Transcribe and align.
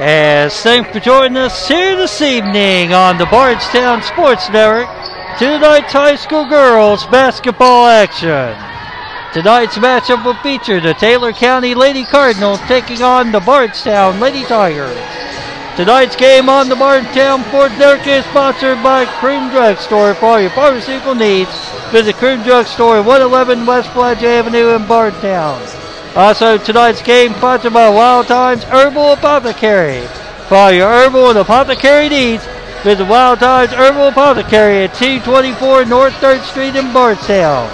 As 0.00 0.62
thanks 0.62 0.92
for 0.92 1.00
joining 1.00 1.36
us 1.36 1.66
here 1.66 1.96
this 1.96 2.22
evening 2.22 2.94
on 2.94 3.18
the 3.18 3.26
Bardstown 3.26 4.00
Sports 4.00 4.48
Network. 4.48 4.86
Tonight's 5.40 5.92
high 5.92 6.14
school 6.14 6.46
girls 6.46 7.04
basketball 7.06 7.88
action. 7.88 8.54
Tonight's 9.34 9.76
matchup 9.76 10.24
will 10.24 10.34
feature 10.34 10.80
the 10.80 10.94
Taylor 10.94 11.32
County 11.32 11.74
Lady 11.74 12.04
Cardinals 12.04 12.60
taking 12.68 13.02
on 13.02 13.32
the 13.32 13.40
Bardstown 13.40 14.20
Lady 14.20 14.44
Tigers. 14.44 14.96
Tonight's 15.74 16.14
game 16.14 16.48
on 16.48 16.68
the 16.68 16.76
Bardstown 16.76 17.42
Sports 17.46 17.76
Network 17.76 18.06
is 18.06 18.24
sponsored 18.26 18.80
by 18.84 19.04
Cream 19.18 19.50
Drug 19.50 19.78
Store. 19.78 20.14
For 20.14 20.26
all 20.26 20.40
your 20.40 20.50
pharmaceutical 20.50 21.16
needs, 21.16 21.50
visit 21.90 22.14
Cream 22.14 22.44
Drug 22.44 22.68
Store, 22.68 23.02
111 23.02 23.66
West 23.66 23.90
Flaget 23.90 24.22
Avenue 24.22 24.76
in 24.76 24.86
Bardstown. 24.86 25.87
Also, 26.18 26.58
tonight's 26.58 27.00
game 27.00 27.32
sponsored 27.34 27.72
by 27.72 27.88
Wild 27.88 28.26
Times 28.26 28.64
Herbal 28.64 29.12
Apothecary. 29.12 30.04
For 30.48 30.56
all 30.56 30.72
your 30.72 30.88
herbal 30.88 31.30
and 31.30 31.38
apothecary 31.38 32.08
needs, 32.08 32.44
visit 32.82 33.06
Wild 33.06 33.38
Times 33.38 33.70
Herbal 33.70 34.08
Apothecary 34.08 34.82
at 34.82 34.94
224 34.94 35.84
North 35.84 36.12
3rd 36.14 36.42
Street 36.42 36.74
in 36.74 36.92
Bardstown. 36.92 37.70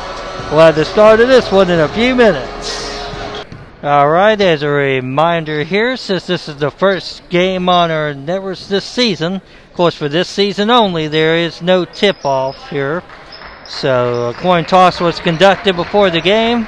We'll 0.51 0.60
have 0.60 0.77
the 0.77 0.84
start 0.84 1.20
of 1.20 1.28
this 1.28 1.51
one 1.51 1.70
in 1.70 1.80
a 1.80 1.88
few 1.88 2.15
minutes. 2.15 3.46
All 3.82 4.10
right, 4.10 4.38
as 4.38 4.62
a 4.62 4.68
reminder 4.68 5.65
here, 5.65 5.96
since 5.96 6.26
this 6.26 6.46
is 6.46 6.56
the 6.56 6.70
first 6.70 7.26
game 7.30 7.70
on 7.70 7.90
our 7.90 8.12
networks 8.12 8.66
this 8.66 8.84
season, 8.84 9.37
of 9.37 9.73
course, 9.73 9.95
for 9.95 10.10
this 10.10 10.29
season 10.29 10.68
only, 10.68 11.09
there 11.09 11.38
is 11.38 11.62
no 11.62 11.87
tip 11.87 12.26
off 12.26 12.68
here. 12.68 13.02
So, 13.66 14.29
a 14.29 14.34
coin 14.34 14.66
toss 14.66 15.01
was 15.01 15.18
conducted 15.18 15.76
before 15.76 16.10
the 16.10 16.20
game. 16.20 16.66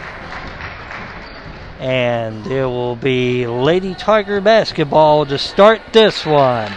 And 1.78 2.46
it 2.46 2.64
will 2.64 2.96
be 2.96 3.46
Lady 3.46 3.94
Tiger 3.94 4.40
basketball 4.40 5.26
to 5.26 5.36
start 5.36 5.82
this 5.92 6.24
one. 6.24 6.72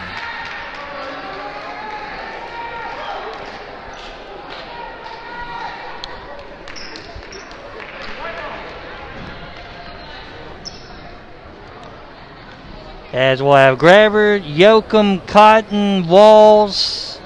As 13.12 13.42
we'll 13.42 13.54
have 13.54 13.80
Grabber, 13.80 14.40
Yoakum, 14.40 15.26
Cotton, 15.26 16.08
Walls, 16.08 17.20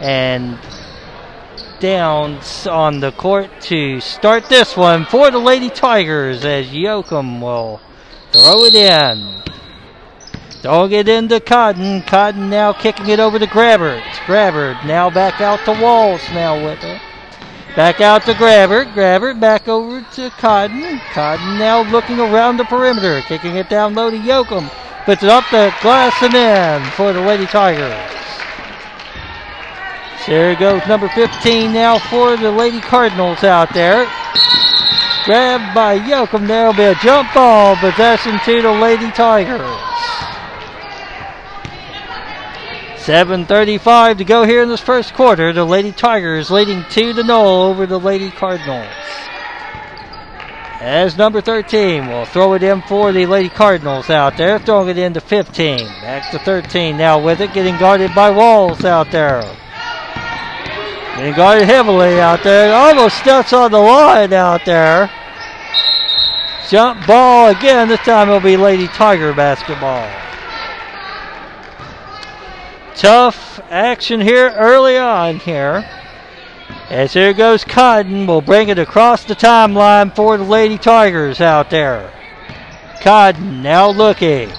and 0.00 0.58
Downs 1.80 2.66
on 2.66 2.98
the 2.98 3.12
court 3.12 3.50
to 3.62 4.00
start 4.00 4.48
this 4.48 4.76
one 4.76 5.04
for 5.04 5.30
the 5.30 5.38
Lady 5.38 5.70
Tigers 5.70 6.44
as 6.44 6.66
Yoakum 6.70 7.40
will 7.40 7.80
throw 8.32 8.64
it 8.64 8.74
in. 8.74 9.42
Throwing 10.60 10.90
it 10.90 11.08
into 11.08 11.38
Cotton. 11.38 12.02
Cotton 12.02 12.50
now 12.50 12.72
kicking 12.72 13.08
it 13.10 13.20
over 13.20 13.38
to 13.38 13.46
Grabber. 13.46 14.02
Grabber 14.26 14.76
now 14.86 15.08
back 15.08 15.40
out 15.40 15.60
to 15.66 15.80
Walls 15.80 16.20
now 16.32 16.56
with 16.64 16.82
it. 16.82 17.00
Back 17.76 18.00
out 18.00 18.24
to 18.24 18.34
Grabber. 18.34 18.84
Grabber 18.84 19.34
back 19.34 19.68
over 19.68 20.04
to 20.14 20.30
Cotton. 20.30 20.98
Cotton 21.12 21.58
now 21.58 21.88
looking 21.92 22.18
around 22.18 22.56
the 22.56 22.64
perimeter. 22.64 23.20
Kicking 23.28 23.54
it 23.54 23.68
down 23.68 23.94
low 23.94 24.10
to 24.10 24.18
Yoakum. 24.18 24.68
Puts 25.04 25.22
it 25.22 25.28
up 25.28 25.44
the 25.52 25.72
glass 25.80 26.20
and 26.22 26.34
in 26.34 26.90
for 26.92 27.12
the 27.12 27.20
Lady 27.20 27.46
Tigers. 27.46 27.94
There 30.28 30.54
goes 30.56 30.86
number 30.86 31.08
15 31.08 31.72
now 31.72 31.98
for 31.98 32.36
the 32.36 32.50
Lady 32.50 32.80
Cardinals 32.80 33.42
out 33.44 33.72
there. 33.72 34.04
Grabbed 35.24 35.74
by 35.74 35.98
Yoakum. 35.98 36.46
There'll 36.46 36.74
be 36.74 36.82
a 36.82 36.94
jump 36.96 37.32
ball. 37.32 37.76
Possession 37.76 38.38
to 38.44 38.60
the 38.60 38.70
Lady 38.70 39.10
Tigers. 39.12 39.60
7.35 43.08 44.18
to 44.18 44.24
go 44.26 44.44
here 44.44 44.62
in 44.62 44.68
this 44.68 44.82
first 44.82 45.14
quarter. 45.14 45.54
The 45.54 45.64
Lady 45.64 45.92
Tigers 45.92 46.50
leading 46.50 46.84
2 46.90 47.14
to 47.14 47.22
0 47.22 47.40
over 47.62 47.86
the 47.86 47.98
Lady 47.98 48.30
Cardinals. 48.30 48.86
As 50.80 51.16
number 51.16 51.40
13 51.40 52.06
will 52.06 52.26
throw 52.26 52.52
it 52.52 52.62
in 52.62 52.82
for 52.82 53.12
the 53.12 53.24
Lady 53.24 53.48
Cardinals 53.48 54.10
out 54.10 54.36
there, 54.36 54.58
throwing 54.58 54.90
it 54.90 54.98
into 54.98 55.22
15. 55.22 55.78
Back 56.02 56.30
to 56.32 56.38
13 56.38 56.98
now 56.98 57.18
with 57.18 57.40
it, 57.40 57.54
getting 57.54 57.78
guarded 57.78 58.14
by 58.14 58.30
Walls 58.30 58.84
out 58.84 59.10
there. 59.10 59.42
Getting 61.18 61.34
guarded 61.34 61.64
heavily 61.64 62.20
out 62.20 62.44
there. 62.44 62.72
Almost 62.72 63.18
steps 63.18 63.52
on 63.52 63.72
the 63.72 63.78
line 63.78 64.32
out 64.32 64.64
there. 64.64 65.10
Jump 66.68 67.04
ball 67.08 67.48
again. 67.48 67.88
This 67.88 67.98
time 68.00 68.28
it'll 68.28 68.38
be 68.38 68.56
Lady 68.56 68.86
Tiger 68.86 69.32
basketball. 69.32 70.08
Tough 72.94 73.58
action 73.68 74.20
here 74.20 74.50
early 74.50 74.96
on 74.96 75.40
here. 75.40 75.84
As 76.88 77.14
here 77.14 77.32
goes 77.32 77.64
Cotton, 77.64 78.28
will 78.28 78.40
bring 78.40 78.68
it 78.68 78.78
across 78.78 79.24
the 79.24 79.34
timeline 79.34 80.14
for 80.14 80.36
the 80.36 80.44
Lady 80.44 80.78
Tigers 80.78 81.40
out 81.40 81.68
there. 81.68 82.12
Cotton 83.02 83.60
now 83.60 83.90
looking 83.90 84.52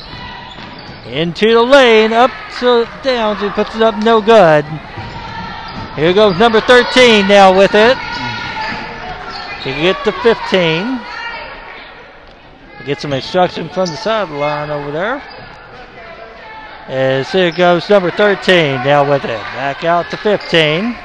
into 1.05 1.53
the 1.53 1.63
lane, 1.63 2.11
up 2.11 2.31
to 2.59 2.85
Downs, 3.01 3.39
he 3.39 3.49
puts 3.49 3.75
it 3.77 3.81
up 3.81 3.95
no 4.03 4.19
good. 4.19 4.65
Here 5.99 6.13
goes 6.13 6.39
number 6.39 6.61
13 6.61 7.27
now 7.27 7.53
with 7.57 7.75
it. 7.75 7.97
He 9.65 9.73
get 9.81 10.01
to 10.05 10.13
15. 10.13 11.01
Get 12.85 13.01
some 13.01 13.11
instruction 13.11 13.67
from 13.67 13.87
the 13.87 13.97
sideline 13.97 14.69
over 14.69 14.91
there. 14.91 15.21
As 16.87 17.29
here 17.33 17.51
goes 17.51 17.89
number 17.89 18.11
13 18.11 18.75
now 18.85 19.09
with 19.09 19.25
it. 19.25 19.41
Back 19.59 19.83
out 19.83 20.09
to 20.11 20.15
15. 20.15 20.95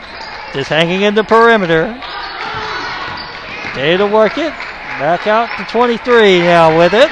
Just 0.52 0.68
hanging 0.68 1.02
in 1.02 1.16
the 1.16 1.24
perimeter. 1.24 1.86
Day 3.74 3.96
to 3.96 4.06
work 4.06 4.38
it. 4.38 4.52
Back 5.00 5.26
out 5.26 5.48
to 5.58 5.64
23 5.72 6.38
now 6.38 6.78
with 6.78 6.94
it. 6.94 7.10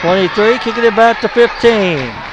23 0.00 0.58
kicking 0.58 0.82
it 0.82 0.96
back 0.96 1.20
to 1.20 1.28
15. 1.28 2.31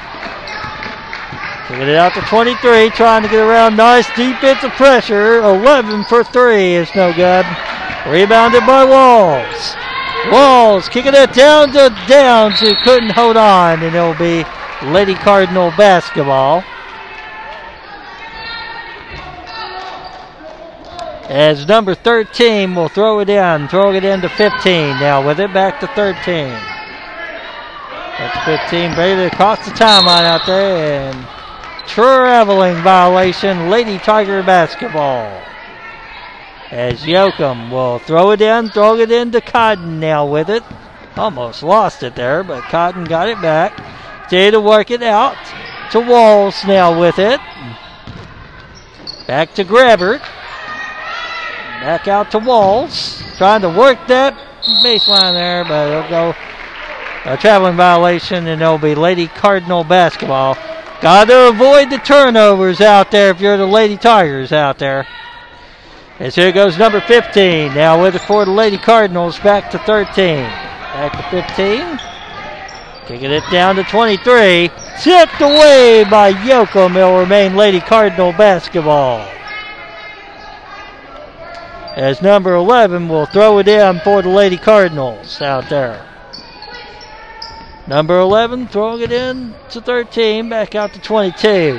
Kicking 1.70 1.88
it 1.88 1.96
out 1.98 2.16
to 2.16 2.22
23, 2.22 2.90
trying 2.90 3.22
to 3.22 3.30
get 3.30 3.48
around. 3.48 3.76
Nice 3.76 4.08
defensive 4.16 4.72
pressure. 4.72 5.38
11 5.44 6.04
for 6.06 6.24
3 6.24 6.74
is 6.74 6.90
no 6.96 7.14
good. 7.14 7.46
Rebounded 8.08 8.66
by 8.66 8.84
Walls. 8.84 9.76
Walls 10.32 10.90
kicking 10.90 11.14
it 11.14 11.32
down 11.32 11.72
to 11.74 11.96
Downs, 12.08 12.60
who 12.60 12.74
couldn't 12.78 13.12
hold 13.12 13.38
on, 13.38 13.84
and 13.84 13.96
it'll 13.96 14.16
be 14.16 14.44
Lady 14.92 15.14
Cardinal 15.14 15.72
basketball. 15.78 16.64
As 21.30 21.68
number 21.68 21.94
13 21.94 22.74
will 22.74 22.90
throw 22.90 23.20
it 23.20 23.30
in, 23.30 23.68
throw 23.68 23.94
it 23.94 24.04
into 24.04 24.28
15 24.28 25.00
now 25.00 25.24
with 25.24 25.40
it 25.40 25.54
back 25.54 25.80
to 25.82 25.88
13. 25.90 26.50
That's 28.18 28.66
15, 28.72 28.96
Brady 28.96 29.22
across 29.22 29.64
the 29.64 29.72
timeline 29.72 30.26
out 30.26 30.48
there, 30.48 31.12
and 31.12 31.29
traveling 31.90 32.76
violation, 32.84 33.70
Lady 33.70 33.98
Tiger 33.98 34.44
basketball. 34.44 35.42
As 36.72 37.02
Yoakum 37.02 37.72
will 37.72 37.98
throw 37.98 38.32
it 38.32 38.42
in, 38.42 38.70
throw 38.70 38.98
it 38.98 39.12
into 39.12 39.42
Cotton 39.42 40.00
now 40.00 40.26
with 40.26 40.50
it. 40.50 40.64
Almost 41.18 41.64
lost 41.64 42.04
it 42.04 42.16
there, 42.16 42.44
but 42.44 42.64
Cotton 42.66 43.06
got 43.06 43.28
it 43.28 43.42
back. 43.42 44.30
Day 44.30 44.52
to 44.52 44.62
work 44.62 44.92
it 44.92 45.02
out 45.02 45.36
to 45.92 46.00
Walls 46.00 46.64
now 46.66 46.98
with 46.98 47.18
it. 47.18 47.40
Back 49.26 49.56
to 49.56 49.64
Grabbert. 49.64 50.22
Back 51.82 52.08
out 52.08 52.30
to 52.32 52.40
Walls. 52.40 53.24
Trying 53.38 53.62
to 53.62 53.70
work 53.70 53.98
that 54.08 54.36
baseline 54.84 55.34
there, 55.34 55.64
but 55.64 55.90
it'll 55.90 56.10
go 56.10 56.36
a 57.26 57.36
traveling 57.36 57.76
violation, 57.76 58.48
and 58.48 58.62
it'll 58.62 58.78
be 58.78 58.94
Lady 58.94 59.28
Cardinal 59.28 59.84
basketball. 59.84 60.56
Got 61.02 61.30
to 61.30 61.48
avoid 61.48 61.90
the 61.90 61.98
turnovers 61.98 62.82
out 62.82 63.10
there 63.10 63.32
if 63.32 63.40
you're 63.40 63.56
the 63.56 63.66
Lady 63.66 63.96
Tigers 63.96 64.52
out 64.52 64.80
there. 64.80 65.08
As 66.20 66.36
here 66.36 66.52
goes 66.52 66.78
number 66.78 67.00
15. 67.00 67.74
Now 67.74 68.02
with 68.02 68.16
it 68.16 68.20
for 68.20 68.44
the 68.44 68.52
Lady 68.52 68.78
Cardinals, 68.78 69.40
back 69.40 69.72
to 69.72 69.80
13. 69.80 70.44
Back 70.44 71.14
to 71.14 71.24
15. 71.32 72.00
Kicking 73.08 73.32
it 73.32 73.44
down 73.50 73.78
to 73.78 73.84
23. 73.84 74.70
Tipped 75.00 75.40
away 75.40 76.04
by 76.12 76.34
Yoko. 76.34 76.94
It'll 76.94 77.20
remain 77.20 77.56
Lady 77.56 77.80
Cardinal 77.80 78.34
basketball. 78.34 79.20
As 81.96 82.22
number 82.22 82.56
11 82.56 83.08
will 83.08 83.26
throw 83.26 83.60
it 83.60 83.70
in 83.70 84.02
for 84.02 84.22
the 84.22 84.28
Lady 84.30 84.58
Cardinals 84.58 85.42
out 85.42 85.70
there. 85.70 86.09
Number 87.90 88.20
11 88.20 88.68
throwing 88.68 89.02
it 89.02 89.12
in 89.12 89.56
to 89.72 89.82
13, 89.82 90.48
back 90.48 90.76
out 90.76 90.94
to 90.94 91.02
22. 91.02 91.74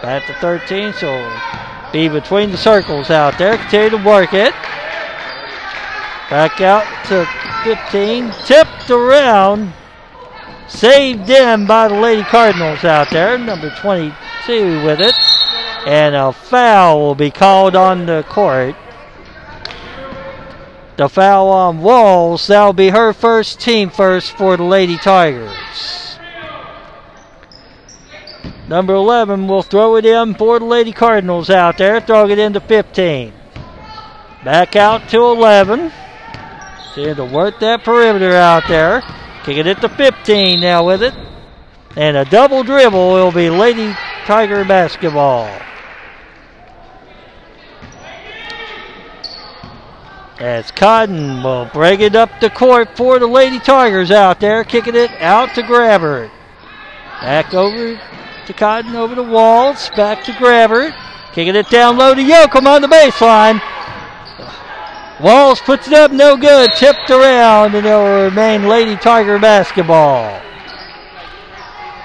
Back 0.00 0.24
to 0.28 0.34
13, 0.34 0.92
so 0.92 1.40
be 1.92 2.08
between 2.08 2.52
the 2.52 2.56
circles 2.56 3.10
out 3.10 3.36
there. 3.38 3.58
Continue 3.58 3.90
to 3.90 4.04
work 4.04 4.32
it. 4.32 4.52
Back 6.30 6.60
out 6.60 6.86
to 7.06 7.26
15, 7.64 8.30
tipped 8.44 8.88
around. 8.88 9.72
Saved 10.68 11.28
in 11.28 11.66
by 11.66 11.88
the 11.88 11.96
Lady 11.96 12.22
Cardinals 12.22 12.84
out 12.84 13.10
there. 13.10 13.36
Number 13.36 13.70
22 13.70 14.84
with 14.84 15.00
it. 15.00 15.14
And 15.88 16.14
a 16.14 16.32
foul 16.32 17.00
will 17.00 17.14
be 17.16 17.32
called 17.32 17.74
on 17.74 18.06
the 18.06 18.24
court. 18.28 18.76
The 20.96 21.08
foul 21.08 21.48
on 21.48 21.82
Walls. 21.82 22.46
That'll 22.46 22.72
be 22.72 22.88
her 22.88 23.12
first 23.12 23.60
team 23.60 23.90
first 23.90 24.32
for 24.36 24.56
the 24.56 24.64
Lady 24.64 24.96
Tigers. 24.96 26.18
Number 28.68 28.94
11 28.94 29.46
will 29.46 29.62
throw 29.62 29.96
it 29.96 30.06
in 30.06 30.34
for 30.34 30.58
the 30.58 30.64
Lady 30.64 30.92
Cardinals 30.92 31.50
out 31.50 31.78
there. 31.78 32.00
Throw 32.00 32.28
it 32.28 32.38
into 32.38 32.60
15. 32.60 33.32
Back 34.44 34.74
out 34.74 35.08
to 35.10 35.18
11. 35.18 35.92
See 36.94 37.12
to 37.12 37.24
work 37.24 37.60
that 37.60 37.84
perimeter 37.84 38.32
out 38.32 38.64
there. 38.66 39.02
Kicking 39.44 39.66
it 39.66 39.80
to 39.82 39.88
15 39.88 40.60
now 40.60 40.86
with 40.86 41.02
it. 41.02 41.14
And 41.94 42.16
a 42.16 42.24
double 42.24 42.62
dribble 42.62 43.12
will 43.12 43.32
be 43.32 43.50
Lady 43.50 43.94
Tiger 44.24 44.64
basketball. 44.64 45.46
As 50.38 50.70
Cotton 50.70 51.42
will 51.42 51.64
break 51.72 52.00
it 52.00 52.14
up 52.14 52.40
the 52.40 52.50
court 52.50 52.94
for 52.94 53.18
the 53.18 53.26
Lady 53.26 53.58
Tigers 53.58 54.10
out 54.10 54.38
there, 54.38 54.64
kicking 54.64 54.94
it 54.94 55.10
out 55.12 55.54
to 55.54 55.62
Grabbert. 55.62 56.30
Back 57.22 57.54
over 57.54 57.98
to 58.46 58.52
Cotton, 58.52 58.94
over 58.94 59.14
the 59.14 59.22
walls, 59.22 59.88
back 59.96 60.24
to 60.24 60.32
Grabbert. 60.32 60.92
Kicking 61.32 61.56
it 61.56 61.70
down 61.70 61.96
low 61.96 62.14
to 62.14 62.20
Yoakum 62.20 62.66
on 62.66 62.82
the 62.82 62.88
baseline. 62.88 63.62
Walls 65.22 65.60
puts 65.60 65.86
it 65.86 65.94
up, 65.94 66.10
no 66.12 66.36
good. 66.36 66.70
Tipped 66.72 67.10
around, 67.10 67.74
and 67.74 67.86
it 67.86 67.90
will 67.90 68.24
remain 68.24 68.68
Lady 68.68 68.96
Tiger 68.96 69.38
basketball. 69.38 70.38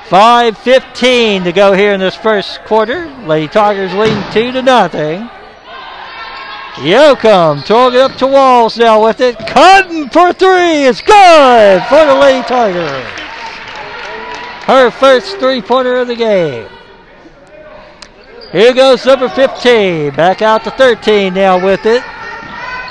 5.15 0.07 1.43
to 1.43 1.51
go 1.51 1.73
here 1.73 1.93
in 1.93 1.99
this 1.99 2.15
first 2.15 2.63
quarter. 2.63 3.07
Lady 3.25 3.49
Tigers 3.49 3.93
leading 3.93 4.23
2 4.31 4.53
to 4.53 4.61
nothing. 4.61 5.29
Yoakum 6.75 7.63
throwing 7.65 7.95
it 7.95 7.99
up 7.99 8.17
to 8.17 8.27
Walls 8.27 8.77
now 8.77 9.03
with 9.03 9.21
it. 9.21 9.37
Cutting 9.37 10.09
for 10.09 10.33
three. 10.33 10.85
It's 10.85 11.01
good 11.01 11.83
for 11.83 12.05
the 12.05 12.15
Lady 12.15 12.47
Tigers. 12.47 13.07
Her 14.65 14.89
first 14.89 15.37
three 15.37 15.61
pointer 15.61 15.97
of 15.97 16.07
the 16.07 16.15
game. 16.15 16.67
Here 18.51 18.73
goes 18.73 19.05
number 19.05 19.29
15. 19.29 20.13
Back 20.15 20.41
out 20.41 20.63
to 20.63 20.71
13 20.71 21.33
now 21.33 21.63
with 21.63 21.85
it. 21.85 22.03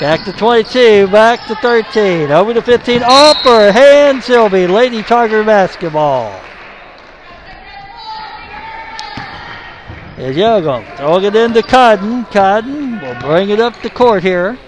Back 0.00 0.24
to 0.24 0.32
22, 0.32 1.08
back 1.08 1.46
to 1.46 1.54
13, 1.56 2.30
over 2.30 2.54
to 2.54 2.62
15, 2.62 3.02
Upper 3.04 3.70
hand, 3.70 4.24
Sylvie, 4.24 4.66
Lady 4.66 5.02
Tiger 5.02 5.44
basketball. 5.44 6.40
There's 10.20 10.36
Yoakum, 10.36 10.98
throwing 10.98 11.24
it 11.24 11.34
into 11.34 11.62
Cotton. 11.62 12.26
Cotton 12.26 13.00
will 13.00 13.18
bring 13.20 13.48
it 13.48 13.58
up 13.58 13.80
the 13.80 13.88
court 13.88 14.22
here. 14.22 14.58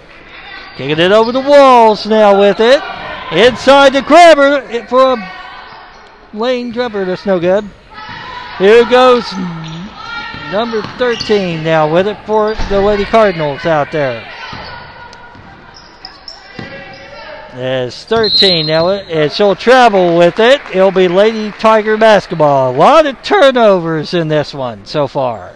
Kicking 0.79 0.99
it 0.99 1.13
over 1.13 1.31
the 1.31 1.43
walls 1.43 2.07
now 2.07 2.41
with 2.41 2.59
it. 2.59 2.81
Inside 3.33 3.93
the 3.93 4.01
grabber 4.01 4.87
for 4.87 5.13
a 5.13 5.33
lane 6.33 6.73
grabber, 6.73 7.05
that's 7.05 7.27
no 7.27 7.39
good. 7.39 7.69
Here 8.57 8.87
goes 8.87 9.31
number 10.51 10.81
13 10.97 11.63
now 11.63 11.93
with 11.93 12.09
it 12.09 12.17
for 12.25 12.55
the 12.71 12.81
Lady 12.81 13.05
Cardinals 13.05 13.67
out 13.67 13.93
there. 13.93 14.27
There's 17.55 18.05
13 18.05 18.67
now, 18.67 18.89
and 18.89 19.31
she'll 19.31 19.55
travel 19.55 20.17
with 20.17 20.41
it. 20.41 20.61
It'll 20.75 20.91
be 20.91 21.07
Lady 21.07 21.51
Tiger 21.51 21.99
basketball. 21.99 22.75
A 22.75 22.77
lot 22.77 23.05
of 23.05 23.23
turnovers 23.23 24.15
in 24.15 24.29
this 24.29 24.55
one 24.55 24.87
so 24.87 25.07
far. 25.07 25.53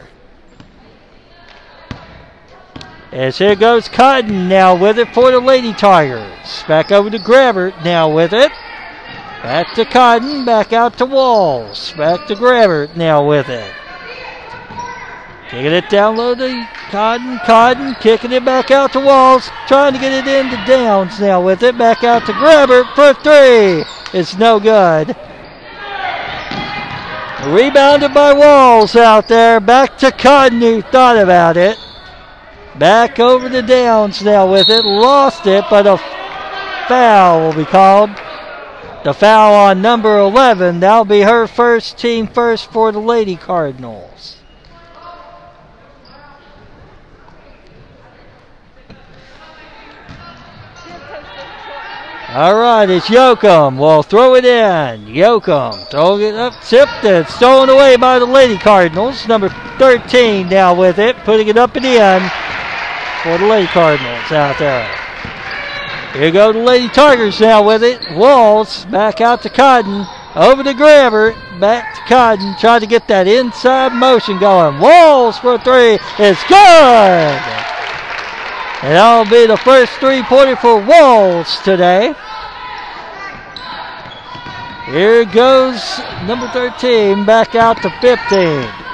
As 3.13 3.39
here 3.39 3.57
goes 3.57 3.89
Cotton 3.89 4.47
now 4.47 4.77
with 4.77 4.99
it 4.99 5.09
for 5.15 5.31
the 5.31 5.41
Lady 5.41 5.73
Tigers. 5.73 6.65
Back 6.69 6.93
over 6.93 7.09
to 7.09 7.19
Grabbert 7.19 7.83
now 7.83 8.15
with 8.15 8.35
it. 8.35 8.53
Back 9.43 9.73
to 9.77 9.87
Cotton, 9.87 10.45
back 10.45 10.75
out 10.75 10.99
to 10.99 11.07
Walls. 11.07 11.95
Back 11.97 12.27
to 12.27 12.35
Grabbert 12.35 12.95
now 12.95 13.27
with 13.27 13.49
it. 13.49 13.73
Kicking 15.49 15.73
it 15.73 15.89
down 15.89 16.17
low 16.17 16.35
to 16.35 16.69
Cotton. 16.91 17.39
Cotton 17.47 17.95
kicking 18.01 18.33
it 18.33 18.45
back 18.45 18.73
out 18.73 18.93
to 18.95 19.01
Walls. 19.01 19.49
Trying 19.69 19.93
to 19.93 20.01
get 20.01 20.13
it 20.13 20.27
into 20.27 20.57
Downs 20.67 21.21
now 21.21 21.41
with 21.41 21.63
it. 21.63 21.79
Back 21.79 22.03
out 22.03 22.27
to 22.27 22.33
Grabbert 22.33 22.87
for 22.97 23.15
three. 23.23 23.85
It's 24.13 24.37
no 24.37 24.59
good. 24.59 25.17
Rebounded 27.47 28.13
by 28.13 28.33
Walls 28.33 28.97
out 28.97 29.29
there. 29.29 29.61
Back 29.61 29.99
to 29.99 30.11
Cotton 30.11 30.61
who 30.61 30.83
thought 30.83 31.17
about 31.17 31.57
it. 31.57 31.79
Back 32.77 33.21
over 33.21 33.49
to 33.49 33.63
Downs 33.63 34.23
now 34.23 34.51
with 34.51 34.69
it. 34.69 34.85
Lost 34.85 35.47
it, 35.47 35.65
but 35.71 35.87
a 35.87 35.97
foul 36.89 37.41
will 37.41 37.57
be 37.57 37.65
called. 37.65 38.11
The 39.05 39.15
foul 39.15 39.55
on 39.55 39.81
number 39.81 40.19
11. 40.19 40.81
That'll 40.81 41.05
be 41.05 41.21
her 41.21 41.47
first 41.47 41.99
team 41.99 42.27
first 42.27 42.73
for 42.73 42.91
the 42.91 42.99
Lady 42.99 43.37
Cardinals. 43.37 44.36
All 52.29 52.57
right, 52.57 52.91
it's 52.91 53.07
Yoakum. 53.07 53.79
We'll 53.79 54.03
throw 54.03 54.35
it 54.35 54.45
in. 54.45 55.07
Yoakum 55.07 55.89
throwing 55.91 56.23
it 56.23 56.35
up, 56.35 56.55
tipped 56.61 57.05
it, 57.05 57.29
stolen 57.29 57.69
away 57.69 57.97
by 57.97 58.19
the 58.19 58.27
Lady 58.27 58.59
Cardinals. 58.59 59.29
Number 59.29 59.49
13 59.79 60.49
now 60.49 60.75
with 60.75 60.99
it, 60.99 61.17
putting 61.19 61.47
it 61.47 61.57
up 61.57 61.77
and 61.77 61.85
in 61.85 62.21
for 63.23 63.39
the 63.39 63.47
Lady 63.47 63.69
Cardinals 63.69 64.33
out 64.33 64.59
there. 64.59 64.89
Here 66.15 66.33
go 66.33 66.53
the 66.53 66.59
Lady 66.59 66.89
Tigers 66.89 67.41
now 67.41 67.65
with 67.65 67.85
it. 67.85 68.01
Walls 68.17 68.87
back 68.87 69.21
out 69.21 69.43
to 69.43 69.49
Cotton. 69.49 70.05
Over 70.35 70.65
to 70.65 70.75
Grabber. 70.75 71.33
Back 71.61 71.95
to 71.95 72.01
Cotton. 72.09 72.57
Trying 72.59 72.81
to 72.81 72.87
get 72.87 73.07
that 73.07 73.29
inside 73.29 73.93
motion 73.93 74.39
going. 74.39 74.81
Walls 74.81 75.39
for 75.39 75.59
three. 75.59 75.99
It's 76.19 76.43
good. 76.49 77.76
And 78.83 78.93
that'll 78.93 79.31
be 79.31 79.47
the 79.47 79.57
first 79.57 79.93
three 79.95 80.23
pointer 80.23 80.57
for 80.57 80.85
Walls 80.85 81.59
today. 81.61 82.15
Here 84.87 85.25
goes 85.25 85.99
number 86.27 86.47
13 86.49 87.25
back 87.25 87.55
out 87.55 87.83
to 87.83 87.91
15. 88.01 88.87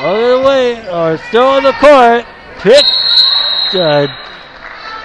Throw 0.00 0.16
it 0.16 0.40
away, 0.40 0.88
or 0.90 1.18
still 1.18 1.46
on 1.46 1.62
the 1.62 1.72
court. 1.72 2.24
Picked 2.58 3.74
a 3.74 4.08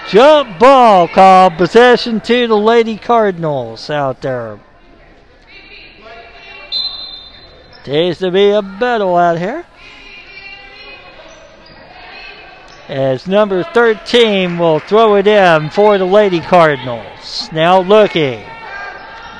jump 0.07 0.57
ball 0.57 1.07
called 1.07 1.57
possession 1.57 2.21
to 2.21 2.47
the 2.47 2.57
Lady 2.57 2.97
Cardinals 2.97 3.89
out 3.89 4.21
there. 4.21 4.59
Seems 7.83 8.17
to 8.19 8.31
be 8.31 8.51
a 8.51 8.61
battle 8.61 9.15
out 9.17 9.37
here. 9.37 9.65
As 12.93 13.27
number 13.27 13.63
13 13.63 14.59
will 14.59 14.77
throw 14.77 15.15
it 15.15 15.25
in 15.25 15.71
for 15.71 15.97
the 15.97 16.05
Lady 16.05 16.39
Cardinals. 16.39 17.49
Now 17.51 17.81
looking. 17.81 18.45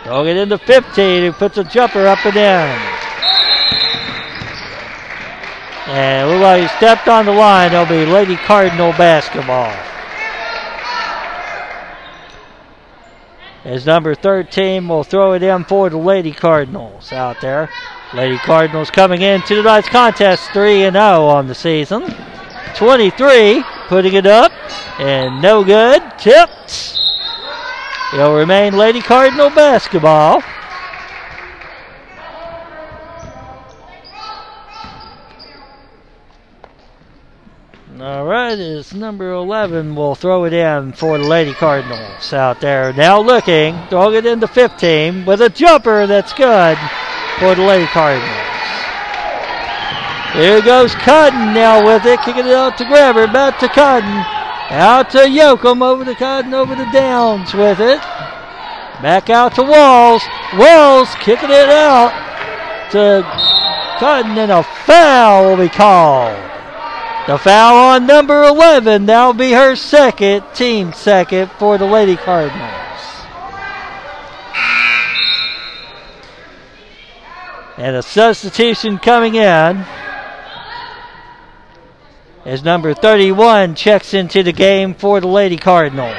Throwing 0.04 0.30
it 0.30 0.38
into 0.38 0.58
15 0.58 1.24
who 1.24 1.32
puts 1.34 1.60
a 1.60 1.64
jumper 1.64 2.08
up 2.08 2.26
and 2.26 2.36
in. 2.36 2.80
And 5.86 6.30
looks 6.32 6.42
like 6.42 6.62
he 6.64 6.68
stepped 6.78 7.08
on 7.08 7.28
the 7.28 7.32
line. 7.32 7.72
It'll 7.72 7.86
be 7.86 8.08
Lady 8.08 8.38
Cardinal 8.38 8.92
basketball. 8.94 9.72
As 13.64 13.86
number 13.86 14.16
13 14.16 14.88
will 14.88 15.04
throw 15.04 15.34
it 15.34 15.44
in 15.44 15.64
for 15.66 15.92
the 15.92 15.98
Lady 15.98 16.32
Cardinals 16.32 17.14
out 17.14 17.40
there. 17.40 17.70
Lady 18.16 18.40
Cardinals 18.40 18.90
coming 18.90 19.22
into 19.22 19.54
tonight's 19.54 19.90
contest 19.90 20.50
3 20.54 20.80
0 20.80 20.98
on 20.98 21.46
the 21.46 21.54
season. 21.54 22.33
23, 22.76 23.64
putting 23.88 24.14
it 24.14 24.26
up, 24.26 24.52
and 25.00 25.42
no 25.42 25.64
good. 25.64 26.02
Tipped. 26.18 27.00
It'll 28.14 28.36
remain 28.36 28.78
Lady 28.78 29.02
Cardinal 29.02 29.50
basketball. 29.50 30.44
All 38.00 38.26
right, 38.26 38.60
it's 38.60 38.94
number 38.94 39.32
11 39.32 39.96
We'll 39.96 40.16
throw 40.16 40.44
it 40.44 40.52
in 40.52 40.92
for 40.92 41.18
the 41.18 41.24
Lady 41.24 41.54
Cardinals 41.54 42.34
out 42.34 42.60
there. 42.60 42.92
Now 42.92 43.22
looking, 43.22 43.78
throwing 43.90 44.16
it 44.16 44.26
into 44.26 44.48
15 44.48 45.26
with 45.26 45.42
a 45.42 45.50
jumper 45.50 46.06
that's 46.06 46.34
good 46.34 46.78
for 47.40 47.56
the 47.56 47.64
Lady 47.64 47.86
Cardinals. 47.86 48.43
Here 50.34 50.64
goes 50.64 50.96
Cotton 50.96 51.54
now 51.54 51.86
with 51.86 52.06
it, 52.08 52.20
kicking 52.22 52.48
it 52.48 52.56
out 52.56 52.76
to 52.80 52.86
Grabber, 52.86 53.28
back 53.28 53.60
to 53.60 53.68
Cotton. 53.68 54.10
Out 54.72 55.12
to 55.12 55.20
Yoakum 55.20 55.84
over 55.84 56.04
the 56.04 56.16
Cotton, 56.16 56.56
over 56.56 56.74
the 56.74 56.90
Downs 56.92 57.54
with 57.54 57.80
it. 57.80 58.00
Back 59.04 59.30
out 59.30 59.54
to 59.56 59.62
Walls. 59.62 60.24
Walls 60.58 61.14
kicking 61.20 61.52
it 61.52 61.70
out 61.70 62.10
to 62.90 63.22
Cotton, 64.00 64.36
and 64.40 64.52
a 64.52 64.64
foul 64.64 65.52
will 65.52 65.58
be 65.58 65.70
called. 65.70 66.36
The 67.28 67.38
foul 67.38 67.76
on 67.76 68.08
number 68.08 68.42
11. 68.42 69.06
That'll 69.06 69.34
be 69.34 69.52
her 69.52 69.76
second, 69.76 70.46
team 70.56 70.94
second 70.94 71.52
for 71.52 71.78
the 71.78 71.86
Lady 71.86 72.16
Cardinals. 72.16 72.72
And 77.78 77.96
a 77.96 78.02
substitution 78.02 78.98
coming 78.98 79.36
in 79.36 79.86
as 82.46 82.64
number 82.64 82.94
31 82.94 83.76
checks 83.76 84.14
into 84.14 84.44
the 84.44 84.52
game 84.52 84.94
for 84.94 85.22
the 85.22 85.28
Lady 85.28 85.58
Cardinals. 85.58 86.16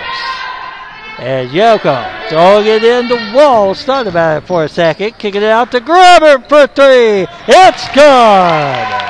As 1.18 1.50
Yoko 1.50 2.28
throwing 2.28 2.66
it 2.66 2.82
in 2.82 3.08
the 3.08 3.32
wall, 3.34 3.74
thought 3.74 4.06
about 4.06 4.42
it 4.42 4.46
for 4.46 4.64
a 4.64 4.68
second, 4.68 5.18
kicking 5.18 5.42
it 5.42 5.48
out 5.48 5.70
to 5.72 5.80
Grabber 5.80 6.42
for 6.48 6.66
three. 6.66 7.26
It's 7.46 7.88
good. 7.88 9.04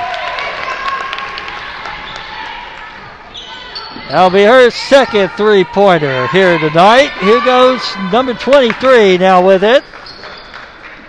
That'll 4.10 4.30
be 4.30 4.44
her 4.44 4.70
second 4.70 5.30
three 5.30 5.64
pointer 5.64 6.26
here 6.28 6.58
tonight. 6.58 7.10
Here 7.20 7.42
goes 7.44 7.80
number 8.12 8.34
23 8.34 9.18
now 9.18 9.44
with 9.44 9.64
it. 9.64 9.82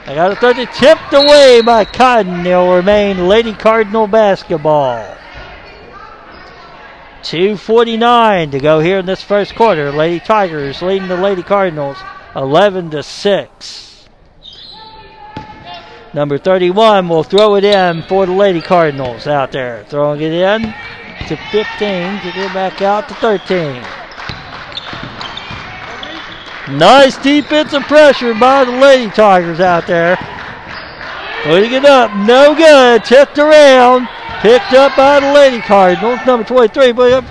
I 0.08 0.16
got 0.16 0.32
a 0.32 0.36
30 0.36 0.68
tipped 0.68 1.14
away 1.14 1.62
by 1.62 1.84
Cotton. 1.84 2.46
It'll 2.46 2.74
remain 2.74 3.28
Lady 3.28 3.54
Cardinal 3.54 4.08
basketball. 4.08 5.18
249 7.26 8.52
to 8.52 8.60
go 8.60 8.80
here 8.80 9.00
in 9.00 9.06
this 9.08 9.24
first 9.24 9.56
quarter. 9.56 9.92
Lady 9.92 10.20
Tigers 10.20 10.84
leading 10.84 11.08
the 11.08 11.18
Lady 11.18 11.42
Cardinals 11.42 11.98
11 12.36 12.92
to 12.92 13.02
6. 13.02 14.08
Number 16.14 16.38
31 16.38 17.10
will 17.10 17.24
throw 17.24 17.56
it 17.56 17.64
in 17.64 18.04
for 18.04 18.28
the 18.28 18.32
Lady 18.32 18.62
Cardinals 18.62 19.26
out 19.26 19.52
there. 19.52 19.84
Throwing 19.90 20.22
it 20.22 20.34
in 20.34 20.62
to 21.28 21.36
15 21.36 21.62
to 22.22 22.32
get 22.32 22.54
back 22.54 22.84
out 22.84 23.10
to 23.10 23.16
13. 23.16 23.82
Nice 26.78 27.18
defensive 27.18 27.84
pressure 27.84 28.34
by 28.36 28.66
the 28.66 28.72
Lady 28.72 29.10
Tigers 29.10 29.60
out 29.60 29.88
there. 29.88 30.16
Putting 31.44 31.74
it 31.74 31.86
up, 31.86 32.16
no 32.16 32.54
good. 32.56 33.04
Tipped 33.04 33.40
around, 33.40 34.08
picked 34.46 34.74
up 34.74 34.96
by 34.96 35.20
the 35.20 35.34
Lady 35.34 35.60
Cardinals. 35.60 36.20
Number 36.24 36.46
23, 36.46 36.94
put 36.94 37.14
up, 37.14 37.26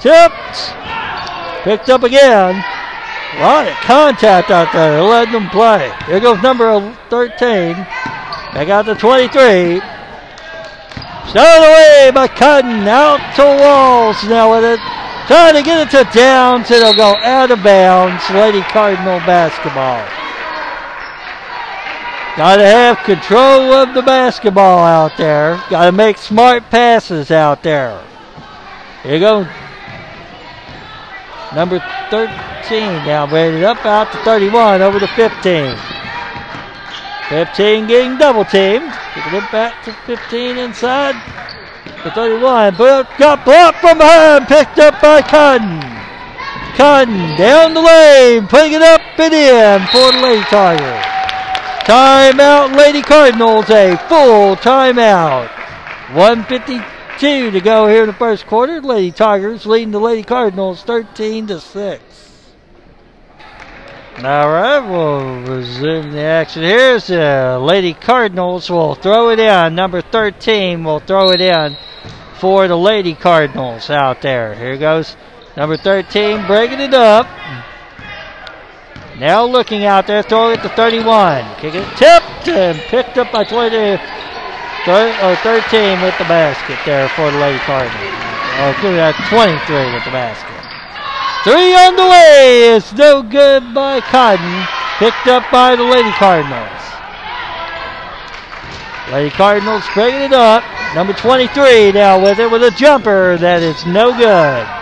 tipped, 0.00 0.74
picked 1.64 1.88
up 1.88 2.02
again. 2.02 2.62
A 3.36 3.40
lot 3.40 3.66
of 3.66 3.74
contact 3.76 4.50
out 4.50 4.70
there, 4.74 5.00
letting 5.00 5.32
them 5.32 5.48
play. 5.48 5.90
Here 6.04 6.20
goes 6.20 6.42
number 6.42 6.94
13. 7.08 7.72
Back 7.72 8.68
out 8.68 8.84
to 8.84 8.94
23. 8.94 9.80
Stolen 11.30 11.64
away 11.64 12.10
by 12.12 12.28
Cotton. 12.28 12.86
Out 12.86 13.34
to 13.36 13.44
Walls 13.44 14.22
now 14.24 14.50
with 14.50 14.64
it. 14.64 14.80
Trying 15.26 15.54
to 15.54 15.62
get 15.62 15.88
it 15.88 15.90
to 15.96 16.18
Downs. 16.18 16.70
It'll 16.70 16.92
go 16.92 17.16
out 17.22 17.50
of 17.50 17.62
bounds. 17.62 18.22
Lady 18.28 18.60
Cardinal 18.60 19.20
basketball. 19.20 20.27
Got 22.38 22.58
to 22.58 22.64
have 22.64 22.98
control 22.98 23.72
of 23.72 23.94
the 23.94 24.02
basketball 24.02 24.78
out 24.78 25.16
there. 25.18 25.60
Got 25.70 25.86
to 25.86 25.92
make 25.92 26.16
smart 26.18 26.62
passes 26.70 27.32
out 27.32 27.64
there. 27.64 28.00
Here 29.02 29.14
you 29.14 29.18
go. 29.18 29.40
Number 31.52 31.80
13 32.10 33.04
now 33.04 33.26
rated 33.26 33.64
up 33.64 33.84
out 33.84 34.12
to 34.12 34.18
31 34.18 34.82
over 34.82 35.00
to 35.00 35.08
15. 35.08 35.76
15 37.28 37.86
getting 37.88 38.16
double 38.18 38.44
teamed. 38.44 38.92
Kicking 39.14 39.34
it 39.34 39.50
back 39.50 39.82
to 39.82 39.92
15 40.06 40.58
inside. 40.58 41.16
The 42.04 42.12
31, 42.12 42.76
but 42.78 43.10
got 43.18 43.44
blocked 43.44 43.78
from 43.78 43.98
behind, 43.98 44.46
picked 44.46 44.78
up 44.78 45.02
by 45.02 45.22
Cotton. 45.22 45.80
Cotton 46.76 47.36
down 47.36 47.74
the 47.74 47.80
lane, 47.80 48.46
putting 48.46 48.74
it 48.74 48.82
up 48.82 49.00
and 49.18 49.34
in 49.34 49.84
for 49.88 50.12
the 50.12 50.22
Lady 50.22 50.44
Tigers. 50.44 51.17
Timeout, 51.88 52.76
Lady 52.76 53.00
Cardinals, 53.00 53.70
a 53.70 53.96
full 54.10 54.56
timeout. 54.56 55.48
152 56.12 57.50
to 57.50 57.60
go 57.62 57.88
here 57.88 58.02
in 58.02 58.08
the 58.08 58.12
first 58.12 58.46
quarter. 58.46 58.82
Lady 58.82 59.10
Tigers 59.10 59.64
leading 59.64 59.92
the 59.92 59.98
Lady 59.98 60.22
Cardinals 60.22 60.82
13 60.82 61.46
to 61.46 61.58
6. 61.58 62.02
All 64.18 64.22
right, 64.22 64.80
we'll 64.80 65.40
resume 65.44 66.12
the 66.12 66.20
action 66.20 66.62
here. 66.62 66.96
As 66.96 67.06
the 67.06 67.22
uh, 67.22 67.58
Lady 67.58 67.94
Cardinals 67.94 68.68
will 68.68 68.94
throw 68.94 69.30
it 69.30 69.38
in. 69.38 69.74
Number 69.74 70.02
13 70.02 70.84
will 70.84 71.00
throw 71.00 71.30
it 71.30 71.40
in 71.40 71.74
for 72.38 72.68
the 72.68 72.76
Lady 72.76 73.14
Cardinals 73.14 73.88
out 73.88 74.20
there. 74.20 74.54
Here 74.54 74.76
goes 74.76 75.16
number 75.56 75.78
13 75.78 76.46
breaking 76.46 76.80
it 76.80 76.92
up. 76.92 77.26
Now 79.18 79.44
looking 79.44 79.84
out 79.84 80.06
there, 80.06 80.22
throwing 80.22 80.58
it 80.58 80.62
to 80.62 80.68
31. 80.68 81.42
Kick 81.56 81.74
it 81.74 81.84
tipped 81.96 82.46
and 82.46 82.78
picked 82.86 83.18
up 83.18 83.32
by 83.32 83.42
20, 83.42 83.74
or 83.74 85.34
13 85.42 86.00
with 86.00 86.16
the 86.18 86.24
basket 86.30 86.78
there 86.86 87.08
for 87.10 87.28
the 87.30 87.38
Lady 87.38 87.58
Cardinals. 87.66 88.14
Or 88.62 88.72
23 88.78 89.92
with 89.92 90.04
the 90.04 90.14
basket. 90.14 90.54
Three 91.42 91.74
on 91.74 91.96
the 91.96 92.06
way. 92.06 92.76
It's 92.76 92.92
no 92.92 93.22
good 93.22 93.74
by 93.74 94.00
Cotton. 94.00 94.66
Picked 94.98 95.26
up 95.26 95.50
by 95.50 95.74
the 95.74 95.82
Lady 95.82 96.12
Cardinals. 96.12 96.78
Lady 99.10 99.30
Cardinals 99.30 99.82
bringing 99.94 100.22
it 100.22 100.32
up. 100.32 100.62
Number 100.94 101.12
23 101.12 101.90
now 101.90 102.22
with 102.22 102.38
it 102.38 102.50
with 102.50 102.62
a 102.62 102.70
jumper 102.70 103.36
that 103.38 103.62
is 103.62 103.84
no 103.84 104.16
good. 104.16 104.77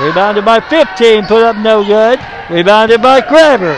Rebounded 0.00 0.44
by 0.44 0.60
15, 0.60 1.26
put 1.26 1.42
up 1.42 1.56
no 1.56 1.84
good. 1.84 2.18
Rebounded 2.50 3.02
by 3.02 3.20
Grabbert. 3.20 3.76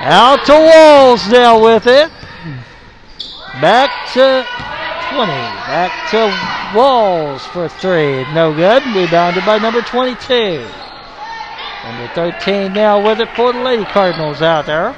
Out 0.00 0.46
to 0.46 0.52
Walls 0.52 1.28
now 1.28 1.62
with 1.62 1.86
it. 1.86 2.10
Back 3.60 3.90
to 4.14 4.46
20. 5.14 5.32
Back 5.32 6.10
to 6.10 6.76
Walls 6.76 7.44
for 7.46 7.68
three. 7.68 8.24
No 8.32 8.54
good. 8.54 8.82
Rebounded 8.94 9.44
by 9.44 9.58
number 9.58 9.82
22. 9.82 10.66
Number 11.84 12.08
13 12.14 12.72
now 12.72 13.04
with 13.04 13.20
it 13.20 13.28
for 13.36 13.52
the 13.52 13.60
Lady 13.60 13.84
Cardinals 13.84 14.40
out 14.40 14.66
there. 14.66 14.96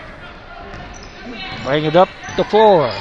Bring 1.64 1.84
it 1.84 1.96
up 1.96 2.08
the 2.36 2.44
floor. 2.44 2.92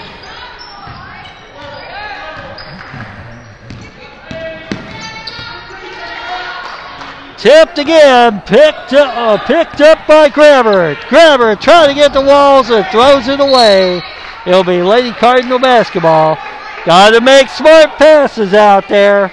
Tipped 7.39 7.77
again, 7.77 8.41
picked 8.41 8.91
up, 8.91 9.15
uh, 9.15 9.37
picked 9.45 9.79
up 9.79 10.05
by 10.05 10.27
Grabber. 10.27 10.97
Grabber 11.07 11.55
trying 11.55 11.87
to 11.87 11.95
get 11.95 12.11
the 12.11 12.21
walls 12.21 12.69
and 12.69 12.85
throws 12.87 13.29
it 13.29 13.39
away. 13.39 14.01
It'll 14.45 14.65
be 14.65 14.81
Lady 14.81 15.11
Cardinal 15.11 15.57
basketball. 15.57 16.37
Got 16.85 17.11
to 17.11 17.21
make 17.21 17.47
smart 17.47 17.91
passes 17.91 18.53
out 18.53 18.89
there. 18.89 19.31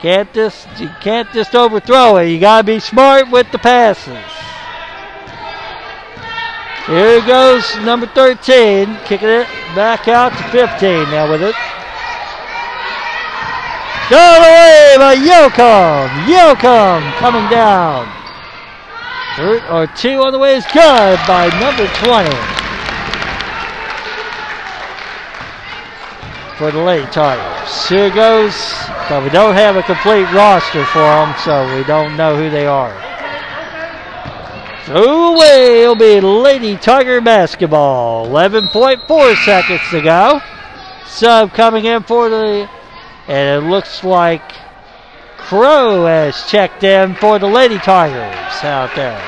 Can't 0.00 0.32
just 0.32 0.66
you 0.80 0.88
can't 1.02 1.30
just 1.32 1.54
overthrow 1.54 2.16
it. 2.16 2.28
You 2.28 2.40
got 2.40 2.62
to 2.62 2.64
be 2.64 2.80
smart 2.80 3.30
with 3.30 3.52
the 3.52 3.58
passes. 3.58 4.24
Here 6.86 7.20
goes 7.26 7.76
number 7.80 8.06
13, 8.06 8.98
kicking 9.04 9.28
it 9.28 9.46
back 9.74 10.08
out 10.08 10.30
to 10.30 10.42
15 10.50 11.10
now 11.10 11.30
with 11.30 11.42
it. 11.42 11.54
Got 14.10 14.38
away 14.38 14.94
by 14.98 15.16
Yoakum. 15.16 16.08
Yoakum 16.26 17.10
coming 17.14 17.48
down. 17.48 18.06
Three 19.34 19.60
or 19.70 19.86
two 19.86 20.22
on 20.22 20.32
the 20.32 20.38
way 20.38 20.56
is 20.56 20.66
good 20.66 21.18
by 21.26 21.48
number 21.58 21.86
20. 22.04 22.28
For 26.58 26.70
the 26.70 26.84
late 26.84 27.10
Tigers. 27.12 27.88
Here 27.88 28.10
goes, 28.10 28.54
but 29.08 29.24
we 29.24 29.30
don't 29.30 29.54
have 29.54 29.76
a 29.76 29.82
complete 29.82 30.30
roster 30.34 30.84
for 30.84 30.98
them, 30.98 31.34
so 31.42 31.74
we 31.74 31.82
don't 31.84 32.14
know 32.14 32.36
who 32.36 32.50
they 32.50 32.66
are. 32.66 32.92
Through 34.84 35.34
away, 35.34 35.82
it'll 35.82 35.94
be 35.94 36.20
Lady 36.20 36.76
Tiger 36.76 37.22
basketball. 37.22 38.26
11.4 38.26 39.44
seconds 39.46 39.80
to 39.90 40.02
go. 40.02 40.42
Sub 41.06 41.54
coming 41.54 41.86
in 41.86 42.02
for 42.02 42.28
the 42.28 42.68
and 43.28 43.64
it 43.64 43.68
looks 43.68 44.04
like 44.04 44.42
Crow 45.36 46.06
has 46.06 46.48
checked 46.48 46.84
in 46.84 47.14
for 47.14 47.38
the 47.38 47.46
Lady 47.46 47.78
Tigers 47.78 48.64
out 48.64 48.94
there. 48.96 49.20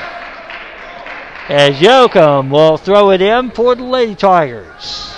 As 1.49 1.75
Yoakum 1.75 2.49
will 2.49 2.77
throw 2.77 3.11
it 3.11 3.21
in 3.21 3.51
for 3.51 3.75
the 3.75 3.83
Lady 3.83 4.15
Tigers. 4.15 5.13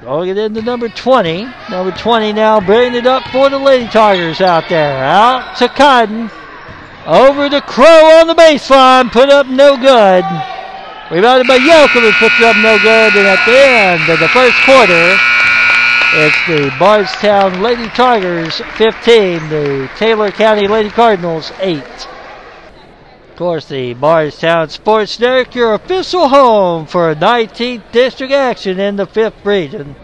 Throwing 0.00 0.30
it 0.30 0.38
into 0.38 0.62
number 0.62 0.88
20. 0.88 1.46
Number 1.70 1.92
20 1.96 2.32
now 2.32 2.60
bringing 2.60 2.94
it 2.94 3.06
up 3.06 3.22
for 3.30 3.50
the 3.50 3.58
Lady 3.58 3.86
Tigers 3.88 4.40
out 4.40 4.68
there. 4.68 5.04
Out 5.04 5.56
to 5.58 5.68
Cotton. 5.68 6.30
Over 7.06 7.48
to 7.50 7.60
Crow 7.60 8.20
on 8.20 8.26
the 8.26 8.34
baseline. 8.34 9.12
Put 9.12 9.28
up 9.28 9.46
no 9.46 9.76
good. 9.76 10.24
Rebounded 11.10 11.48
by 11.48 11.56
who 11.56 12.12
puts 12.12 12.40
up 12.42 12.56
no 12.58 12.78
good. 12.80 13.16
And 13.16 13.26
at 13.26 13.42
the 13.46 13.58
end 13.58 14.10
of 14.10 14.20
the 14.20 14.28
first 14.28 14.56
quarter, 14.66 15.16
it's 16.12 16.46
the 16.46 16.70
Bardstown 16.78 17.62
Lady 17.62 17.88
Tigers 17.88 18.60
15, 18.76 19.48
the 19.48 19.90
Taylor 19.96 20.30
County 20.30 20.68
Lady 20.68 20.90
Cardinals 20.90 21.50
8. 21.60 21.82
Of 21.82 23.36
course, 23.36 23.68
the 23.68 23.94
Bardstown 23.94 24.68
Sports 24.68 25.18
Network, 25.18 25.54
your 25.54 25.72
official 25.72 26.28
home 26.28 26.86
for 26.86 27.14
19th 27.14 27.90
District 27.90 28.32
action 28.32 28.78
in 28.78 28.96
the 28.96 29.06
5th 29.06 29.42
region. 29.44 29.96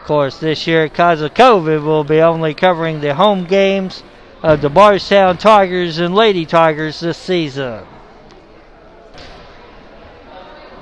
Of 0.00 0.06
course, 0.06 0.38
this 0.38 0.64
year, 0.64 0.84
because 0.84 1.22
of 1.22 1.34
COVID, 1.34 1.84
we'll 1.84 2.04
be 2.04 2.20
only 2.20 2.54
covering 2.54 3.00
the 3.00 3.16
home 3.16 3.46
games 3.46 4.04
of 4.44 4.60
the 4.60 4.70
Bardstown 4.70 5.38
Tigers 5.38 5.98
and 5.98 6.14
Lady 6.14 6.46
Tigers 6.46 7.00
this 7.00 7.18
season. 7.18 7.84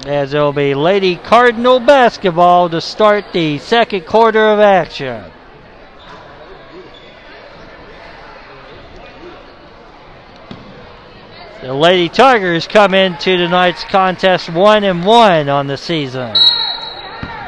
As 0.07 0.33
it'll 0.33 0.53
be 0.53 0.75
Lady 0.75 1.17
Cardinal 1.17 1.81
basketball 1.81 2.71
to 2.71 2.81
start 2.81 3.33
the 3.33 3.59
second 3.59 4.07
quarter 4.07 4.49
of 4.49 4.61
action. 4.61 5.25
The 11.63 11.75
Lady 11.75 12.09
Tigers 12.09 12.69
come 12.69 12.95
into 12.95 13.37
tonight's 13.37 13.83
contest 13.85 14.49
one 14.49 14.85
and 14.85 15.05
one 15.05 15.49
on 15.49 15.67
the 15.67 15.77
season. 15.77 16.35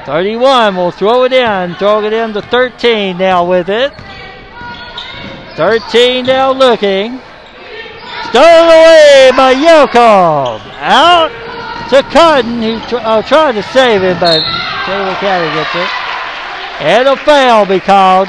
31 0.04 0.75
will 0.75 0.90
throw 0.90 1.23
it 1.25 1.33
in, 1.33 1.76
throw 1.76 2.04
it 2.04 2.12
in 2.12 2.33
to 2.33 2.42
13 2.42 3.16
now 3.16 3.49
with 3.49 3.69
it. 3.69 3.92
13 5.54 6.26
now 6.26 6.50
looking. 6.50 7.21
Stolen 8.30 8.64
away 8.64 9.30
by 9.37 9.54
Yoakum. 9.54 10.61
Out 10.80 11.50
to 11.90 12.02
Cotton, 12.04 12.62
who 12.62 12.78
tr- 12.87 12.97
uh, 12.99 13.20
tried 13.23 13.52
to 13.52 13.62
save 13.64 14.04
it, 14.04 14.20
but 14.20 14.40
Taylor 14.87 15.14
County 15.16 15.52
gets 15.54 15.75
it. 15.75 15.88
And 16.82 17.09
a 17.09 17.16
foul 17.16 17.66
be 17.66 17.80
called. 17.80 18.28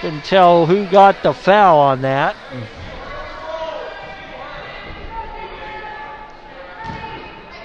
Couldn't 0.00 0.24
tell 0.24 0.66
who 0.66 0.84
got 0.86 1.22
the 1.22 1.32
foul 1.32 1.78
on 1.78 2.02
that. 2.02 2.34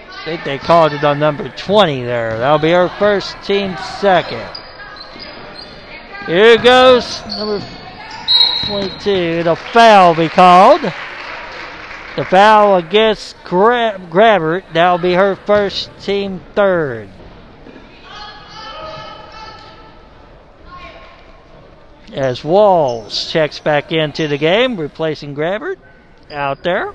I 0.08 0.24
think 0.24 0.44
they 0.44 0.60
called 0.60 0.94
it 0.94 1.04
on 1.04 1.18
number 1.18 1.50
20 1.50 2.04
there. 2.04 2.38
That'll 2.38 2.60
be 2.60 2.74
our 2.74 2.90
first 3.00 3.42
team 3.42 3.76
second. 4.00 4.48
Here 6.28 6.58
goes 6.58 7.26
number 7.26 7.60
22. 8.66 9.10
It'll 9.10 9.56
foul 9.56 10.16
be 10.16 10.30
called. 10.30 10.82
The 12.16 12.25
foul 12.25 12.78
against 12.78 13.36
Gra- 13.44 14.00
Grabbert. 14.10 14.63
That'll 14.74 14.98
be 14.98 15.13
her 15.13 15.36
first 15.36 15.89
team 16.00 16.42
third. 16.56 17.10
As 22.13 22.44
Walls 22.44 23.32
checks 23.32 23.60
back 23.60 23.92
into 23.92 24.28
the 24.28 24.38
game, 24.38 24.78
replacing 24.78 25.36
Grabbert 25.36 25.80
out 26.32 26.63
there. 26.63 26.94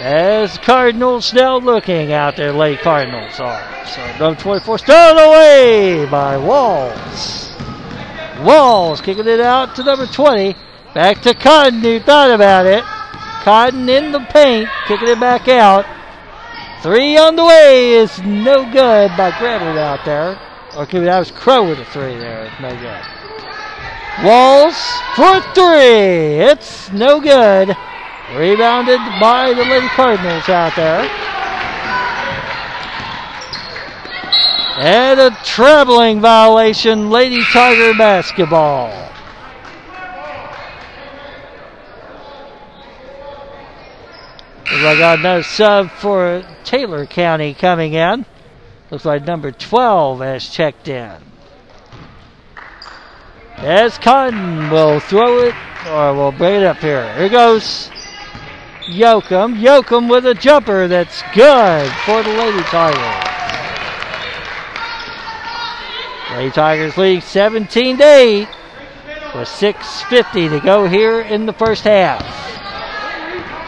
As 0.00 0.56
Cardinals 0.58 1.32
now 1.34 1.58
looking 1.58 2.12
out 2.12 2.36
there, 2.36 2.52
late 2.52 2.80
Cardinals 2.80 3.38
are. 3.38 3.86
So 3.86 4.00
number 4.18 4.40
24 4.40 4.78
stolen 4.78 5.24
away 5.24 6.06
by 6.10 6.38
Walls. 6.38 7.52
Walls 8.44 9.00
kicking 9.00 9.26
it 9.26 9.40
out 9.40 9.76
to 9.76 9.84
number 9.84 10.06
20. 10.06 10.56
Back 10.94 11.22
to 11.22 11.34
Cotton 11.34 11.80
who 11.80 12.00
thought 12.00 12.30
about 12.30 12.66
it. 12.66 12.82
Cotton 13.44 13.88
in 13.88 14.12
the 14.12 14.20
paint, 14.20 14.68
kicking 14.86 15.08
it 15.08 15.20
back 15.20 15.48
out. 15.48 15.84
Three 16.82 17.16
on 17.18 17.36
the 17.36 17.44
way 17.44 17.92
is 17.92 18.18
no 18.22 18.64
good 18.72 19.10
by 19.16 19.30
Grabbert 19.32 19.76
out 19.76 20.04
there. 20.04 20.38
Okay, 20.74 21.00
that 21.00 21.18
was 21.18 21.30
Crow 21.30 21.68
with 21.68 21.78
a 21.78 21.84
three 21.86 22.16
there. 22.16 22.50
No 22.60 22.70
good. 22.70 24.24
Walls 24.24 24.76
for 25.16 25.40
three. 25.54 26.40
It's 26.40 26.90
no 26.92 27.20
good. 27.20 27.76
Rebounded 28.34 29.00
by 29.20 29.52
the 29.54 29.64
Lady 29.64 29.88
Cardinals 29.88 30.48
out 30.48 30.76
there. 30.76 31.29
And 34.80 35.20
a 35.20 35.30
traveling 35.44 36.22
violation, 36.22 37.10
Lady 37.10 37.42
Tiger 37.52 37.92
basketball. 37.98 38.90
I 44.64 44.96
got 44.98 45.18
another 45.18 45.42
sub 45.42 45.90
for 45.90 46.42
Taylor 46.64 47.04
County 47.04 47.52
coming 47.52 47.92
in. 47.92 48.24
Looks 48.90 49.04
like 49.04 49.26
number 49.26 49.52
12 49.52 50.20
has 50.20 50.48
checked 50.48 50.88
in. 50.88 51.14
As 53.58 53.98
Cotton 53.98 54.70
will 54.70 54.98
throw 54.98 55.40
it, 55.40 55.54
or 55.90 56.14
will 56.14 56.32
bring 56.32 56.54
it 56.54 56.62
up 56.62 56.78
here. 56.78 57.14
Here 57.18 57.28
goes 57.28 57.90
Yoakum. 58.88 59.60
Yoakum 59.60 60.08
with 60.10 60.24
a 60.24 60.32
jumper 60.32 60.88
that's 60.88 61.22
good 61.34 61.92
for 62.06 62.22
the 62.22 62.30
Lady 62.30 62.62
Tigers. 62.62 63.29
Lady 66.40 66.52
Tigers 66.52 66.96
leading 66.96 67.20
17 67.20 67.98
to 67.98 68.02
8 68.02 68.48
with 69.34 69.46
6.50 69.46 70.48
to 70.48 70.60
go 70.64 70.88
here 70.88 71.20
in 71.20 71.44
the 71.44 71.52
first 71.52 71.84
half. 71.84 72.24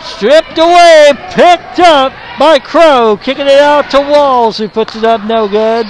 Stripped 0.02 0.56
away, 0.56 1.12
picked 1.32 1.80
up 1.80 2.14
by 2.38 2.58
Crow, 2.58 3.18
kicking 3.22 3.46
it 3.46 3.58
out 3.58 3.90
to 3.90 4.00
Walls, 4.00 4.56
who 4.56 4.70
puts 4.70 4.96
it 4.96 5.04
up 5.04 5.22
no 5.24 5.46
good. 5.46 5.86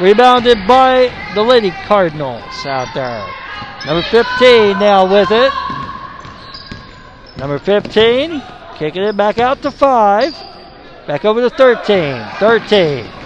Rebounded 0.00 0.66
by 0.66 1.12
the 1.34 1.42
Lady 1.42 1.70
Cardinals 1.84 2.64
out 2.64 2.88
there. 2.94 3.26
Number 3.84 4.00
15 4.00 4.78
now 4.78 5.04
with 5.04 5.28
it. 5.30 5.52
Number 7.36 7.58
15 7.58 8.42
kicking 8.78 9.02
it 9.02 9.18
back 9.18 9.38
out 9.38 9.60
to 9.60 9.70
5. 9.70 10.32
Back 11.06 11.26
over 11.26 11.42
to 11.42 11.50
13. 11.50 12.24
13 12.38 13.21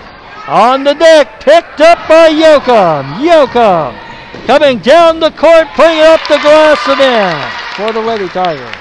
on 0.46 0.84
the 0.84 0.94
deck, 0.94 1.40
picked 1.40 1.80
up 1.80 2.08
by 2.08 2.28
Yoakum. 2.30 3.14
Yoakum 3.18 4.06
coming 4.46 4.78
down 4.78 5.18
the 5.18 5.30
court, 5.32 5.66
putting 5.74 5.98
it 5.98 6.06
up 6.06 6.20
the 6.28 6.38
glass 6.38 6.78
and 6.86 7.00
in 7.00 7.76
for 7.76 7.92
the 7.92 8.00
Lady 8.00 8.28
Tigers. 8.28 8.74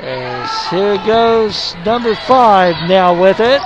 As 0.00 0.70
here 0.70 0.96
goes 1.06 1.76
number 1.84 2.14
five 2.14 2.74
now 2.88 3.20
with 3.20 3.38
it. 3.38 3.60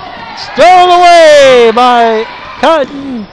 Stolen 0.52 0.90
away 0.98 1.70
by 1.74 2.26
Cotton 2.60 3.26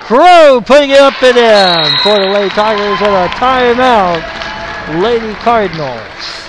Crow, 0.00 0.62
putting 0.64 0.90
it 0.90 0.98
up 0.98 1.20
and 1.22 1.36
in 1.36 1.98
for 1.98 2.18
the 2.18 2.28
Lady 2.32 2.50
Tigers 2.50 3.00
and 3.02 3.14
a 3.14 3.28
timeout. 3.34 5.02
Lady 5.02 5.34
Cardinals. 5.40 6.41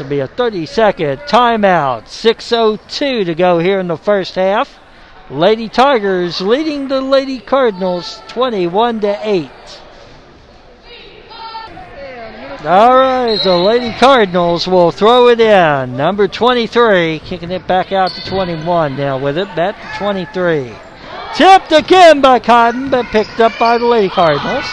Will 0.00 0.08
be 0.08 0.20
a 0.20 0.26
30 0.26 0.64
second 0.64 1.18
timeout. 1.28 2.04
6.02 2.04 3.26
to 3.26 3.34
go 3.34 3.58
here 3.58 3.78
in 3.78 3.86
the 3.86 3.98
first 3.98 4.34
half. 4.34 4.78
Lady 5.28 5.68
Tigers 5.68 6.40
leading 6.40 6.88
the 6.88 7.02
Lady 7.02 7.38
Cardinals 7.38 8.22
21 8.28 9.00
to 9.00 9.18
8. 9.22 9.50
All 12.64 12.96
right, 12.96 13.38
the 13.42 13.58
Lady 13.58 13.92
Cardinals 13.92 14.66
will 14.66 14.90
throw 14.90 15.28
it 15.28 15.38
in. 15.38 15.98
Number 15.98 16.26
23, 16.26 17.18
kicking 17.18 17.50
it 17.50 17.66
back 17.66 17.92
out 17.92 18.10
to 18.12 18.24
21 18.24 18.96
now 18.96 19.18
with 19.18 19.36
it. 19.36 19.54
Back 19.54 19.76
to 19.76 19.98
23. 19.98 20.72
Tipped 21.34 21.72
again 21.72 22.22
by 22.22 22.38
Cotton, 22.38 22.88
but 22.88 23.04
picked 23.06 23.38
up 23.38 23.52
by 23.58 23.76
the 23.76 23.84
Lady 23.84 24.08
Cardinals. 24.08 24.64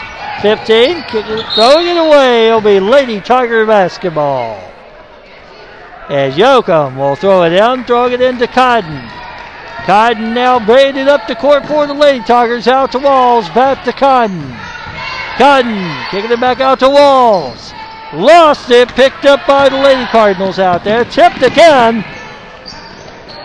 15, 0.42 1.04
kicking 1.04 1.44
throwing 1.54 1.88
it 1.88 1.98
away. 1.98 2.48
It'll 2.48 2.62
be 2.62 2.80
Lady 2.80 3.20
Tiger 3.20 3.66
basketball. 3.66 4.76
As 6.10 6.36
Yoakum 6.36 6.96
will 6.96 7.18
throw 7.18 7.44
it 7.44 7.50
down, 7.50 7.84
throwing 7.84 8.14
it 8.14 8.22
into 8.22 8.48
Cotton. 8.48 9.10
Cotton 9.86 10.34
now 10.34 10.58
braided 10.66 11.10
up 11.10 11.28
the 11.28 11.36
court 11.36 11.66
for 11.66 11.86
the 11.86 11.94
Lady 11.94 12.24
Tigers. 12.24 12.68
Out 12.68 12.94
to 12.94 13.00
Walls, 13.00 13.50
back 13.50 13.84
to 13.84 13.92
Cotton. 13.92 14.56
Cotton 15.38 16.08
kicking 16.10 16.32
it 16.32 16.40
back 16.40 16.62
out 16.62 16.80
to 16.80 16.90
Walls. 16.90 17.74
Lost 18.14 18.70
it, 18.72 18.88
picked 18.90 19.26
up 19.26 19.46
by 19.46 19.68
the 19.68 19.76
Lady 19.76 20.06
Cardinals 20.06 20.60
out 20.60 20.86
there. 20.86 21.04
Tipped 21.04 21.44
again. 21.44 22.06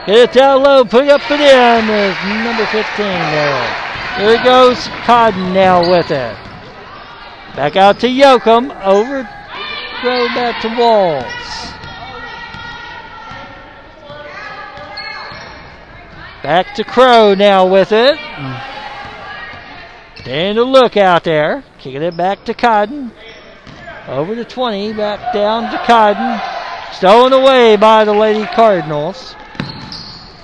Get 0.06 0.16
it 0.16 0.32
down 0.32 0.62
low, 0.62 0.84
put 0.84 1.04
it 1.04 1.10
up 1.10 1.28
and 1.30 1.40
in. 1.40 1.86
There's 1.88 2.44
number 2.44 2.66
15 2.66 2.82
there. 2.96 3.92
Here 4.18 4.44
goes 4.44 4.86
Cotton 5.04 5.52
now 5.52 5.80
with 5.80 6.12
it. 6.12 6.36
Back 7.56 7.74
out 7.74 7.98
to 8.00 8.08
Yoakum. 8.08 8.70
Over. 8.84 9.28
Throw 10.00 10.26
back 10.28 10.62
to 10.62 10.68
Walls. 10.78 11.42
Back 16.42 16.74
to 16.74 16.84
Crow 16.84 17.34
now 17.34 17.66
with 17.66 17.92
it. 17.92 18.16
Mm. 18.18 18.72
Staying 20.16 20.56
to 20.56 20.64
look 20.64 20.96
out 20.96 21.22
there. 21.22 21.62
Kicking 21.78 22.02
it 22.02 22.16
back 22.16 22.44
to 22.46 22.54
Cotton. 22.54 23.12
Over 24.08 24.34
to 24.34 24.44
20. 24.44 24.92
Back 24.94 25.32
down 25.32 25.70
to 25.70 25.78
Cotton. 25.86 26.40
Stolen 26.92 27.32
away 27.32 27.76
by 27.76 28.04
the 28.04 28.12
Lady 28.12 28.44
Cardinals. 28.46 29.36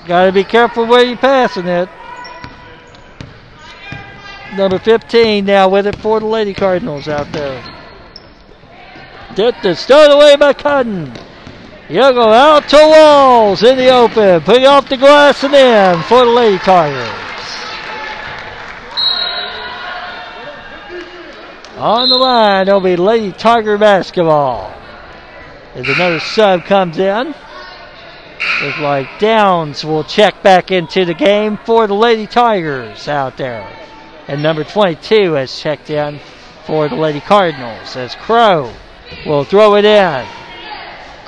Got 0.06 0.26
to 0.26 0.32
be 0.32 0.44
careful 0.44 0.86
where 0.86 1.04
you're 1.04 1.16
passing 1.16 1.66
it. 1.66 1.88
Number 4.56 4.78
15 4.78 5.44
now 5.44 5.68
with 5.68 5.86
it 5.86 5.96
for 5.96 6.20
the 6.20 6.26
Lady 6.26 6.54
Cardinals 6.54 7.08
out 7.08 7.30
there. 7.32 7.62
Tipped 9.34 9.64
and 9.64 9.76
stolen 9.76 10.12
away 10.12 10.36
by 10.36 10.52
Cotton. 10.52 11.12
Yoakum 11.88 12.34
out 12.34 12.68
to 12.68 12.76
Walls 12.76 13.62
in 13.62 13.78
the 13.78 13.88
open. 13.88 14.42
Putting 14.42 14.66
off 14.66 14.90
the 14.90 14.98
glass 14.98 15.42
and 15.42 15.54
in 15.54 16.02
for 16.02 16.22
the 16.26 16.30
Lady 16.30 16.58
Tigers. 16.58 17.08
On 21.78 22.10
the 22.10 22.18
line, 22.18 22.68
it'll 22.68 22.80
be 22.80 22.96
Lady 22.96 23.32
Tiger 23.32 23.78
basketball. 23.78 24.74
As 25.74 25.88
another 25.88 26.20
sub 26.20 26.64
comes 26.64 26.98
in. 26.98 27.28
Looks 28.62 28.78
like 28.80 29.18
Downs 29.18 29.82
will 29.82 30.04
check 30.04 30.42
back 30.42 30.70
into 30.70 31.06
the 31.06 31.14
game 31.14 31.56
for 31.64 31.86
the 31.86 31.94
Lady 31.94 32.26
Tigers 32.26 33.08
out 33.08 33.38
there. 33.38 33.66
And 34.26 34.42
number 34.42 34.62
22 34.62 35.32
has 35.32 35.58
checked 35.58 35.88
in 35.88 36.20
for 36.66 36.86
the 36.88 36.96
Lady 36.96 37.20
Cardinals 37.20 37.96
as 37.96 38.14
Crow 38.14 38.70
will 39.24 39.44
throw 39.44 39.76
it 39.76 39.86
in. 39.86 40.26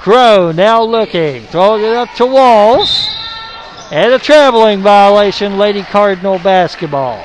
Crow 0.01 0.51
now 0.51 0.83
looking, 0.83 1.43
throwing 1.43 1.85
it 1.85 1.93
up 1.93 2.09
to 2.15 2.25
Walls. 2.25 3.07
And 3.93 4.15
a 4.15 4.19
traveling 4.19 4.81
violation, 4.81 5.59
Lady 5.59 5.83
Cardinal 5.83 6.39
basketball. 6.39 7.23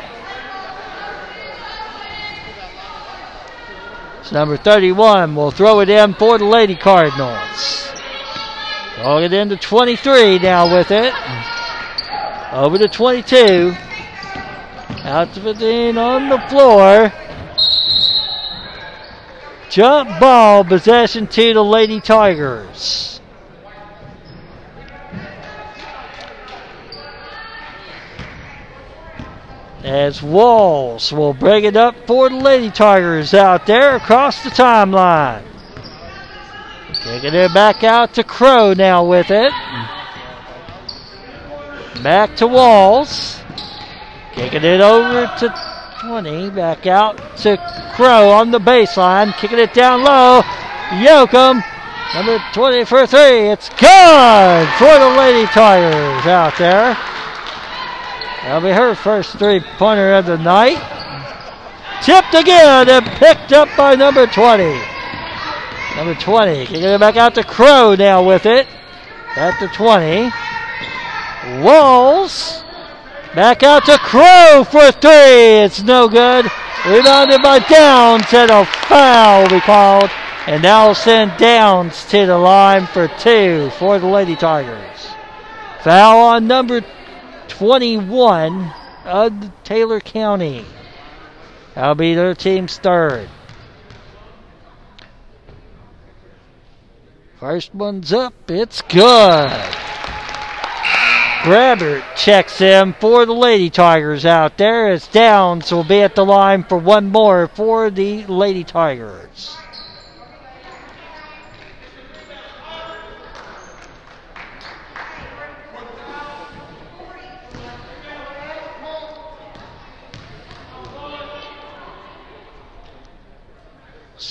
It's 4.20 4.34
number 4.34 4.58
31 4.58 5.36
will 5.36 5.52
throw 5.52 5.80
it 5.80 5.90
in 5.90 6.16
for 6.16 6.38
the 6.38 6.44
Lady 6.44 6.76
Cardinals. 6.76 7.88
Throwing 8.96 9.24
it 9.24 9.32
into 9.32 9.56
23 9.56 10.40
now 10.40 10.76
with 10.76 10.92
it. 10.92 11.14
Over 12.52 12.78
to 12.78 12.90
22. 12.90 13.74
Out 15.06 15.34
to 15.34 15.40
15 15.40 15.98
on 15.98 16.28
the 16.28 16.40
floor. 16.50 17.14
Jump 19.76 20.22
ball 20.22 20.64
possession 20.64 21.28
to 21.28 21.54
the 21.54 21.62
Lady 21.62 22.00
Tigers. 22.00 23.20
As 29.84 30.24
Walls 30.24 31.12
will 31.12 31.34
bring 31.34 31.66
it 31.66 31.76
up 31.76 31.94
for 32.08 32.30
the 32.30 32.38
Lady 32.38 32.72
Tigers 32.72 33.34
out 33.34 33.66
there 33.66 33.98
across 33.98 34.42
the 34.46 34.50
timeline. 34.50 35.44
Taking 37.04 37.34
it 37.34 37.54
back 37.54 37.84
out 37.84 38.14
to 38.14 38.24
Crow 38.24 38.74
now 38.74 39.04
with 39.04 39.30
it. 39.30 39.52
Back 42.02 42.38
to 42.38 42.48
Walls. 42.48 43.42
Kicking 44.36 44.64
it 44.64 44.80
over 44.80 45.30
to 45.40 45.65
20. 46.16 46.50
Back 46.52 46.88
out 46.88 47.18
to 47.40 47.58
Crow 47.94 48.30
on 48.30 48.50
the 48.50 48.58
baseline. 48.58 49.34
Kicking 49.34 49.60
it 49.60 49.74
down 49.74 50.02
low. 50.02 50.44
Yoakum, 51.04 51.62
number 52.14 52.42
20 52.54 52.86
for 52.86 53.06
three. 53.06 53.50
It's 53.50 53.68
good 53.68 54.68
for 54.78 54.98
the 54.98 55.14
Lady 55.18 55.46
Tigers 55.48 56.26
out 56.26 56.58
there. 56.58 56.98
That'll 58.44 58.62
be 58.62 58.72
her 58.72 58.96
first 58.96 59.38
three 59.38 59.60
pointer 59.60 60.14
of 60.14 60.26
the 60.26 60.38
night. 60.38 60.80
Tipped 62.02 62.34
again 62.34 62.88
and 62.88 63.06
picked 63.18 63.52
up 63.52 63.68
by 63.76 63.96
number 63.96 64.26
20. 64.26 64.64
Number 65.98 66.16
20. 66.16 66.66
Kicking 66.68 66.82
it 66.82 67.00
back 67.02 67.18
out 67.18 67.36
to 67.36 67.44
Crow 67.44 67.94
now 67.94 68.26
with 68.26 68.46
it. 68.46 68.68
At 69.36 69.60
the 69.60 69.68
20. 69.68 70.32
Walls 71.62 72.64
Back 73.36 73.64
out 73.64 73.84
to 73.88 73.98
Crow 73.98 74.64
for 74.64 74.94
three. 74.94 75.60
It's 75.66 75.84
no 75.84 76.08
good. 76.08 76.46
Rebounded 76.88 77.42
by 77.42 77.60
Downs 77.60 78.34
and 78.34 78.50
a 78.50 78.64
foul 78.64 79.42
will 79.42 79.50
be 79.50 79.60
called. 79.60 80.10
And 80.48 80.64
now 80.64 80.94
send 80.94 81.38
Downs 81.38 82.06
to 82.06 82.26
the 82.26 82.38
line 82.38 82.86
for 82.86 83.10
two 83.20 83.72
for 83.72 84.00
the 84.00 84.08
Lady 84.08 84.38
Tigers. 84.38 85.10
Foul 85.82 86.20
on 86.20 86.48
number 86.48 86.82
21 87.50 88.72
of 89.04 89.52
Taylor 89.66 90.00
County. 90.00 90.64
That'll 91.74 91.96
be 91.96 92.14
their 92.14 92.36
team's 92.36 92.78
third. 92.78 93.28
First 97.38 97.76
one's 97.76 98.14
up. 98.14 98.50
It's 98.50 98.82
good. 98.82 99.76
Grabber 101.46 102.04
checks 102.16 102.60
in 102.60 102.94
for 102.94 103.24
the 103.28 103.32
Lady 103.32 103.70
Tigers 103.70 104.26
out 104.26 104.58
there 104.58 104.88
as 104.88 105.06
Downs 105.06 105.72
will 105.72 105.84
be 105.84 106.02
at 106.02 106.16
the 106.16 106.26
line 106.26 106.64
for 106.64 106.80
one 106.80 107.12
more 107.12 107.48
for 107.48 107.92
the 107.92 108.26
Lady 108.26 108.64
Tigers. 108.64 109.56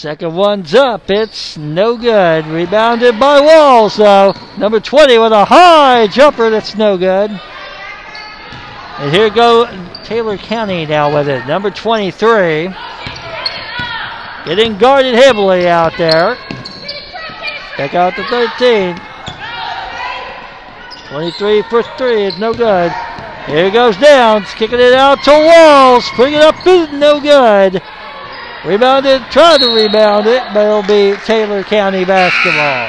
Second 0.04 0.36
one's 0.36 0.74
up. 0.74 1.10
It's 1.10 1.56
no 1.56 1.96
good. 1.96 2.46
Rebounded 2.48 3.18
by 3.18 3.40
Walls, 3.40 3.96
though. 3.96 4.34
Number 4.58 4.78
20 4.78 5.18
with 5.18 5.32
a 5.32 5.46
high 5.46 6.08
jumper 6.08 6.50
that's 6.50 6.74
no 6.74 6.98
good. 6.98 7.30
And 7.30 9.14
here 9.14 9.30
go 9.30 9.64
Taylor 10.04 10.36
County 10.36 10.84
now 10.84 11.14
with 11.14 11.26
it. 11.26 11.46
Number 11.46 11.70
23. 11.70 12.68
Getting 14.44 14.76
guarded 14.76 15.14
heavily 15.14 15.68
out 15.68 15.96
there. 15.96 16.36
Back 17.78 17.94
out 17.94 18.14
to 18.16 18.24
13. 18.24 19.00
23 21.08 21.62
for 21.70 21.82
three. 21.96 22.24
It's 22.24 22.36
no 22.36 22.52
good. 22.52 22.92
Here 23.46 23.70
goes 23.70 23.96
Downs. 23.96 24.52
Kicking 24.52 24.80
it 24.80 24.92
out 24.92 25.22
to 25.22 25.30
Walls. 25.30 26.06
Putting 26.10 26.34
it 26.34 26.42
up. 26.42 26.56
No 26.92 27.20
good. 27.22 27.82
Rebounded, 28.64 29.20
tried 29.30 29.58
to 29.58 29.74
rebound 29.74 30.26
it, 30.26 30.42
but 30.54 30.64
it'll 30.64 30.82
be 30.82 31.14
Taylor 31.26 31.62
County 31.62 32.06
basketball. 32.06 32.88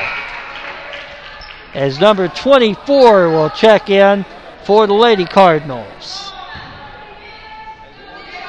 As 1.74 2.00
number 2.00 2.30
24 2.30 3.30
will 3.30 3.50
check 3.50 3.90
in 3.90 4.26
for 4.64 4.88
the 4.88 4.94
Lady 4.94 5.26
Cardinals. 5.26 6.32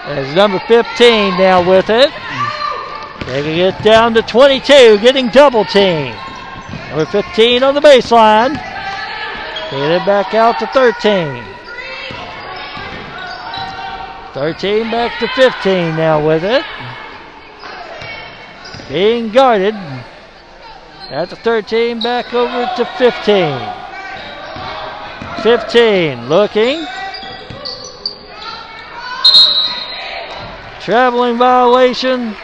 As 0.05 0.33
number 0.37 0.61
15 0.69 1.37
now 1.37 1.69
with 1.69 1.91
it. 1.91 2.13
Taking 3.27 3.59
it 3.59 3.83
down 3.83 4.15
to 4.15 4.23
22, 4.23 4.99
getting 5.01 5.29
double 5.31 5.65
team. 5.65 6.15
Number 6.91 7.07
15 7.07 7.65
on 7.65 7.75
the 7.75 7.81
baseline. 7.81 8.55
Taking 9.71 9.91
it 9.91 10.07
back 10.07 10.33
out 10.33 10.61
to 10.61 10.67
13. 10.69 11.43
13 14.33 14.91
back 14.93 15.19
to 15.19 15.27
15 15.27 15.97
now 15.97 16.25
with 16.25 16.45
it. 16.45 16.63
Being 18.89 19.31
guarded. 19.31 19.75
At 21.09 21.31
the 21.31 21.37
13, 21.37 22.01
back 22.01 22.33
over 22.35 22.71
to 22.77 22.85
15. 22.99 23.87
15 25.43 26.29
looking. 26.29 26.85
Traveling 30.81 31.37
violation. 31.37 32.37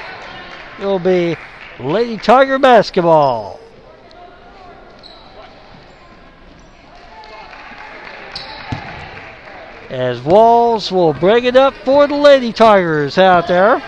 It'll 0.79 0.99
be 0.99 1.37
Lady 1.79 2.17
Tiger 2.17 2.59
basketball. 2.59 3.61
As 9.91 10.21
Walls 10.23 10.91
will 10.91 11.13
bring 11.13 11.45
it 11.45 11.55
up 11.55 11.75
for 11.85 12.07
the 12.09 12.15
Lady 12.15 12.53
Tigers 12.53 13.19
out 13.19 13.47
there. 13.47 13.83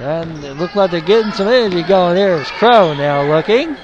And 0.00 0.42
it 0.42 0.54
looked 0.54 0.74
like 0.74 0.90
they're 0.90 1.00
getting 1.00 1.32
some 1.32 1.48
energy 1.48 1.82
going 1.82 2.14
there. 2.14 2.38
It's 2.38 2.50
Crow 2.52 2.94
now 2.94 3.22
looking. 3.22 3.76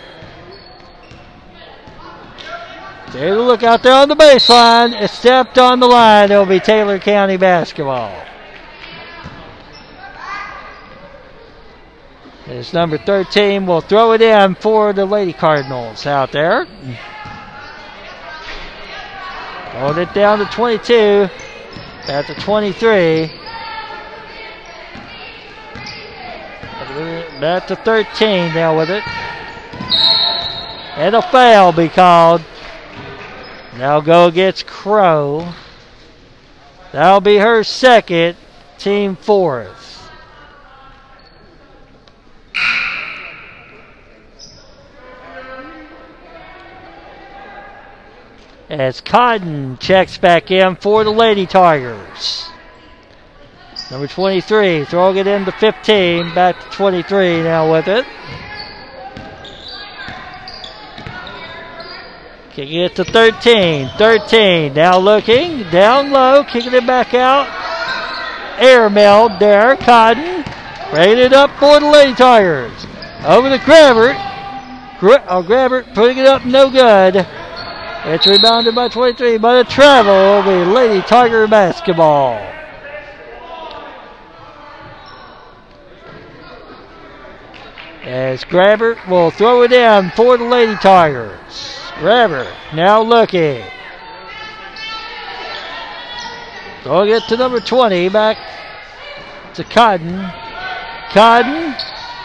There's 3.12 3.36
a 3.36 3.42
look 3.42 3.62
out 3.62 3.82
there 3.82 3.94
on 3.94 4.08
the 4.08 4.16
baseline. 4.16 5.00
It 5.00 5.10
stepped 5.10 5.58
on 5.58 5.80
the 5.80 5.86
line. 5.86 6.30
It'll 6.30 6.44
be 6.44 6.60
Taylor 6.60 6.98
County 6.98 7.36
basketball. 7.36 8.24
It's 12.46 12.72
number 12.72 12.96
13 12.96 13.66
will 13.66 13.82
throw 13.82 14.12
it 14.12 14.22
in 14.22 14.54
for 14.54 14.94
the 14.94 15.04
Lady 15.04 15.34
Cardinals 15.34 16.06
out 16.06 16.32
there. 16.32 16.64
Hold 19.72 19.98
it 19.98 20.12
down 20.14 20.38
to 20.38 20.46
22. 20.46 21.28
At 22.08 22.26
the 22.26 22.34
23. 22.34 23.37
Back 27.40 27.68
to 27.68 27.76
13 27.76 28.52
now 28.52 28.76
with 28.76 28.90
it. 28.90 29.06
And 30.96 31.14
a 31.14 31.22
foul 31.22 31.72
be 31.72 31.88
called. 31.88 32.42
Now 33.76 34.00
go 34.00 34.26
against 34.26 34.66
Crow. 34.66 35.52
That'll 36.90 37.20
be 37.20 37.36
her 37.36 37.62
second, 37.62 38.36
team 38.76 39.14
fourth. 39.14 40.10
As 48.68 49.00
Cotton 49.00 49.78
checks 49.78 50.18
back 50.18 50.50
in 50.50 50.74
for 50.74 51.04
the 51.04 51.10
Lady 51.10 51.46
Tigers. 51.46 52.48
Number 53.90 54.06
23, 54.06 54.84
throwing 54.84 55.16
it 55.16 55.26
into 55.26 55.52
15, 55.52 56.34
back 56.34 56.60
to 56.60 56.70
23 56.70 57.42
now 57.42 57.72
with 57.72 57.88
it. 57.88 58.04
Kicking 62.50 62.80
it 62.80 62.96
to 62.96 63.04
13. 63.04 63.88
13 63.96 64.74
now 64.74 64.98
looking 64.98 65.62
down 65.70 66.10
low, 66.10 66.44
kicking 66.44 66.74
it 66.74 66.86
back 66.86 67.14
out. 67.14 67.46
Air 68.60 68.90
meld 68.90 69.38
there. 69.38 69.76
Cotton 69.76 70.44
it 70.92 71.32
up 71.32 71.50
for 71.58 71.80
the 71.80 71.86
Lady 71.86 72.14
Tigers. 72.14 72.86
Over 73.24 73.48
to 73.50 73.58
Grabbert. 73.64 74.16
Gra- 74.98 75.24
oh, 75.28 75.42
Grabbert 75.42 75.94
putting 75.94 76.18
it 76.18 76.26
up, 76.26 76.44
no 76.44 76.70
good. 76.70 77.26
It's 78.04 78.26
rebounded 78.26 78.74
by 78.74 78.88
23, 78.88 79.38
but 79.38 79.66
a 79.66 79.70
travel 79.70 80.42
be 80.42 80.70
Lady 80.70 81.02
Tiger 81.02 81.46
basketball. 81.46 82.57
As 88.02 88.44
Grabbert 88.44 89.06
will 89.08 89.30
throw 89.30 89.62
it 89.62 89.72
in 89.72 90.10
for 90.10 90.36
the 90.36 90.44
Lady 90.44 90.76
Tigers. 90.76 91.80
Grabber 91.98 92.50
now 92.72 93.02
looking. 93.02 93.64
Throwing 96.82 97.10
it 97.10 97.22
to 97.24 97.36
number 97.36 97.60
20, 97.60 98.08
back 98.08 98.38
to 99.54 99.64
Cotton. 99.64 100.30
Cotton 101.10 101.74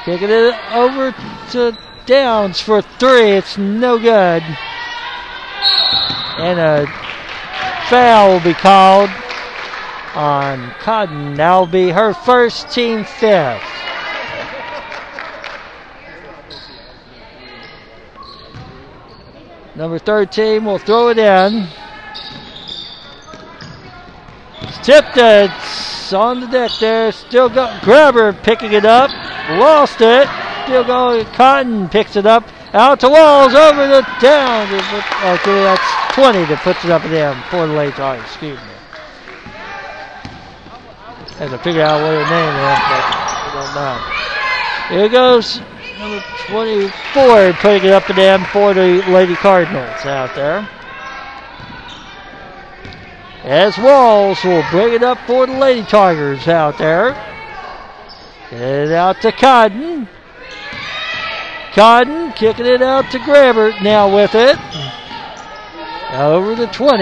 kicking 0.06 0.30
it 0.30 0.54
over 0.74 1.12
to 1.52 1.78
Downs 2.06 2.62
for 2.62 2.82
three. 2.82 3.32
It's 3.32 3.58
no 3.58 3.98
good. 3.98 4.44
And 6.38 6.60
a 6.60 6.86
foul 7.90 8.34
will 8.34 8.40
be 8.42 8.54
called 8.54 9.10
on 10.14 10.70
Cotton. 10.80 11.36
That'll 11.36 11.66
be 11.66 11.90
her 11.90 12.14
first 12.14 12.70
team 12.70 13.04
fifth. 13.06 13.64
Number 19.76 19.98
13 19.98 20.64
will 20.64 20.78
throw 20.78 21.10
it 21.10 21.18
in. 21.18 21.68
It's 24.62 24.78
tipped. 24.86 25.18
It's 25.18 26.14
on 26.14 26.42
the 26.42 26.48
deck 26.48 26.72
there. 26.80 27.12
Still 27.12 27.50
got 27.50 27.82
Grabber 27.84 28.34
picking 28.34 28.74
it 28.74 28.86
up. 28.86 29.10
Lost 29.50 30.00
it. 30.00 30.28
Still 30.66 30.84
going. 30.84 31.26
Cotton 31.34 31.90
picks 31.90 32.16
it 32.16 32.28
up. 32.28 32.44
Out 32.74 33.00
to 33.00 33.10
Walls. 33.10 33.56
Over 33.56 33.88
the 33.88 34.02
down. 34.22 34.68
Okay, 34.68 35.64
that's 35.64 36.14
20 36.14 36.46
that 36.46 36.60
puts 36.64 36.86
it 36.86 36.92
up 36.92 37.02
for 37.50 37.66
the 37.66 37.74
late 37.74 37.96
time. 37.96 38.22
Excuse 38.22 38.60
me. 38.60 38.74
Had 41.38 41.50
to 41.50 41.58
figure 41.58 41.82
out 41.82 42.00
what 42.00 42.14
her 42.14 42.30
name 42.30 42.56
is, 42.62 42.80
but 42.88 43.04
I 43.58 43.98
don't. 44.90 45.00
Here 45.00 45.10
goes 45.10 45.60
number 46.04 46.24
24 46.48 47.54
putting 47.54 47.86
it 47.86 47.94
up 47.94 48.10
and 48.10 48.18
down 48.18 48.46
for 48.52 48.74
the 48.74 49.02
Lady 49.08 49.36
Cardinals 49.36 50.06
out 50.06 50.36
there. 50.36 50.68
As 53.44 53.78
Walls 53.78 54.44
will 54.44 54.64
bring 54.70 54.94
it 54.94 55.04
up 55.04 55.18
for 55.26 55.48
the 55.48 55.54
Lady 55.54 55.84
Tigers 55.84 56.48
out 56.48 56.78
there. 56.78 57.12
Get 58.50 58.62
it 58.62 58.92
out 58.92 59.22
to 59.22 59.32
Cotton. 59.32 60.10
Cotton 61.74 62.34
kicking 62.34 62.66
it 62.66 62.82
out 62.82 63.10
to 63.12 63.20
Grabbert 63.20 63.82
now 63.82 64.14
with 64.14 64.36
it. 64.36 64.58
Over 66.12 66.54
the 66.56 66.68
20. 66.68 67.00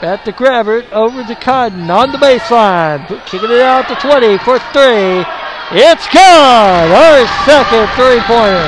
Back 0.00 0.24
to 0.24 0.32
Grabbert. 0.32 0.92
Over 0.92 1.22
to 1.22 1.34
Cotton 1.36 1.88
on 1.88 2.10
the 2.10 2.18
baseline. 2.18 3.06
Kicking 3.26 3.50
it 3.50 3.60
out 3.60 3.86
to 3.88 3.94
20 3.94 4.38
for 4.38 4.58
three. 4.72 5.41
It's 5.74 6.06
good! 6.08 6.20
Our 6.20 7.26
second 7.46 7.88
three 7.96 8.20
pointer 8.26 8.58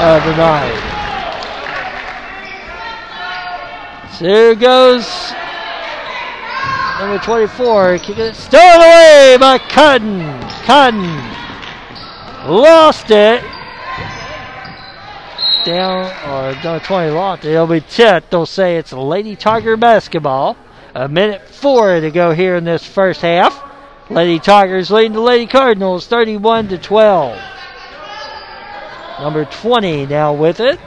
of 0.00 0.24
the 0.24 0.34
night. 0.38 0.90
So 4.14 4.24
here 4.24 4.54
goes 4.54 5.34
number 6.98 7.22
24. 7.22 7.98
Kicking 7.98 8.24
it 8.24 8.34
stolen 8.36 8.76
away 8.76 9.36
by 9.38 9.58
Cotton. 9.68 10.40
Cotton 10.64 11.02
lost 12.50 13.10
it. 13.10 13.42
Down, 15.66 16.06
or 16.26 16.54
number 16.64 16.82
20 16.82 17.10
lost 17.10 17.44
it. 17.44 17.50
It'll 17.50 17.66
be 17.66 17.82
tipped. 17.82 18.30
They'll 18.30 18.46
say 18.46 18.78
it's 18.78 18.94
Lady 18.94 19.36
Tiger 19.36 19.76
basketball. 19.76 20.56
A 20.94 21.06
minute 21.06 21.46
four 21.50 22.00
to 22.00 22.10
go 22.10 22.32
here 22.32 22.56
in 22.56 22.64
this 22.64 22.86
first 22.86 23.20
half. 23.20 23.73
Lady 24.10 24.38
Tigers 24.38 24.90
leading 24.90 25.14
the 25.14 25.20
Lady 25.20 25.46
Cardinals 25.46 26.06
31 26.06 26.68
to 26.68 26.78
12. 26.78 27.38
Number 29.20 29.46
20 29.46 30.06
now 30.06 30.34
with 30.34 30.60
it. 30.60 30.78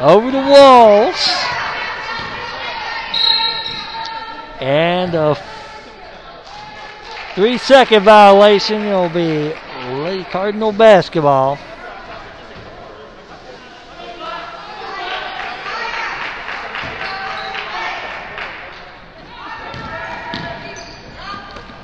Over 0.00 0.30
the 0.30 0.38
walls. 0.38 1.28
And 4.60 5.14
a 5.14 5.36
three 7.34 7.58
second 7.58 8.04
violation. 8.04 8.82
It'll 8.82 9.10
be 9.10 9.52
Lady 9.90 10.24
Cardinal 10.24 10.72
basketball. 10.72 11.58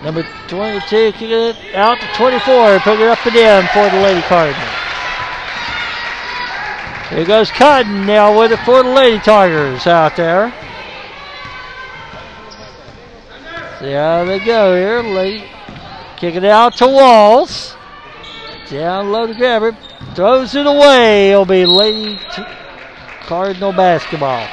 Number 0.03 0.25
22 0.47 1.13
kick 1.13 1.23
it 1.23 1.75
out 1.75 1.99
to 2.01 2.07
24. 2.15 2.79
Put 2.81 3.01
it 3.01 3.09
up 3.09 3.27
and 3.27 3.37
in 3.37 3.67
for 3.69 3.91
the 3.91 4.01
Lady 4.01 4.23
Cardinals. 4.23 4.69
Here 7.11 7.25
goes 7.25 7.51
Cotton 7.51 8.07
now 8.07 8.39
with 8.39 8.53
it 8.53 8.59
for 8.61 8.83
the 8.83 8.91
Lady 8.91 9.19
Tigers 9.19 9.87
out 9.87 10.15
there. 10.15 10.53
See 13.81 13.93
how 13.93 14.25
they 14.25 14.39
go 14.39 14.77
here. 14.77 15.03
Lady 15.03 15.45
kick 16.17 16.37
it 16.37 16.45
out 16.45 16.77
to 16.77 16.87
Walls. 16.87 17.75
Down 18.71 19.11
low 19.11 19.27
to 19.27 19.35
Grabber. 19.35 19.77
Throws 20.15 20.55
it 20.55 20.67
away. 20.67 21.31
It'll 21.31 21.45
be 21.45 21.65
Lady 21.65 22.21
Cardinal 23.23 23.73
basketball. 23.73 24.47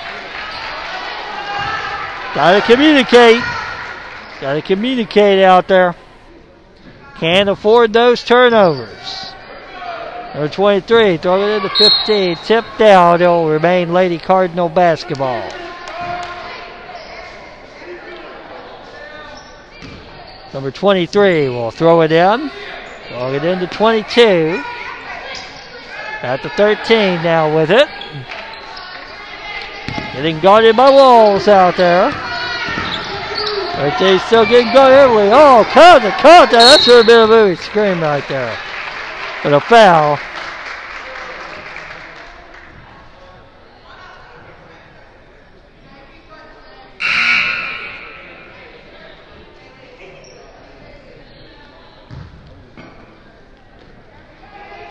Gotta 2.34 2.62
communicate. 2.62 3.44
Got 4.42 4.54
to 4.54 4.62
communicate 4.62 5.44
out 5.44 5.68
there. 5.68 5.96
Can't 7.16 7.50
afford 7.50 7.94
those 7.94 8.24
turnovers. 8.24 9.34
Number 10.34 10.50
23, 10.50 11.18
throw 11.18 11.48
it 11.48 11.56
into 11.56 11.70
15. 11.70 12.36
Tipped 12.44 12.78
down. 12.78 13.22
It'll 13.22 13.48
remain 13.48 13.94
Lady 13.94 14.18
Cardinal 14.18 14.68
basketball. 14.68 15.50
Number 20.54 20.72
23 20.72 21.50
will 21.50 21.72
throw 21.72 22.02
it 22.02 22.12
in. 22.12 22.52
Throw 23.08 23.34
it 23.34 23.46
into 23.46 23.68
22. 23.68 24.62
At 26.22 26.44
the 26.44 26.50
13 26.50 27.24
now 27.24 27.56
with 27.56 27.72
it. 27.72 27.88
Getting 30.14 30.40
guarded 30.42 30.76
by 30.76 30.90
Walls 30.90 31.48
out 31.48 31.78
there. 31.78 32.35
Right 33.78 34.00
there, 34.00 34.14
he's 34.14 34.24
still 34.24 34.46
getting 34.46 34.72
going 34.72 34.94
heavily. 34.94 35.28
Oh, 35.34 35.68
contact, 35.74 36.22
contact. 36.22 36.52
That 36.54 36.82
should 36.82 36.96
have 36.96 37.06
been 37.06 37.20
a 37.20 37.28
movie 37.28 37.58
scream 37.58 38.00
right 38.00 38.26
there. 38.30 38.58
But 39.44 39.52
a 39.52 39.60
foul. 39.60 40.18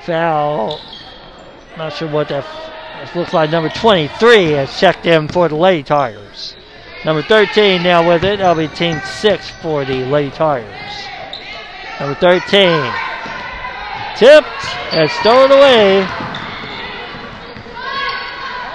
Foul. 0.05 0.79
Not 1.79 1.95
sure 1.95 2.11
what 2.11 2.29
that 2.29 2.45
looks 3.17 3.33
like. 3.33 3.51
Number 3.51 3.71
23 3.71 4.51
has 4.51 4.79
checked 4.79 5.07
in 5.07 5.27
for 5.29 5.49
the 5.49 5.57
Lady 5.57 5.83
Tigers. 5.83 6.55
Number 7.05 7.23
13 7.23 7.83
now 7.83 8.07
with 8.09 8.25
it. 8.25 8.39
That'll 8.39 8.55
be 8.55 8.69
team 8.69 9.01
six 9.05 9.51
for 9.51 9.85
the 9.85 10.05
Lady 10.07 10.31
Tigers. 10.31 10.71
Number 12.01 12.15
13. 12.15 12.93
Tipped 14.17 14.95
and 14.95 15.11
stolen 15.11 15.53
away. 15.53 16.09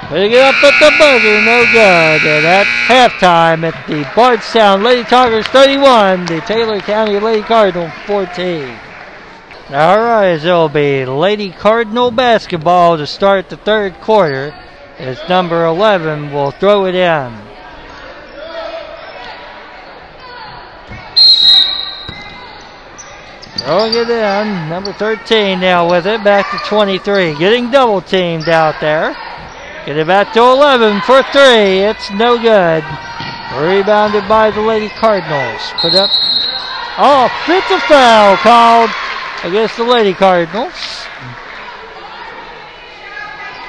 Putting 0.09 0.31
it 0.31 0.39
up 0.39 0.55
at 0.63 0.79
the 0.79 0.91
buzzer, 0.97 1.41
no 1.41 1.65
good. 1.71 2.27
And 2.27 2.45
at 2.45 2.65
halftime 2.87 3.63
at 3.63 3.87
the 3.87 4.07
Bardstown 4.15 4.83
Lady 4.83 5.03
Tigers 5.03 5.45
31, 5.47 6.25
the 6.25 6.41
Taylor 6.41 6.79
County 6.81 7.19
Lady 7.19 7.43
Cardinal 7.43 7.89
14. 8.05 8.79
All 9.71 9.99
right, 9.99 10.33
it'll 10.33 10.69
be 10.69 11.05
Lady 11.05 11.51
Cardinal 11.51 12.09
basketball 12.11 12.97
to 12.97 13.05
start 13.05 13.49
the 13.49 13.57
third 13.57 14.01
quarter 14.01 14.53
as 14.97 15.19
number 15.29 15.65
11 15.65 16.33
will 16.33 16.51
throw 16.51 16.85
it 16.85 16.95
in. 16.95 17.48
Throwing 23.59 23.93
it 23.93 24.09
in, 24.09 24.69
number 24.69 24.93
13 24.93 25.59
now 25.59 25.89
with 25.89 26.07
it, 26.07 26.23
back 26.23 26.49
to 26.51 26.57
23, 26.69 27.37
getting 27.37 27.69
double 27.69 28.01
teamed 28.01 28.47
out 28.47 28.79
there. 28.79 29.15
Get 29.85 29.97
it 29.97 30.07
back 30.07 30.33
to 30.33 30.39
11 30.39 31.01
for 31.01 31.23
three. 31.31 31.79
It's 31.79 32.11
no 32.11 32.37
good. 32.37 32.83
Rebounded 33.57 34.27
by 34.27 34.51
the 34.51 34.61
Lady 34.61 34.89
Cardinals. 34.89 35.61
Put 35.81 35.95
up. 35.95 36.09
Oh, 36.97 37.25
a 37.25 37.79
foul 37.87 38.37
called 38.37 38.89
against 39.43 39.77
the 39.77 39.83
Lady 39.83 40.13
Cardinals. 40.13 40.73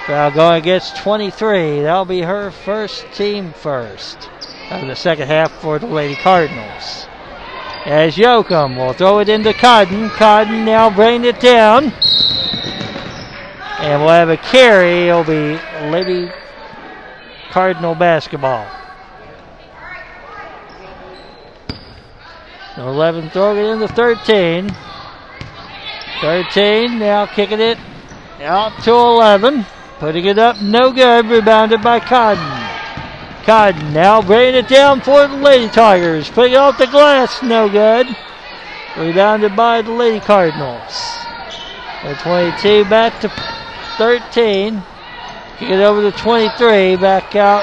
Foul 0.07 0.31
going 0.31 0.61
against 0.61 0.99
23. 0.99 1.83
That'll 1.83 2.05
be 2.05 2.21
her 2.21 2.51
first 2.51 3.07
team 3.13 3.53
first 3.53 4.29
of 4.71 4.87
the 4.87 4.95
second 4.95 5.27
half 5.27 5.51
for 5.61 5.79
the 5.79 5.87
Lady 5.87 6.17
Cardinals. 6.17 7.07
As 7.87 8.17
Yoakum 8.17 8.77
will 8.77 8.93
throw 8.93 9.21
it 9.21 9.29
into 9.29 9.55
Cotton. 9.55 10.11
Cotton 10.11 10.65
now 10.65 10.91
bringing 10.91 11.25
it 11.25 11.41
down. 11.41 11.93
And 13.81 14.03
we'll 14.03 14.11
have 14.11 14.29
a 14.29 14.37
carry. 14.37 15.09
It'll 15.09 15.25
be 15.25 15.59
Lady 15.89 16.31
Cardinal 17.51 17.95
basketball. 17.95 18.69
11 22.77 23.31
throwing 23.31 23.59
it 23.59 23.71
into 23.71 23.89
13. 23.89 24.71
13 26.21 26.99
now 26.99 27.27
kicking 27.27 27.61
it 27.61 27.79
out 28.43 28.83
to 28.85 28.93
11. 28.93 29.65
Putting 29.99 30.27
it 30.27 30.39
up, 30.39 30.61
no 30.63 30.93
good. 30.93 31.27
Rebounded 31.27 31.83
by 31.83 32.01
Cotton. 32.01 32.60
Cotton 33.45 33.93
now 33.93 34.23
bringing 34.23 34.55
it 34.55 34.69
down 34.69 35.01
for 35.01 35.27
the 35.27 35.37
Lady 35.37 35.69
Tigers. 35.69 36.31
Putting 36.31 36.53
it 36.53 36.57
off 36.57 36.79
the 36.79 36.87
glass, 36.87 37.43
no 37.43 37.69
good. 37.69 38.07
Rebounded 38.97 39.57
by 39.57 39.83
the 39.83 39.93
Lady 39.93 40.21
Cardinals. 40.21 41.21
At 42.03 42.19
22 42.23 42.85
back 42.89 43.21
to 43.21 43.29
13. 43.99 44.83
Kick 45.59 45.71
it 45.71 45.81
over 45.81 46.11
to 46.11 46.17
23. 46.17 46.97
Back 46.97 47.37
out 47.37 47.63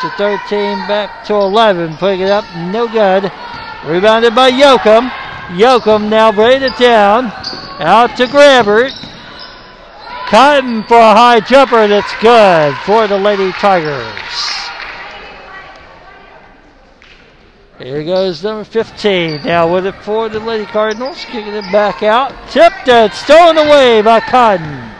to 0.00 0.10
13. 0.10 0.86
Back 0.86 1.24
to 1.26 1.34
11. 1.34 1.96
Putting 1.96 2.20
it 2.20 2.30
up. 2.30 2.44
No 2.56 2.86
good. 2.86 3.32
Rebounded 3.84 4.34
by 4.34 4.50
Yoakum. 4.50 5.10
Yoakum 5.48 6.08
now 6.08 6.30
bringing 6.30 6.62
it 6.62 6.76
down. 6.76 7.26
Out 7.80 8.16
to 8.16 8.26
Grabbert. 8.26 8.92
Cotton 10.28 10.82
for 10.82 10.98
a 10.98 11.14
high 11.14 11.40
jumper 11.40 11.88
that's 11.88 12.12
good 12.20 12.76
for 12.84 13.06
the 13.06 13.16
Lady 13.16 13.50
Tigers. 13.52 14.04
Here 17.78 18.04
goes 18.04 18.44
number 18.44 18.64
15. 18.64 19.44
Now 19.44 19.72
with 19.72 19.86
it 19.86 19.94
for 20.02 20.28
the 20.28 20.38
Lady 20.38 20.66
Cardinals. 20.66 21.24
Kicking 21.24 21.54
it 21.54 21.72
back 21.72 22.02
out. 22.02 22.34
Tipped 22.50 22.88
it. 22.88 23.14
Stolen 23.14 23.56
away 23.56 24.02
by 24.02 24.20
Cotton. 24.20 24.90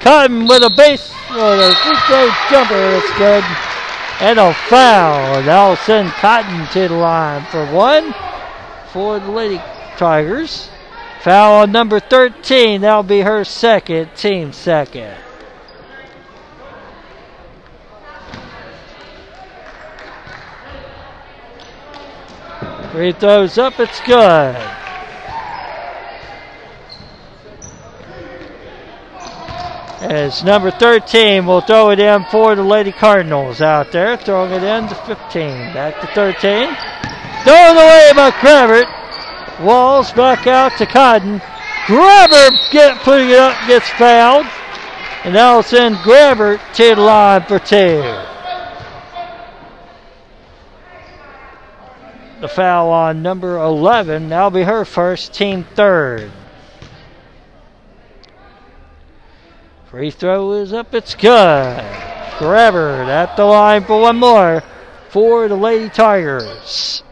Cotton 0.00 0.46
with 0.46 0.62
a 0.62 0.70
base, 0.76 1.10
with 1.30 1.40
a 1.40 1.74
free 1.82 2.30
jumper. 2.50 2.74
That's 2.74 3.18
good. 3.18 3.44
And 4.20 4.38
a 4.38 4.52
foul. 4.68 5.42
That'll 5.42 5.76
send 5.76 6.10
Cotton 6.10 6.66
to 6.72 6.88
the 6.88 6.96
line 6.96 7.46
for 7.46 7.64
one 7.72 8.14
for 8.92 9.18
the 9.20 9.30
Lady 9.30 9.62
Tigers. 9.96 10.68
Foul 11.22 11.62
on 11.62 11.72
number 11.72 12.00
13. 12.00 12.80
That'll 12.82 13.02
be 13.02 13.20
her 13.20 13.44
second, 13.44 14.14
team 14.14 14.52
second. 14.52 15.16
Free 22.92 23.12
throws 23.12 23.58
up, 23.58 23.78
it's 23.78 24.00
good. 24.00 24.56
As 30.00 30.44
number 30.44 30.70
13 30.70 31.44
will 31.44 31.60
throw 31.60 31.90
it 31.90 31.98
in 31.98 32.24
for 32.30 32.54
the 32.54 32.62
Lady 32.62 32.92
Cardinals 32.92 33.60
out 33.60 33.90
there, 33.92 34.16
throwing 34.16 34.52
it 34.52 34.62
in 34.62 34.88
to 34.88 34.94
15. 34.94 35.74
Back 35.74 36.00
to 36.00 36.06
13. 36.14 36.68
Thrown 37.44 37.76
away 37.76 38.12
by 38.14 38.30
Cravert. 38.30 38.86
Walls 39.60 40.12
back 40.12 40.46
out 40.46 40.76
to 40.78 40.86
Cotton. 40.86 41.40
Grabber 41.86 42.56
get, 42.70 42.98
putting 42.98 43.30
it 43.30 43.38
up 43.38 43.56
gets 43.66 43.88
fouled. 43.90 44.46
And 45.24 45.34
that'll 45.34 45.62
send 45.62 45.96
Grabber 45.98 46.60
to 46.74 46.94
the 46.94 47.00
line 47.00 47.42
for 47.42 47.58
two. 47.58 48.02
The 52.40 52.48
foul 52.48 52.90
on 52.90 53.22
number 53.22 53.56
11. 53.56 54.28
That'll 54.28 54.50
be 54.50 54.62
her 54.62 54.84
first, 54.84 55.32
team 55.32 55.64
third. 55.74 56.30
Free 59.86 60.10
throw 60.10 60.52
is 60.52 60.74
up, 60.74 60.94
it's 60.94 61.14
good. 61.14 61.82
Grabber 62.38 63.02
at 63.04 63.34
the 63.36 63.44
line 63.44 63.84
for 63.84 64.02
one 64.02 64.16
more 64.16 64.62
for 65.08 65.48
the 65.48 65.56
Lady 65.56 65.88
Tigers. 65.88 67.02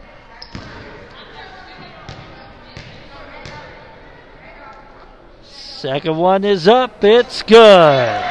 Second 5.85 6.17
one 6.17 6.43
is 6.43 6.67
up. 6.67 7.03
It's 7.03 7.43
good. 7.43 8.23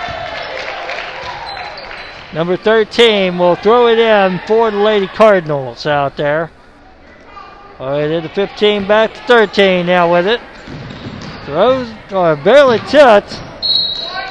Number 2.34 2.56
13 2.56 3.38
will 3.38 3.54
throw 3.54 3.86
it 3.86 3.96
in 3.96 4.40
for 4.48 4.72
the 4.72 4.78
Lady 4.78 5.06
Cardinals 5.06 5.86
out 5.86 6.16
there. 6.16 6.50
All 7.78 7.92
right, 7.92 8.10
into 8.10 8.28
15 8.28 8.88
back 8.88 9.14
to 9.14 9.20
13 9.28 9.86
now 9.86 10.10
with 10.10 10.26
it. 10.26 10.40
Throws 11.44 11.88
or 12.10 12.34
barely 12.34 12.78
touched. 12.78 13.40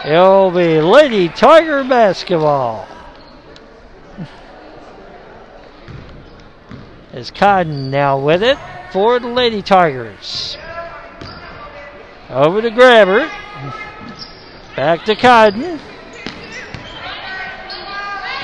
It'll 0.05 0.51
be 0.51 0.81
Lady 0.81 1.29
Tiger 1.29 1.85
basketball. 1.85 2.89
Is 7.13 7.31
Cotton 7.31 7.89
now 7.89 8.19
with 8.19 8.43
it 8.43 8.57
for 8.91 9.17
the 9.17 9.29
Lady 9.29 9.61
Tigers. 9.61 10.57
Over 12.33 12.63
to 12.63 12.71
Grabber. 12.71 13.29
Back 14.75 15.05
to 15.05 15.15
Cotton. 15.15 15.79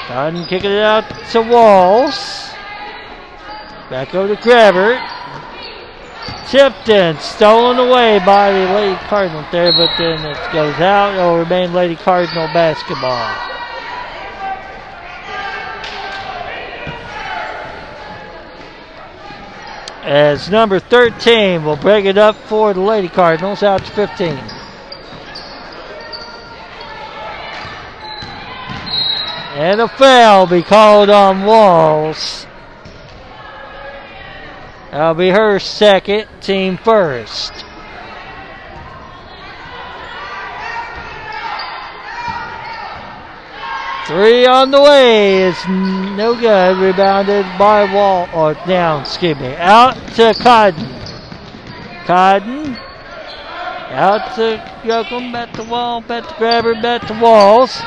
Cotton 0.05 0.45
kicking 0.45 0.69
it 0.69 0.83
out 0.83 1.09
to 1.31 1.41
Walls. 1.41 2.51
Back 3.89 4.13
over 4.13 4.35
to 4.35 4.41
Grabber. 4.43 5.01
Tipped 6.47 6.89
in, 6.89 7.17
stolen 7.17 7.79
away 7.79 8.19
by 8.23 8.51
the 8.51 8.71
Lady 8.73 8.95
Cardinal 9.07 9.43
there, 9.51 9.71
but 9.71 9.89
then 9.97 10.23
it 10.23 10.37
goes 10.53 10.75
out. 10.75 11.15
It'll 11.15 11.39
remain 11.39 11.73
Lady 11.73 11.95
Cardinal 11.95 12.45
basketball. 12.53 13.58
As 20.03 20.49
number 20.49 20.79
13 20.79 21.63
will 21.63 21.75
break 21.75 22.05
it 22.05 22.17
up 22.17 22.35
for 22.35 22.73
the 22.73 22.79
Lady 22.79 23.09
Cardinals 23.09 23.63
out 23.63 23.85
to 23.85 23.91
15. 23.91 24.29
And 29.55 29.81
a 29.81 29.87
foul 29.87 30.47
be 30.47 30.63
called 30.63 31.09
on 31.09 31.43
Walls. 31.45 32.47
That'll 34.91 35.13
be 35.13 35.29
her 35.29 35.59
second, 35.59 36.27
team 36.41 36.77
first. 36.77 37.65
Three 44.09 44.47
on 44.47 44.71
the 44.71 44.81
way 44.81 45.43
is 45.43 45.55
no 45.67 46.33
good. 46.33 46.77
Rebounded 46.77 47.45
by 47.59 47.83
Wall 47.93 48.27
or 48.33 48.55
down, 48.65 49.01
excuse 49.01 49.37
me. 49.37 49.55
Out 49.57 49.93
to 50.15 50.33
Cotton. 50.33 50.83
Cotton 52.07 52.75
Out 53.91 54.33
to 54.33 54.57
Yoakum, 54.81 55.31
back 55.31 55.53
to 55.53 55.63
Wall, 55.63 56.01
back 56.01 56.27
to 56.27 56.33
Grabber, 56.39 56.73
back 56.81 57.05
to 57.05 57.13
Walls. 57.21 57.79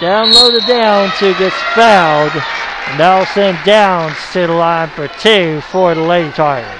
Down 0.00 0.32
low 0.32 0.52
to 0.52 0.64
Downs, 0.64 1.14
who 1.14 1.34
gets 1.34 1.56
fouled. 1.74 2.40
And 2.86 3.00
that'll 3.00 3.26
send 3.26 3.58
Downs 3.64 4.14
to 4.34 4.46
the 4.46 4.52
line 4.52 4.90
for 4.90 5.08
two 5.08 5.60
for 5.62 5.92
the 5.92 6.02
Lady 6.02 6.30
Tigers. 6.30 6.70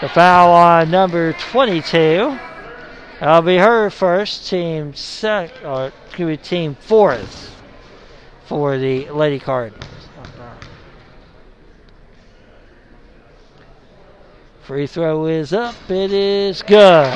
The 0.00 0.08
foul 0.08 0.50
on 0.50 0.90
number 0.90 1.34
22. 1.34 2.38
That'll 3.20 3.42
be 3.42 3.58
her 3.58 3.90
first, 3.90 4.48
team 4.48 4.94
sec, 4.94 5.52
or 5.62 5.92
be 6.16 6.36
team 6.36 6.74
fourth 6.74 7.54
for 8.46 8.78
the 8.78 9.10
Lady 9.10 9.38
Cardinals. 9.38 9.84
Free 14.62 14.86
throw 14.86 15.26
is 15.26 15.52
up. 15.52 15.74
It 15.90 16.12
is 16.12 16.62
good. 16.62 17.12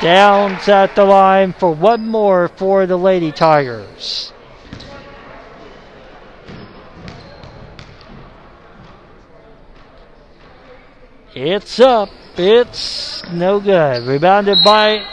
Downs 0.00 0.68
at 0.68 0.94
the 0.96 1.04
line 1.04 1.52
for 1.52 1.72
one 1.72 2.08
more 2.08 2.48
for 2.48 2.84
the 2.86 2.96
Lady 2.96 3.30
Tigers. 3.30 4.32
It's 11.34 11.78
up. 11.80 12.10
It's 12.36 13.22
no 13.30 13.60
good. 13.60 14.02
Rebounded 14.04 14.58
by 14.64 15.06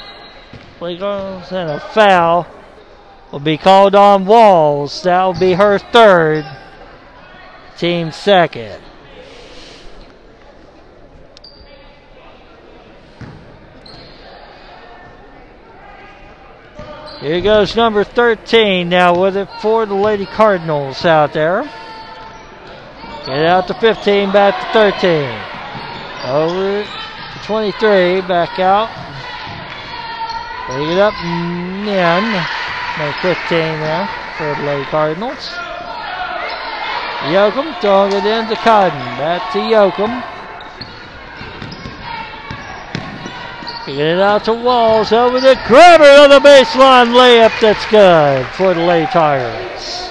Legos 0.81 1.51
and 1.51 1.69
a 1.69 1.79
foul 1.79 2.47
will 3.31 3.39
be 3.39 3.55
called 3.55 3.93
on 3.93 4.25
Walls. 4.25 5.03
That 5.03 5.23
will 5.25 5.39
be 5.39 5.53
her 5.53 5.77
third. 5.77 6.43
Team 7.77 8.11
second. 8.11 8.81
Here 17.19 17.41
goes 17.41 17.75
number 17.75 18.03
13 18.03 18.89
now 18.89 19.21
with 19.21 19.37
it 19.37 19.49
for 19.61 19.85
the 19.85 19.93
Lady 19.93 20.25
Cardinals 20.25 21.05
out 21.05 21.33
there. 21.33 21.61
Get 23.27 23.45
out 23.45 23.67
to 23.67 23.75
15, 23.75 24.31
back 24.31 24.73
to 24.73 24.73
13. 24.73 25.29
Over 26.25 26.83
to 26.83 27.45
23, 27.45 28.21
back 28.21 28.57
out. 28.57 29.10
Take 30.71 30.87
it 30.87 30.99
up 30.99 31.13
in. 31.21 31.87
Number 32.97 33.17
15 33.21 33.35
there 33.49 34.07
for 34.37 34.55
the 34.55 34.65
Lady 34.65 34.85
Cardinals. 34.85 35.49
Yoakum 37.27 37.79
throwing 37.81 38.13
it 38.13 38.25
into 38.25 38.55
Cotton. 38.55 38.97
Back 39.17 39.51
to 39.51 39.59
Yoakum. 39.59 40.23
Kicking 43.85 43.99
it 43.99 44.19
out 44.19 44.45
to 44.45 44.53
Walls 44.53 45.11
over 45.11 45.41
the 45.41 45.59
grabber 45.67 46.05
on 46.05 46.29
the 46.29 46.39
baseline 46.39 47.13
layup. 47.13 47.51
That's 47.59 47.85
good 47.87 48.45
for 48.55 48.73
the 48.73 48.81
Lady 48.81 49.07
Tigers. 49.07 50.09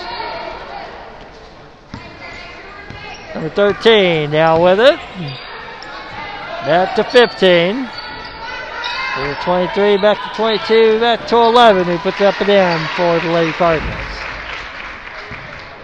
Number 3.34 3.48
13 3.48 4.30
now 4.30 4.62
with 4.62 4.78
it. 4.78 4.98
Back 6.66 6.94
to 6.96 7.04
15. 7.04 7.88
To 9.16 9.34
23, 9.42 9.96
back 9.96 10.18
to 10.22 10.36
22, 10.36 11.00
back 11.00 11.26
to 11.26 11.36
11. 11.36 11.88
He 11.88 11.98
puts 11.98 12.20
up 12.20 12.40
and 12.40 12.48
in 12.48 12.86
for 12.94 13.18
the 13.18 13.32
Lady 13.32 13.50
Cardinals. 13.52 13.96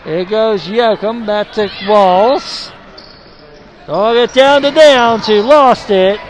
Here 0.04 0.24
goes 0.24 0.62
Yoakum 0.68 1.26
back 1.26 1.50
to 1.54 1.68
Walls. 1.88 2.70
Throwing 3.84 4.18
it 4.18 4.32
down 4.32 4.62
to 4.62 4.70
Downs, 4.70 5.26
who 5.26 5.42
lost 5.42 5.90
it. 5.90 6.20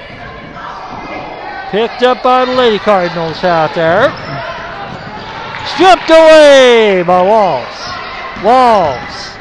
Picked 1.70 2.02
up 2.02 2.22
by 2.22 2.46
the 2.46 2.52
Lady 2.52 2.78
Cardinals 2.78 3.44
out 3.44 3.74
there. 3.74 4.08
Stripped 5.74 6.08
away 6.08 7.04
by 7.06 7.20
Walls. 7.20 8.42
Walls. 8.42 9.36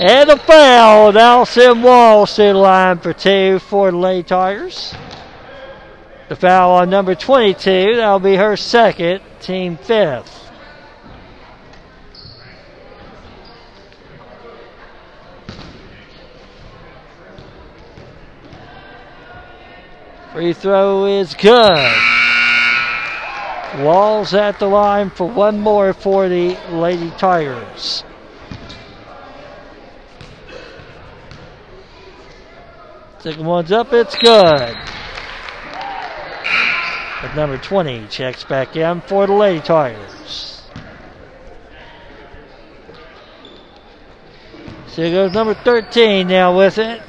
And 0.00 0.28
a 0.30 0.36
foul. 0.36 1.12
Now 1.12 1.44
send 1.44 1.84
Walls 1.84 2.34
to 2.34 2.42
the 2.42 2.54
line 2.54 2.98
for 2.98 3.12
two 3.12 3.60
for 3.60 3.92
the 3.92 3.96
Lady 3.96 4.24
Tigers. 4.24 4.92
The 6.30 6.36
foul 6.36 6.70
on 6.74 6.90
number 6.90 7.16
22. 7.16 7.96
That'll 7.96 8.20
be 8.20 8.36
her 8.36 8.56
second, 8.56 9.20
team 9.40 9.76
fifth. 9.76 10.48
Free 20.32 20.52
throw 20.52 21.06
is 21.06 21.34
good. 21.34 21.96
Walls 23.80 24.32
at 24.32 24.60
the 24.60 24.68
line 24.68 25.10
for 25.10 25.28
one 25.28 25.58
more 25.58 25.92
for 25.92 26.28
the 26.28 26.56
Lady 26.70 27.10
Tigers. 27.18 28.04
Second 33.18 33.44
one's 33.44 33.72
up, 33.72 33.92
it's 33.92 34.16
good. 34.16 34.76
But 37.22 37.36
number 37.36 37.58
20 37.58 38.06
checks 38.08 38.44
back 38.44 38.76
in 38.76 39.02
for 39.02 39.26
the 39.26 39.34
Lady 39.34 39.60
Tigers. 39.60 40.62
So 44.88 45.10
goes 45.10 45.32
number 45.32 45.54
13 45.54 46.26
now 46.26 46.56
with 46.56 46.78
it. 46.78 47.02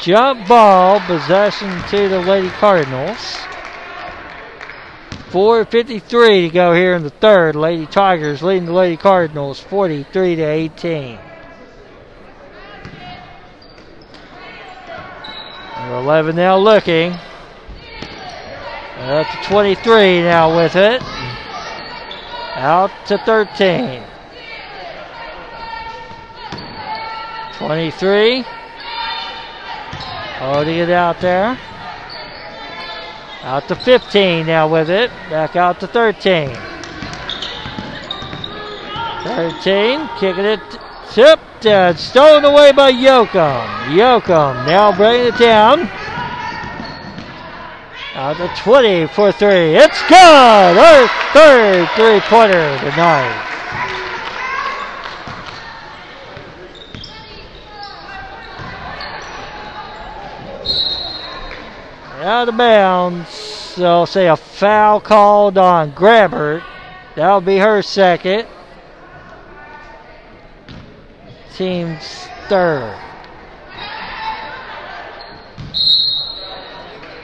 Jump 0.00 0.46
ball, 0.46 1.00
possession 1.00 1.82
to 1.88 2.08
the 2.08 2.20
Lady 2.20 2.50
Cardinals. 2.50 3.18
4.53 5.30 6.46
to 6.46 6.48
go 6.50 6.74
here 6.74 6.94
in 6.94 7.02
the 7.02 7.10
third. 7.10 7.56
Lady 7.56 7.86
Tigers 7.86 8.42
leading 8.42 8.66
the 8.66 8.72
Lady 8.72 8.96
Cardinals 8.96 9.58
43 9.60 10.36
to 10.36 10.42
18. 10.42 11.18
Number 15.84 15.98
11 15.98 16.36
now 16.36 16.56
looking. 16.56 17.12
Up 19.00 19.26
to 19.26 19.38
23 19.46 20.22
now 20.22 20.56
with 20.56 20.76
it. 20.76 21.02
Out 22.56 22.90
to 23.08 23.18
13. 23.18 24.02
23. 27.58 28.44
Holding 30.38 30.78
it 30.78 30.88
out 30.88 31.20
there. 31.20 31.58
Out 33.42 33.68
to 33.68 33.76
15 33.76 34.46
now 34.46 34.66
with 34.66 34.88
it. 34.88 35.10
Back 35.28 35.54
out 35.54 35.80
to 35.80 35.86
13. 35.86 36.48
13, 39.24 40.08
kicking 40.18 40.46
it, 40.46 40.60
and 41.66 41.98
stolen 41.98 42.44
away 42.44 42.72
by 42.72 42.92
Yoakum. 42.92 43.66
Yoakum 43.96 44.66
now 44.66 44.94
bringing 44.96 45.26
it 45.28 45.38
down. 45.38 45.80
Uh, 48.14 48.32
out 48.32 48.36
to 48.36 48.48
20 48.62 49.06
for 49.08 49.32
three. 49.32 49.74
It's 49.76 50.00
good! 50.08 50.76
Her 50.76 51.08
third 51.32 51.88
three-pointer 51.96 52.78
tonight. 52.78 53.50
out 62.24 62.48
of 62.48 62.56
bounds. 62.56 63.28
So 63.28 64.06
say 64.06 64.28
a 64.28 64.36
foul 64.36 65.00
called 65.00 65.58
on 65.58 65.90
Grabber. 65.90 66.62
That'll 67.16 67.40
be 67.40 67.58
her 67.58 67.82
second. 67.82 68.48
Team's 71.56 72.26
third. 72.48 72.98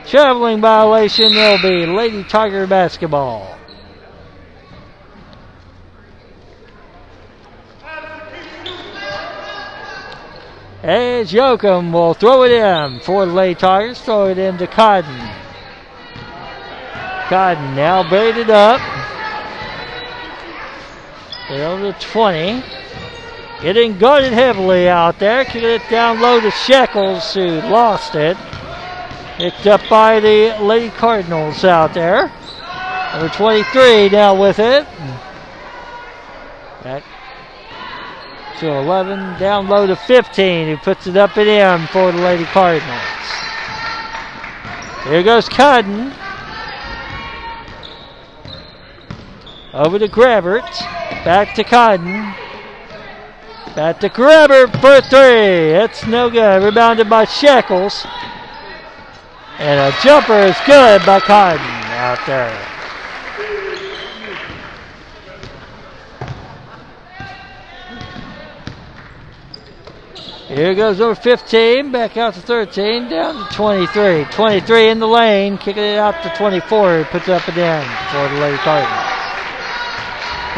Traveling 0.07 0.61
violation 0.61 1.33
will 1.35 1.61
be 1.61 1.85
Lady 1.87 2.23
Tiger 2.25 2.67
basketball. 2.67 3.59
As 10.83 11.31
Yoakum 11.33 11.93
will 11.93 12.15
throw 12.15 12.45
it 12.45 12.53
in 12.53 13.01
for 13.01 13.27
the 13.27 13.33
Lady 13.33 13.55
Tigers. 13.55 14.01
Throw 14.01 14.29
it 14.29 14.39
into 14.39 14.67
Cotton. 14.67 15.19
Cotton 17.29 17.77
now 17.77 18.09
braided 18.09 18.49
up. 18.49 18.81
Down 21.49 21.83
to 21.83 21.93
20. 22.01 22.63
Getting 23.63 23.99
guarded 23.99 24.33
heavily 24.33 24.89
out 24.89 25.19
there. 25.19 25.45
Kicking 25.45 25.65
it 25.65 25.83
down 25.91 26.21
low 26.21 26.41
to 26.41 26.51
Shekels, 26.51 27.35
who 27.35 27.61
lost 27.69 28.15
it. 28.15 28.37
Picked 29.37 29.67
up 29.67 29.83
by 29.91 30.19
the 30.19 30.57
Lady 30.63 30.89
Cardinals 30.91 31.63
out 31.65 31.93
there. 31.93 32.33
Number 33.13 33.29
23 33.29 34.09
now 34.09 34.41
with 34.41 34.59
it. 34.59 34.87
Back 36.83 37.03
to 38.61 38.71
11. 38.71 39.39
Down 39.39 39.69
low 39.69 39.87
to 39.87 39.97
15, 39.97 40.69
who 40.69 40.77
puts 40.79 41.07
it 41.07 41.17
up 41.19 41.37
and 41.37 41.49
in 41.49 41.87
for 41.89 42.13
the 42.13 42.19
Lady 42.19 42.45
Cardinals. 42.45 43.01
Here 45.05 45.23
goes 45.23 45.49
Cotton. 45.51 46.15
Over 49.75 49.99
to 49.99 50.09
Grabbert. 50.09 50.65
Back 51.25 51.55
to 51.57 51.65
Cotton. 51.65 52.35
Back 53.77 54.01
to 54.01 54.09
Grabbert 54.09 54.73
for 54.81 55.01
three. 55.01 55.71
It's 55.73 56.05
no 56.05 56.29
good. 56.29 56.65
Rebounded 56.65 57.09
by 57.09 57.25
Shekels. 57.25 58.05
And 59.59 59.79
a 59.79 59.97
jumper 60.03 60.41
is 60.41 60.57
good 60.67 61.07
by 61.07 61.21
Cotton 61.21 61.61
out 61.61 62.19
there. 62.27 62.67
Here 70.49 70.75
goes 70.75 71.01
over 71.01 71.15
15, 71.15 71.93
back 71.93 72.17
out 72.17 72.35
to 72.35 72.41
13, 72.41 73.09
down 73.09 73.49
to 73.49 73.55
23. 73.55 74.25
23 74.33 74.89
in 74.89 74.99
the 74.99 75.07
lane, 75.07 75.57
kicking 75.57 75.85
it 75.85 75.97
out 75.97 76.21
to 76.25 76.29
24, 76.37 77.05
puts 77.05 77.29
it 77.29 77.33
up 77.33 77.47
and 77.47 77.57
in 77.57 77.85
for 78.11 78.35
the 78.35 78.41
Lady 78.41 78.57
Tigers. 78.57 79.10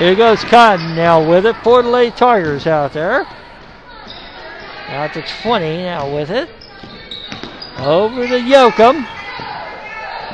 Here 0.03 0.17
goes 0.17 0.43
Cotton 0.43 0.97
now 0.97 1.25
with 1.25 1.47
it 1.47 1.55
for 1.63 1.81
the 1.81 1.89
Lady 1.89 2.11
Tigers 2.11 2.67
out 2.67 2.93
there. 2.93 3.25
Out 4.89 5.13
to 5.13 5.23
20 5.43 5.77
now 5.77 6.13
with 6.13 6.29
it. 6.29 6.51
Over 7.79 8.27
to 8.27 8.41
Yoakum. 8.41 9.07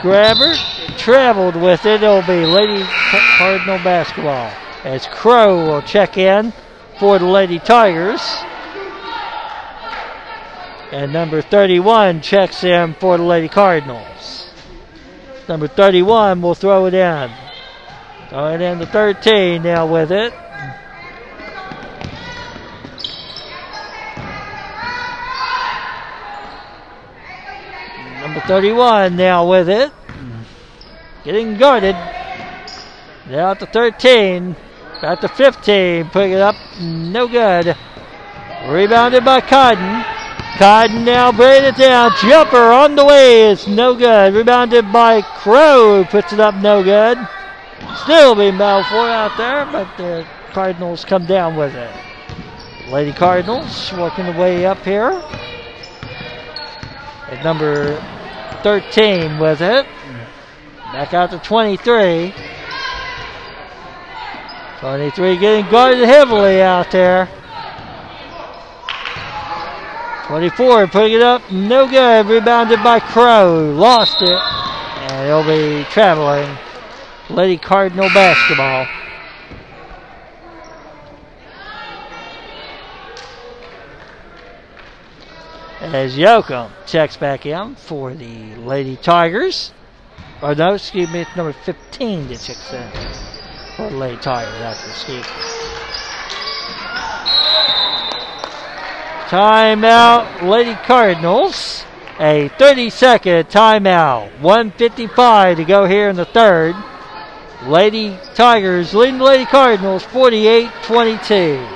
Grabber 0.00 0.54
traveled 0.96 1.54
with 1.54 1.84
it. 1.84 2.02
It'll 2.02 2.22
be 2.22 2.46
Lady 2.46 2.82
Cardinal 3.36 3.76
basketball. 3.84 4.50
As 4.84 5.06
Crow 5.08 5.66
will 5.66 5.82
check 5.82 6.16
in 6.16 6.54
for 6.98 7.18
the 7.18 7.26
Lady 7.26 7.58
Tigers. 7.58 8.22
And 10.92 11.12
number 11.12 11.42
31 11.42 12.22
checks 12.22 12.64
in 12.64 12.94
for 12.94 13.18
the 13.18 13.22
Lady 13.22 13.48
Cardinals. 13.50 14.50
Number 15.46 15.68
31 15.68 16.40
will 16.40 16.54
throw 16.54 16.86
it 16.86 16.94
in. 16.94 17.30
Throw 18.28 18.52
it 18.52 18.60
in 18.60 18.78
to 18.78 18.84
13 18.84 19.62
now 19.62 19.86
with 19.86 20.12
it. 20.12 20.34
Number 28.20 28.40
31 28.40 29.16
now 29.16 29.48
with 29.48 29.70
it. 29.70 29.90
Getting 31.24 31.56
guarded. 31.56 31.96
Now 33.30 33.54
to 33.54 33.64
13. 33.64 34.54
Back 35.00 35.20
to 35.22 35.28
15. 35.28 36.10
Putting 36.10 36.32
it 36.32 36.40
up. 36.40 36.54
No 36.80 37.28
good. 37.28 37.74
Rebounded 38.66 39.24
by 39.24 39.40
Cotton. 39.40 40.04
Cotton 40.58 41.06
now 41.06 41.32
bringing 41.32 41.70
it 41.70 41.76
down. 41.76 42.10
Jumper 42.20 42.72
on 42.72 42.94
the 42.94 43.06
way. 43.06 43.50
It's 43.50 43.66
no 43.66 43.94
good. 43.94 44.34
Rebounded 44.34 44.92
by 44.92 45.22
Crow. 45.22 46.04
Puts 46.10 46.34
it 46.34 46.40
up 46.40 46.54
no 46.56 46.82
good. 46.82 47.16
Still 47.96 48.34
battled 48.34 48.86
for 48.86 49.08
out 49.08 49.36
there, 49.36 49.66
but 49.66 49.88
the 49.96 50.26
Cardinals 50.52 51.04
come 51.04 51.26
down 51.26 51.56
with 51.56 51.74
it. 51.74 51.90
Lady 52.90 53.12
Cardinals 53.12 53.92
working 53.92 54.26
the 54.26 54.32
way 54.32 54.64
up 54.64 54.78
here. 54.84 55.10
At 57.30 57.44
number 57.44 58.00
13 58.62 59.38
with 59.38 59.60
it. 59.60 59.86
Back 60.92 61.12
out 61.12 61.30
to 61.30 61.38
23. 61.38 62.34
23 64.80 65.36
getting 65.38 65.70
guarded 65.70 66.04
heavily 66.04 66.62
out 66.62 66.90
there. 66.90 67.28
24 70.28 70.86
putting 70.88 71.14
it 71.14 71.22
up, 71.22 71.42
no 71.50 71.86
good. 71.88 72.26
Rebounded 72.26 72.82
by 72.82 73.00
Crow. 73.00 73.72
Lost 73.74 74.22
it. 74.22 74.38
And 75.10 75.26
he'll 75.26 75.46
be 75.46 75.84
traveling. 75.90 76.48
Lady 77.30 77.58
Cardinal 77.58 78.08
basketball. 78.08 78.86
As 85.80 86.16
Yoakum 86.16 86.70
checks 86.86 87.16
back 87.16 87.46
in 87.46 87.74
for 87.74 88.14
the 88.14 88.56
Lady 88.56 88.96
Tigers. 88.96 89.72
Or 90.42 90.54
no, 90.54 90.74
excuse 90.74 91.10
me, 91.12 91.20
it's 91.20 91.36
number 91.36 91.52
15 91.52 92.28
that 92.28 92.38
checks 92.38 92.72
in 92.72 92.90
for 93.76 93.90
the 93.90 93.96
Lady 93.96 94.16
Tigers. 94.16 94.58
That's 94.58 94.88
excuse 94.88 95.26
Timeout, 99.28 100.48
Lady 100.48 100.74
Cardinals. 100.86 101.84
A 102.18 102.48
30 102.58 102.90
second 102.90 103.48
timeout. 103.48 104.40
155 104.40 105.58
to 105.58 105.64
go 105.64 105.84
here 105.84 106.08
in 106.08 106.16
the 106.16 106.24
third. 106.24 106.74
Lady 107.66 108.16
Tigers 108.34 108.94
leading 108.94 109.18
the 109.18 109.24
Lady 109.24 109.44
Cardinals 109.44 110.04
48 110.04 110.70
22. 110.84 111.66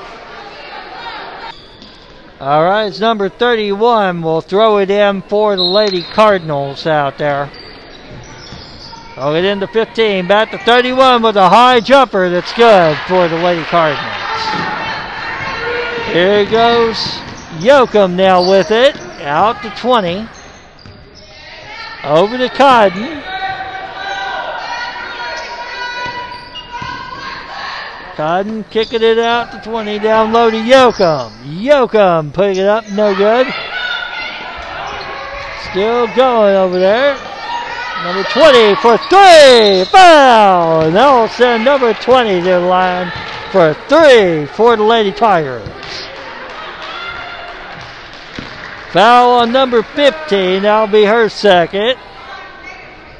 All 2.40 2.64
right, 2.64 2.86
it's 2.86 3.00
number 3.00 3.28
31. 3.28 4.22
We'll 4.22 4.40
throw 4.40 4.78
it 4.78 4.90
in 4.90 5.22
for 5.22 5.56
the 5.56 5.62
Lady 5.62 6.02
Cardinals 6.02 6.86
out 6.86 7.18
there. 7.18 7.50
Throw 9.14 9.34
it 9.34 9.44
into 9.44 9.66
15. 9.66 10.26
Back 10.26 10.50
to 10.52 10.58
31 10.58 11.22
with 11.22 11.36
a 11.36 11.48
high 11.48 11.80
jumper 11.80 12.30
that's 12.30 12.52
good 12.52 12.96
for 13.06 13.28
the 13.28 13.36
Lady 13.36 13.62
Cardinals. 13.64 14.06
Here 16.12 16.44
goes 16.44 16.96
Yoakum 17.58 18.14
now 18.14 18.48
with 18.48 18.70
it. 18.70 18.96
Out 19.20 19.62
to 19.62 19.70
20. 19.70 20.26
Over 22.04 22.38
to 22.38 22.48
Cotton. 22.48 23.31
Cotton 28.16 28.64
kicking 28.64 29.02
it 29.02 29.18
out 29.18 29.52
to 29.52 29.70
20. 29.70 29.98
Down 29.98 30.32
low 30.32 30.50
to 30.50 30.56
Yoakum. 30.56 31.30
Yoakum 31.44 32.32
putting 32.32 32.58
it 32.58 32.66
up. 32.66 32.90
No 32.90 33.14
good. 33.14 33.46
Still 35.70 36.06
going 36.14 36.54
over 36.54 36.78
there. 36.78 37.16
Number 38.04 38.24
20 38.24 38.74
for 38.76 38.98
three. 39.08 39.84
Foul. 39.84 40.82
And 40.82 40.96
they'll 40.96 41.28
send 41.28 41.64
number 41.64 41.94
20 41.94 42.40
to 42.40 42.44
the 42.44 42.60
line 42.60 43.10
for 43.50 43.74
three 43.88 44.46
for 44.46 44.76
the 44.76 44.82
Lady 44.82 45.12
Tigers. 45.12 45.66
Foul 48.92 49.40
on 49.40 49.52
number 49.52 49.82
15. 49.82 50.62
That'll 50.62 50.86
be 50.86 51.04
her 51.04 51.30
second. 51.30 51.96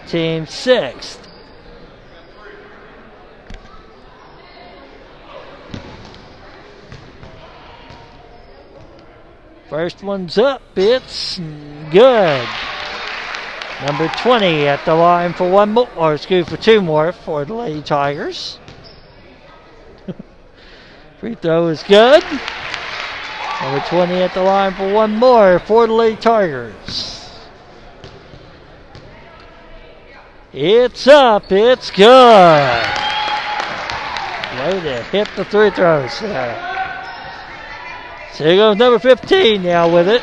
Team 0.07 0.47
sixth. 0.47 1.22
First 9.73 10.03
one's 10.03 10.37
up. 10.37 10.61
It's 10.77 11.39
good. 11.91 12.47
Number 13.87 14.07
20 14.19 14.69
at 14.69 14.85
the 14.85 14.95
line 14.95 15.33
for 15.33 15.51
one 15.51 15.73
more, 15.73 15.89
or 15.97 16.13
excuse 16.13 16.47
for 16.47 16.59
two 16.59 16.83
more 16.83 17.11
for 17.11 17.47
the 17.47 17.55
Lady 17.55 17.81
Tigers. 17.81 18.59
Free 21.21 21.37
throw 21.37 21.69
is 21.69 21.83
good. 21.85 22.23
Number 23.63 23.83
20 23.89 24.13
at 24.17 24.35
the 24.35 24.43
line 24.43 24.75
for 24.75 24.93
one 24.93 25.17
more 25.17 25.59
for 25.61 25.87
the 25.87 25.95
Lady 25.95 26.21
Tigers. 26.21 27.31
It's 30.53 31.07
up. 31.07 31.51
It's 31.51 31.91
good. 31.91 32.85
Way 34.59 34.81
to 34.83 35.03
hit 35.05 35.29
the 35.35 35.47
three 35.47 35.71
throws. 35.71 36.21
So 38.35 38.45
here 38.45 38.57
goes 38.57 38.79
number 38.79 38.99
15 38.99 39.63
now 39.63 39.93
with 39.93 40.09
it. 40.09 40.23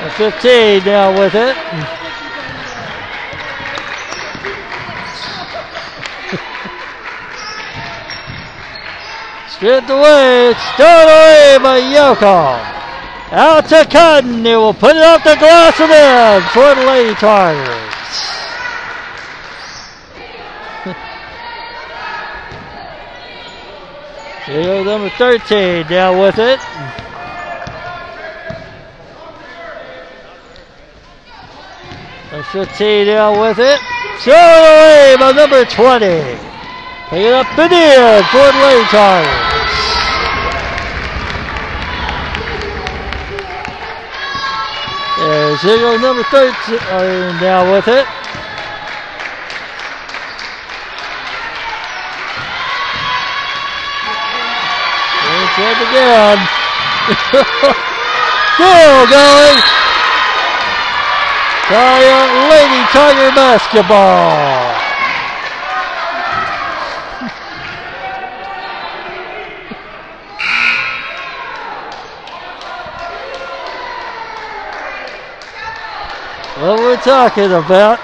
Number 0.00 0.14
15 0.16 0.84
now 0.86 1.18
with 1.18 1.34
it. 1.34 1.54
Stripped 9.50 9.90
away. 9.90 10.48
It's 10.48 10.62
stolen 10.72 11.08
away 11.08 11.58
by 11.62 11.80
Yoko. 11.80 12.58
Out 13.32 13.68
to 13.68 13.84
Cotton. 13.84 14.44
He 14.44 14.56
will 14.56 14.72
put 14.72 14.96
it 14.96 15.02
off 15.02 15.22
the 15.24 15.36
glass 15.36 15.78
and 15.78 15.92
in 15.92 16.48
for 16.50 16.74
the 16.74 16.86
Lady 16.86 17.14
Tigers. 17.14 17.83
Here 24.46 24.84
number 24.84 25.08
13 25.08 25.86
down 25.86 26.18
with 26.20 26.38
it. 26.38 26.60
Number 32.30 32.44
15 32.52 33.06
down 33.06 33.40
with 33.40 33.58
it. 33.58 33.80
Stolen 34.20 34.36
away 34.36 35.16
by 35.18 35.32
number 35.32 35.64
20. 35.64 36.06
Pick 37.08 37.24
it 37.24 37.32
up 37.32 37.58
in 37.58 37.70
the 37.70 37.74
air 37.74 38.22
for 38.24 38.38
Lady 38.38 38.84
Tigers. 38.92 39.54
There's 45.16 45.58
Ziggler 45.60 46.02
number 46.02 46.22
13 46.24 46.78
uh, 46.90 47.40
now 47.40 47.72
with 47.72 47.88
it. 47.88 48.23
It's 55.56 55.80
again. 55.80 56.38
Still 58.54 59.06
going. 59.06 59.58
Tiger, 61.68 62.20
Lady 62.50 62.82
Tiger 62.90 63.30
basketball. 63.36 64.74
what 76.66 76.80
we're 76.80 76.96
talking 76.96 77.52
about. 77.52 78.00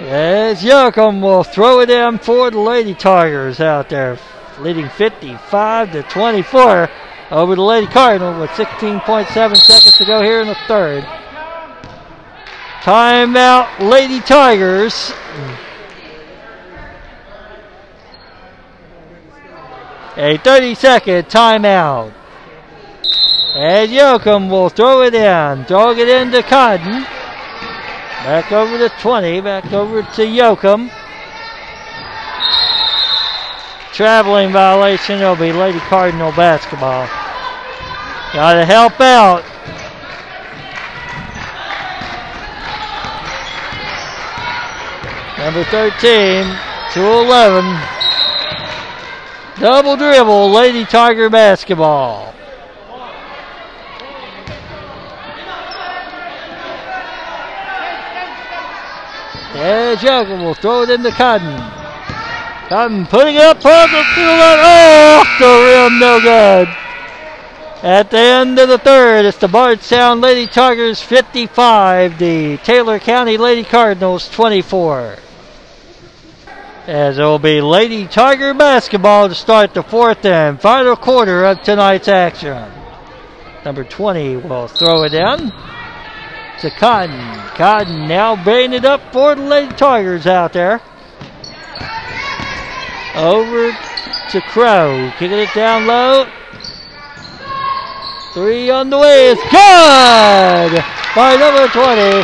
As 0.00 0.62
Yoakum 0.62 1.20
will 1.20 1.44
throw 1.44 1.80
it 1.80 1.90
in 1.90 2.16
for 2.18 2.50
the 2.50 2.58
Lady 2.58 2.94
Tigers 2.94 3.60
out 3.60 3.90
there, 3.90 4.18
leading 4.58 4.88
55 4.88 5.92
to 5.92 6.02
24 6.04 6.90
over 7.30 7.54
the 7.54 7.62
Lady 7.62 7.86
Cardinal 7.86 8.40
with 8.40 8.50
16.7 8.50 9.56
seconds 9.56 9.96
to 9.98 10.04
go 10.04 10.22
here 10.22 10.40
in 10.40 10.48
the 10.48 10.56
third. 10.66 11.04
Timeout, 12.82 13.80
Lady 13.80 14.20
Tigers. 14.20 15.12
A 20.16 20.38
30 20.38 20.74
second 20.76 21.26
timeout. 21.26 22.12
And 23.54 23.90
Yoakum 23.90 24.48
will 24.48 24.68
throw 24.68 25.02
it 25.02 25.14
in. 25.14 25.64
Throw 25.64 25.90
it 25.90 26.08
into 26.08 26.42
Cotton. 26.42 27.02
Back 28.22 28.52
over 28.52 28.78
to 28.78 28.88
20. 29.00 29.40
Back 29.40 29.72
over 29.72 30.02
to 30.02 30.22
Yoakum. 30.22 30.90
Traveling 33.92 34.52
violation. 34.52 35.20
It'll 35.20 35.36
be 35.36 35.52
Lady 35.52 35.80
Cardinal 35.80 36.32
basketball. 36.32 37.06
Got 38.32 38.54
to 38.54 38.64
help 38.64 39.00
out. 39.00 39.42
Number 45.38 45.64
13 45.64 46.44
to 46.92 47.00
11. 47.00 47.80
Double 49.60 49.96
dribble, 49.96 50.50
Lady 50.50 50.84
Tiger 50.84 51.30
basketball. 51.30 52.34
Yeah, 59.54 59.94
Juggle 59.94 60.36
will 60.38 60.54
throw 60.54 60.82
it 60.82 60.90
into 60.90 61.10
Cotton. 61.10 61.75
Cotton 62.68 63.06
putting 63.06 63.36
it 63.36 63.42
up 63.42 63.64
on 63.64 63.90
the 63.92 64.04
field. 64.14 64.40
Oh, 64.40 65.20
off 65.20 65.38
the 65.38 65.46
rim, 65.46 65.98
no 66.00 66.20
good. 66.20 66.68
At 67.84 68.10
the 68.10 68.18
end 68.18 68.58
of 68.58 68.68
the 68.68 68.78
third, 68.78 69.24
it's 69.24 69.38
the 69.38 69.46
Bardstown 69.46 70.20
Lady 70.20 70.48
Tigers 70.50 71.00
55, 71.00 72.18
the 72.18 72.56
Taylor 72.64 72.98
County 72.98 73.36
Lady 73.36 73.62
Cardinals 73.62 74.28
24. 74.30 75.16
As 76.88 77.18
it 77.18 77.22
will 77.22 77.38
be 77.38 77.60
Lady 77.60 78.08
Tiger 78.08 78.52
basketball 78.52 79.28
to 79.28 79.34
start 79.36 79.72
the 79.72 79.84
fourth 79.84 80.24
and 80.24 80.60
final 80.60 80.96
quarter 80.96 81.44
of 81.44 81.62
tonight's 81.62 82.08
action. 82.08 82.68
Number 83.64 83.84
20 83.84 84.38
will 84.38 84.66
throw 84.66 85.04
it 85.04 85.14
in 85.14 85.52
to 86.60 86.70
Cotton. 86.70 87.38
Cotton 87.54 88.08
now 88.08 88.42
bringing 88.42 88.72
it 88.72 88.84
up 88.84 89.12
for 89.12 89.36
the 89.36 89.42
Lady 89.42 89.72
Tigers 89.74 90.26
out 90.26 90.52
there. 90.52 90.80
Over 93.16 93.72
to 94.30 94.40
Crow. 94.42 95.10
Kicking 95.18 95.38
it 95.38 95.54
down 95.54 95.86
low. 95.86 96.26
Three 98.34 98.68
on 98.68 98.90
the 98.90 98.98
way. 98.98 99.30
It's 99.30 99.42
good 99.44 100.84
by 101.14 101.36
number 101.36 101.66
20. 101.68 102.22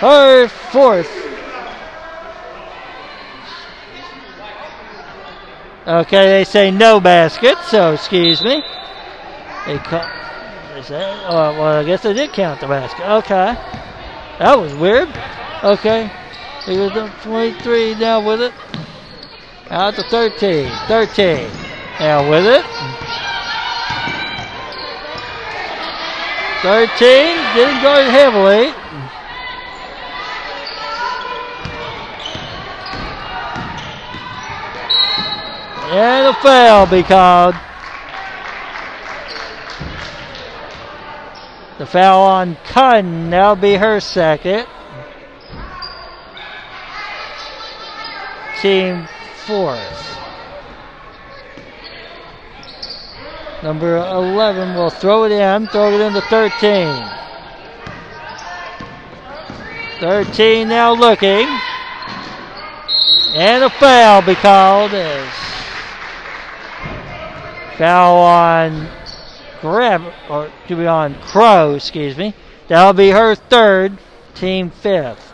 Her 0.00 0.48
fourth. 0.48 1.10
Okay, 5.86 6.26
they 6.28 6.44
say 6.44 6.70
no 6.70 7.00
basket, 7.00 7.56
so 7.66 7.92
excuse 7.92 8.42
me. 8.42 8.62
They 9.66 9.76
cut. 9.78 10.06
They 10.74 10.82
say, 10.82 11.02
oh, 11.26 11.36
uh, 11.36 11.52
well, 11.52 11.78
I 11.78 11.84
guess 11.84 12.02
they 12.02 12.14
did 12.14 12.32
count 12.32 12.60
the 12.60 12.66
basket. 12.68 13.04
Okay. 13.06 13.54
That 14.38 14.58
was 14.58 14.72
weird. 14.74 15.08
Okay. 15.64 16.10
He 16.68 16.76
was 16.76 16.92
up 16.92 17.10
23 17.22 17.94
now 17.94 18.20
with 18.20 18.42
it. 18.42 18.52
Out 19.70 19.94
to 19.94 20.02
13. 20.02 20.70
13. 20.86 21.50
Now 21.98 22.28
with 22.28 22.44
it. 22.44 22.62
13. 26.60 26.98
Didn't 27.54 27.82
guard 27.82 28.04
heavily. 28.04 28.74
And 35.90 36.26
a 36.26 36.34
foul 36.34 36.86
be 36.86 37.02
called. 37.02 37.54
The 41.78 41.86
foul 41.86 42.20
on 42.24 42.56
Cunn. 42.56 43.30
That'll 43.30 43.56
be 43.56 43.76
her 43.76 44.00
second. 44.00 44.66
Team 48.60 49.06
fourth. 49.46 50.18
Number 53.62 53.96
11 53.96 54.74
will 54.74 54.90
throw 54.90 55.24
it 55.24 55.32
in, 55.32 55.66
throw 55.68 55.92
it 55.92 56.00
into 56.00 56.20
13. 56.20 57.04
13 60.00 60.68
now 60.68 60.92
looking. 60.92 61.48
And 63.34 63.64
a 63.64 63.70
foul 63.70 64.22
be 64.22 64.34
called 64.36 64.92
as 64.94 65.28
foul 67.76 68.16
on 68.16 68.88
Grab, 69.60 70.02
or 70.28 70.50
to 70.66 70.76
be 70.76 70.86
on 70.86 71.14
Crow, 71.20 71.74
excuse 71.74 72.16
me. 72.16 72.34
That'll 72.68 72.92
be 72.92 73.10
her 73.10 73.34
third, 73.34 73.98
team 74.34 74.70
fifth. 74.70 75.27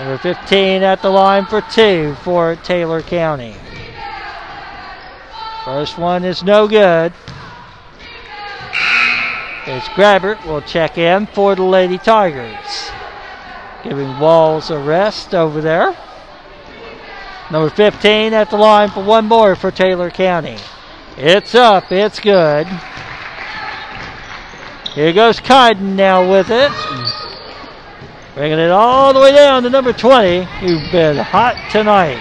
Number 0.00 0.16
15 0.16 0.82
at 0.82 1.02
the 1.02 1.10
line 1.10 1.44
for 1.44 1.60
two 1.60 2.14
for 2.22 2.56
Taylor 2.56 3.02
County. 3.02 3.54
First 5.62 5.98
one 5.98 6.24
is 6.24 6.42
no 6.42 6.66
good. 6.66 7.12
As 9.66 9.86
Grabbert 9.88 10.42
will 10.46 10.62
check 10.62 10.96
in 10.96 11.26
for 11.26 11.54
the 11.54 11.64
Lady 11.64 11.98
Tigers. 11.98 12.90
Giving 13.84 14.18
Walls 14.18 14.70
a 14.70 14.78
rest 14.78 15.34
over 15.34 15.60
there. 15.60 15.94
Number 17.50 17.68
15 17.68 18.32
at 18.32 18.48
the 18.48 18.56
line 18.56 18.88
for 18.88 19.04
one 19.04 19.26
more 19.26 19.54
for 19.54 19.70
Taylor 19.70 20.10
County. 20.10 20.56
It's 21.18 21.54
up. 21.54 21.92
It's 21.92 22.20
good. 22.20 22.66
Here 24.94 25.12
goes 25.12 25.40
Kyden 25.40 25.94
now 25.94 26.30
with 26.30 26.50
it. 26.50 26.72
Bringing 28.34 28.60
it 28.60 28.70
all 28.70 29.12
the 29.12 29.18
way 29.18 29.32
down 29.32 29.64
to 29.64 29.70
number 29.70 29.92
20. 29.92 30.46
You've 30.62 30.92
been 30.92 31.16
hot 31.16 31.56
tonight. 31.70 32.20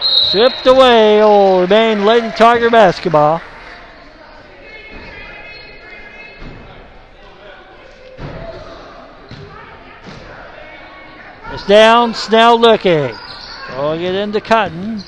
Stripped 0.00 0.66
away 0.66 1.22
old 1.22 1.68
Maine 1.68 2.06
Lady 2.06 2.30
Tiger 2.30 2.70
basketball. 2.70 3.42
It's 11.52 11.66
down, 11.66 12.14
Snell 12.14 12.58
looking. 12.58 13.14
Throwing 13.66 14.00
it 14.00 14.14
into 14.14 14.40
Cotton. 14.40 15.02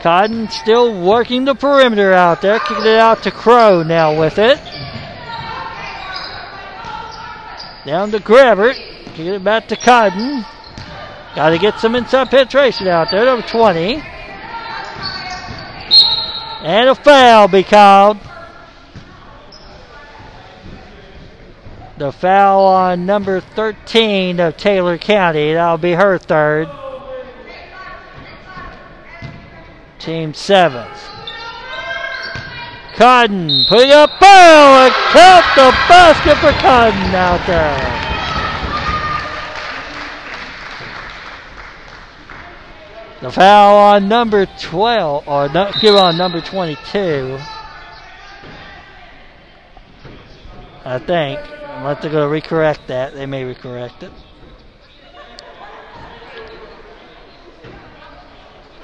Cotton 0.00 0.48
still 0.48 0.98
working 1.04 1.44
the 1.44 1.54
perimeter 1.54 2.14
out 2.14 2.40
there. 2.40 2.58
Kicking 2.60 2.86
it 2.86 2.96
out 2.96 3.22
to 3.24 3.30
Crow 3.30 3.82
now 3.82 4.18
with 4.18 4.38
it. 4.38 4.58
Down 7.84 8.12
to 8.12 8.20
Grabbert. 8.20 8.76
get 9.16 9.26
it 9.26 9.42
back 9.42 9.66
to 9.68 9.76
Cotton. 9.76 10.44
Got 11.34 11.50
to 11.50 11.58
get 11.58 11.80
some 11.80 11.96
inside 11.96 12.30
penetration 12.30 12.86
out 12.86 13.10
there. 13.10 13.24
Number 13.24 13.46
20. 13.46 14.02
And 16.62 16.88
a 16.88 16.94
foul 16.94 17.48
be 17.48 17.64
called. 17.64 18.18
The 21.98 22.12
foul 22.12 22.64
on 22.66 23.04
number 23.04 23.40
13 23.40 24.38
of 24.38 24.56
Taylor 24.56 24.96
County. 24.96 25.54
That'll 25.54 25.78
be 25.78 25.92
her 25.92 26.18
third. 26.18 26.68
Team 29.98 30.34
seventh. 30.34 31.21
Cotton 33.02 33.64
putting 33.64 33.90
up 33.90 34.10
foul 34.20 34.84
and 34.84 34.94
count 35.10 35.44
the 35.56 35.72
basket 35.88 36.36
for 36.36 36.52
Cotton 36.60 37.12
out 37.12 37.44
there. 37.48 37.76
The 43.22 43.32
foul 43.32 43.76
on 43.76 44.08
number 44.08 44.46
12, 44.46 45.26
or 45.26 45.48
no, 45.48 45.72
give 45.80 45.96
on 45.96 46.16
number 46.16 46.40
22. 46.40 47.40
I 50.84 50.98
think. 51.00 51.40
Unless 51.64 52.02
they're 52.02 52.12
going 52.12 52.42
to 52.42 52.48
recorrect 52.48 52.86
that, 52.86 53.14
they 53.14 53.26
may 53.26 53.42
recorrect 53.42 54.04
it. 54.04 54.12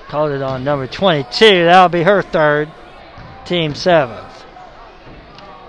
Called 0.08 0.32
it 0.32 0.42
on 0.42 0.64
number 0.64 0.88
22. 0.88 1.66
That'll 1.66 1.88
be 1.88 2.02
her 2.02 2.22
third. 2.22 2.68
Team 3.48 3.74
seventh. 3.74 4.44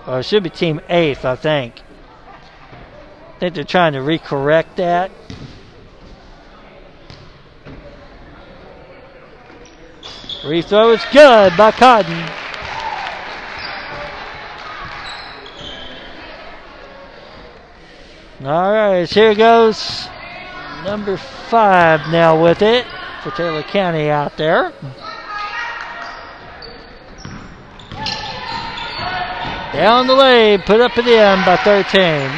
Or 0.06 0.20
it 0.20 0.24
should 0.24 0.44
be 0.44 0.50
team 0.50 0.82
eighth, 0.90 1.24
I 1.24 1.38
think. 1.38 1.80
I 1.80 3.40
think 3.40 3.56
they're 3.56 3.64
trying 3.64 3.94
to 3.94 4.00
recorrect 4.00 4.76
that. 4.76 5.10
Free 10.42 10.62
throw 10.62 10.92
is 10.92 11.02
good 11.14 11.56
by 11.56 11.72
Cotton. 11.72 12.30
All 18.44 18.74
right, 18.74 19.10
here 19.10 19.34
goes 19.36 20.10
number 20.84 21.16
five 21.16 22.02
now 22.12 22.44
with 22.44 22.62
it 22.62 22.86
for 23.24 23.32
Taylor 23.32 23.64
County 23.64 24.10
out 24.10 24.36
there. 24.36 24.74
Down 29.74 30.08
the 30.08 30.16
lane, 30.16 30.62
put 30.62 30.82
up 30.82 30.98
at 30.98 31.06
the 31.06 31.18
end 31.18 31.46
by 31.46 31.56
13. 31.58 32.30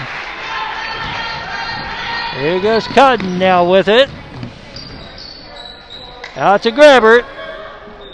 Here 2.42 2.62
goes 2.62 2.88
Cotton 2.88 3.40
now 3.40 3.70
with 3.70 3.88
it. 3.88 4.10
Out 6.36 6.64
to 6.64 6.72
Grabbert. 6.72 7.26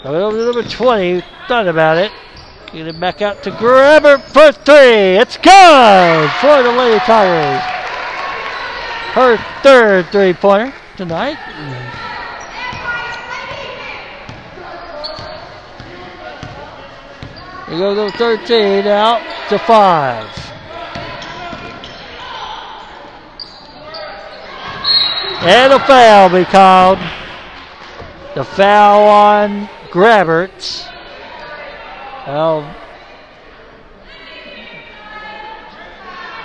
Over 0.04 0.38
to 0.38 0.44
number 0.44 0.62
20. 0.62 1.22
Thought 1.48 1.68
about 1.68 1.98
it. 1.98 2.12
Get 2.72 2.86
it 2.86 3.00
back 3.00 3.22
out 3.22 3.42
to 3.44 3.50
Grabbert 3.50 4.20
for 4.22 4.52
three. 4.52 5.16
It's 5.16 5.36
good 5.36 6.30
for 6.40 6.62
the 6.62 6.72
Lady 6.72 6.98
Tigers 7.00 7.78
her 9.18 9.36
third 9.62 10.06
three 10.12 10.32
pointer 10.32 10.72
tonight. 10.96 11.36
We 17.70 17.76
go 17.76 17.94
to 17.94 18.16
13 18.16 18.86
out 18.86 19.20
to 19.50 19.58
5. 19.58 20.48
And 25.40 25.72
a 25.72 25.78
foul 25.78 26.30
be 26.30 26.44
called. 26.46 26.98
The 28.34 28.44
foul 28.44 29.08
on 29.08 29.68
Grabberts. 29.90 30.86
Well, 32.26 32.62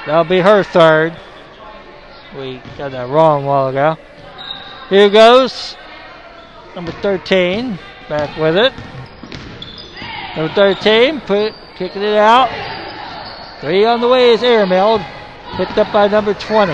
that'll 0.06 0.26
be 0.26 0.40
her 0.40 0.64
third. 0.64 1.18
We 2.38 2.62
got 2.78 2.92
that 2.92 3.10
wrong 3.10 3.44
a 3.44 3.48
while 3.48 3.68
ago. 3.70 3.98
Here 4.90 5.10
goes 5.10 5.78
number 6.76 6.92
13, 6.92 7.80
back 8.10 8.38
with 8.38 8.58
it. 8.58 8.74
Number 10.36 10.54
13, 10.56 11.22
put, 11.22 11.54
kicking 11.76 12.02
it 12.02 12.16
out. 12.16 12.50
Three 13.62 13.86
on 13.86 14.02
the 14.02 14.08
way 14.08 14.32
is 14.32 14.42
airmailed, 14.42 15.06
picked 15.56 15.78
up 15.78 15.94
by 15.94 16.08
number 16.08 16.34
20. 16.34 16.74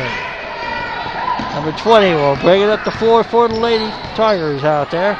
Number 1.53 1.71
20 1.77 2.13
will 2.15 2.37
bring 2.37 2.61
it 2.61 2.69
up 2.69 2.85
the 2.85 2.91
floor 2.91 3.21
for 3.21 3.49
the 3.49 3.59
Lady 3.59 3.89
Tigers 4.15 4.63
out 4.63 4.91
there. 4.91 5.15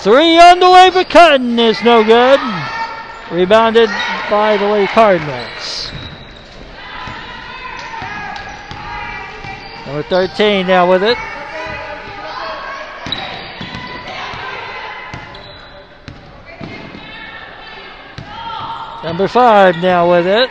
Three 0.00 0.38
on 0.38 0.60
the 0.60 0.70
way, 0.70 0.90
but 0.92 1.08
Cotton 1.08 1.58
is 1.58 1.82
no 1.82 2.04
good. 2.04 2.38
Rebounded 3.30 3.88
by 4.28 4.58
the 4.58 4.66
Lady 4.66 4.86
Cardinals. 4.88 5.90
Number 9.86 10.02
13 10.02 10.66
now 10.66 10.90
with 10.90 11.02
it. 11.02 11.16
Number 19.06 19.28
five 19.28 19.76
now 19.76 20.10
with 20.10 20.26
it. 20.26 20.50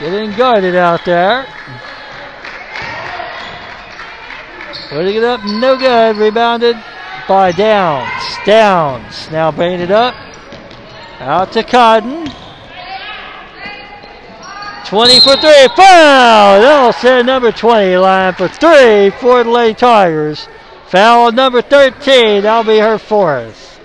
Getting 0.00 0.36
guarded 0.36 0.74
out 0.76 1.02
there. 1.06 1.46
Putting 4.90 5.16
it 5.16 5.24
up, 5.24 5.40
no 5.46 5.78
good. 5.78 6.18
Rebounded 6.18 6.76
by 7.26 7.52
Downs. 7.52 8.36
Downs 8.44 9.30
now 9.30 9.50
bringing 9.50 9.80
it 9.80 9.90
up. 9.90 10.14
Out 11.20 11.52
to 11.52 11.62
Cotton. 11.62 12.30
20 14.84 15.20
for 15.20 15.36
three. 15.38 15.68
Foul! 15.74 16.60
That'll 16.60 16.92
send 16.92 17.28
number 17.28 17.50
20 17.50 17.96
line 17.96 18.34
for 18.34 18.48
three 18.48 19.08
for 19.08 19.42
the 19.42 19.50
Lady 19.50 19.72
Tigers. 19.72 20.48
Foul 20.90 21.30
number 21.30 21.62
13. 21.62 22.42
That'll 22.42 22.64
be 22.64 22.80
her 22.80 22.98
fourth. 22.98 23.78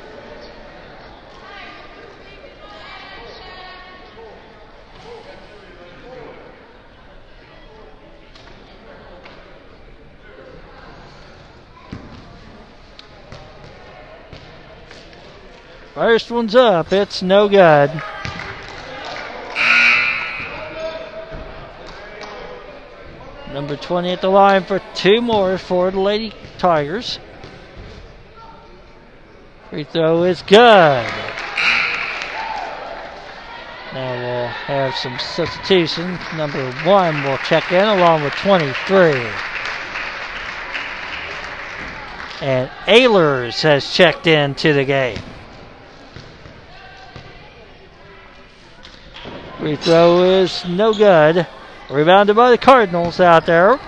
First 15.94 16.32
one's 16.32 16.56
up. 16.56 16.92
It's 16.92 17.22
no 17.22 17.48
good. 17.48 17.92
Number 23.54 23.76
20 23.76 24.10
at 24.10 24.22
the 24.22 24.30
line 24.30 24.64
for 24.64 24.82
two 24.96 25.22
more 25.22 25.60
for 25.60 25.92
the 25.92 26.00
Lady 26.00 26.34
Tigers. 26.58 27.20
Free 29.70 29.84
throw 29.84 30.24
is 30.24 30.42
good. 30.42 31.06
Now 33.94 34.12
we'll 34.14 34.48
have 34.48 34.94
some 34.96 35.18
substitutions. 35.20 36.20
Number 36.36 36.72
one 36.84 37.24
will 37.24 37.38
check 37.40 37.72
in 37.72 37.86
along 37.86 38.24
with 38.24 38.34
23. 38.34 39.14
And 42.42 42.70
Ehlers 42.88 43.62
has 43.62 43.94
checked 43.94 44.28
in 44.28 44.56
to 44.56 44.74
the 44.74 44.84
game. 44.84 45.20
Free 49.60 49.78
throw 49.78 50.24
is 50.24 50.66
no 50.66 50.94
good. 50.94 51.48
Rebounded 51.90 52.36
by 52.36 52.52
the 52.52 52.58
Cardinals 52.58 53.20
out 53.20 53.46
there. 53.46 53.80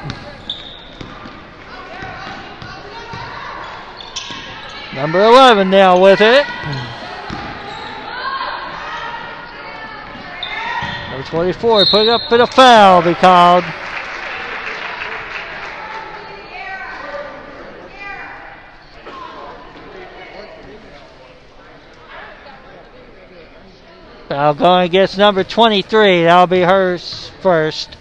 Number 4.97 5.23
11 5.23 5.69
now 5.69 6.01
with 6.01 6.21
it. 6.21 6.43
Number 11.11 11.27
24 11.27 11.85
putting 11.85 12.09
up 12.09 12.21
for 12.27 12.41
a 12.41 12.47
foul 12.47 13.03
be 13.03 13.13
called. 13.13 13.63
Foul 24.29 24.53
going 24.55 24.85
against 24.85 25.19
number 25.19 25.43
23. 25.43 26.23
That'll 26.23 26.47
be 26.47 26.61
hers 26.61 27.29
first. 27.41 27.95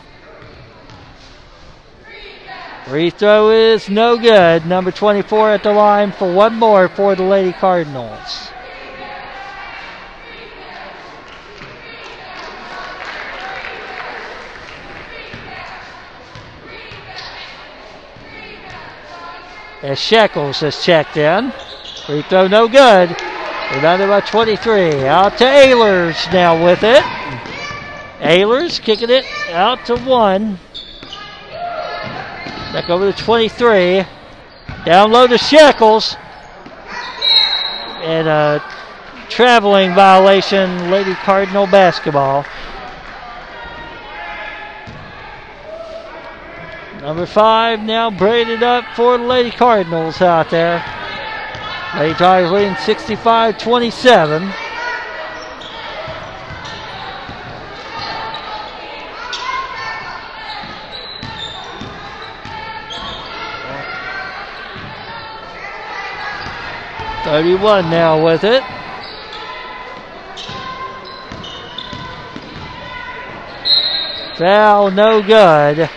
Free 2.86 3.10
throw 3.10 3.50
is 3.50 3.88
no 3.88 4.16
good. 4.16 4.64
Number 4.64 4.92
24 4.92 5.54
at 5.54 5.64
the 5.64 5.72
line 5.72 6.12
for 6.12 6.32
one 6.32 6.54
more 6.54 6.88
for 6.88 7.16
the 7.16 7.24
Lady 7.24 7.52
Cardinals. 7.52 8.48
As 19.82 19.98
Shekels 19.98 20.60
has 20.60 20.84
checked 20.84 21.16
in. 21.16 21.52
Free 22.06 22.22
throw 22.22 22.46
no 22.46 22.68
good. 22.68 23.10
Rebounded 23.74 24.08
by 24.08 24.20
23. 24.20 25.06
Out 25.06 25.36
to 25.38 25.44
Ehlers 25.44 26.32
now 26.32 26.64
with 26.64 26.84
it. 26.84 27.02
Ehlers 28.20 28.80
kicking 28.80 29.10
it 29.10 29.24
out 29.50 29.84
to 29.86 29.96
one. 29.96 30.60
Back 32.72 32.90
over 32.90 33.10
to 33.10 33.16
23. 33.16 34.04
Down 34.84 35.10
low 35.10 35.26
to 35.26 35.38
Shekels. 35.38 36.16
And 38.02 38.28
a 38.28 38.62
traveling 39.28 39.94
violation, 39.94 40.90
Lady 40.90 41.14
Cardinal 41.14 41.66
basketball. 41.66 42.44
Number 47.00 47.26
five 47.26 47.80
now 47.80 48.10
braided 48.10 48.62
up 48.62 48.84
for 48.96 49.16
the 49.16 49.24
Lady 49.24 49.50
Cardinals 49.50 50.20
out 50.20 50.50
there. 50.50 50.84
Lady 51.96 52.14
Tigers 52.14 52.50
leading 52.50 52.76
65 52.76 53.58
27. 53.58 54.52
Thirty-one 67.26 67.90
now 67.90 68.24
with 68.24 68.44
it. 68.44 68.62
Foul, 74.38 74.92
no 74.92 75.20
good. 75.20 75.90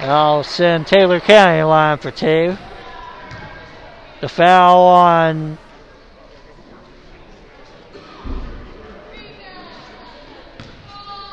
I'll 0.00 0.42
send 0.42 0.88
Taylor 0.88 1.20
County 1.20 1.62
line 1.62 1.98
for 1.98 2.10
two. 2.10 2.58
The 4.20 4.28
foul 4.28 4.86
on 4.86 5.58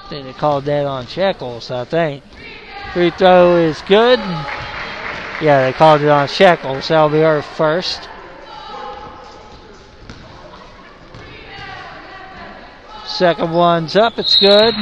I 0.03 0.09
think 0.09 0.27
they 0.27 0.33
called 0.33 0.65
that 0.65 0.85
on 0.85 1.07
Shekels, 1.07 1.71
I 1.71 1.85
think. 1.85 2.23
Free 2.93 3.09
throw 3.09 3.55
is 3.55 3.81
good. 3.87 4.19
Yeah, 5.41 5.65
they 5.65 5.73
called 5.73 6.01
it 6.01 6.09
on 6.09 6.27
Shekels. 6.27 6.89
That'll 6.89 7.09
be 7.09 7.23
our 7.23 7.41
first. 7.41 8.07
Second 13.13 13.53
one's 13.53 13.95
up, 13.95 14.17
it's 14.17 14.39
good. 14.39 14.73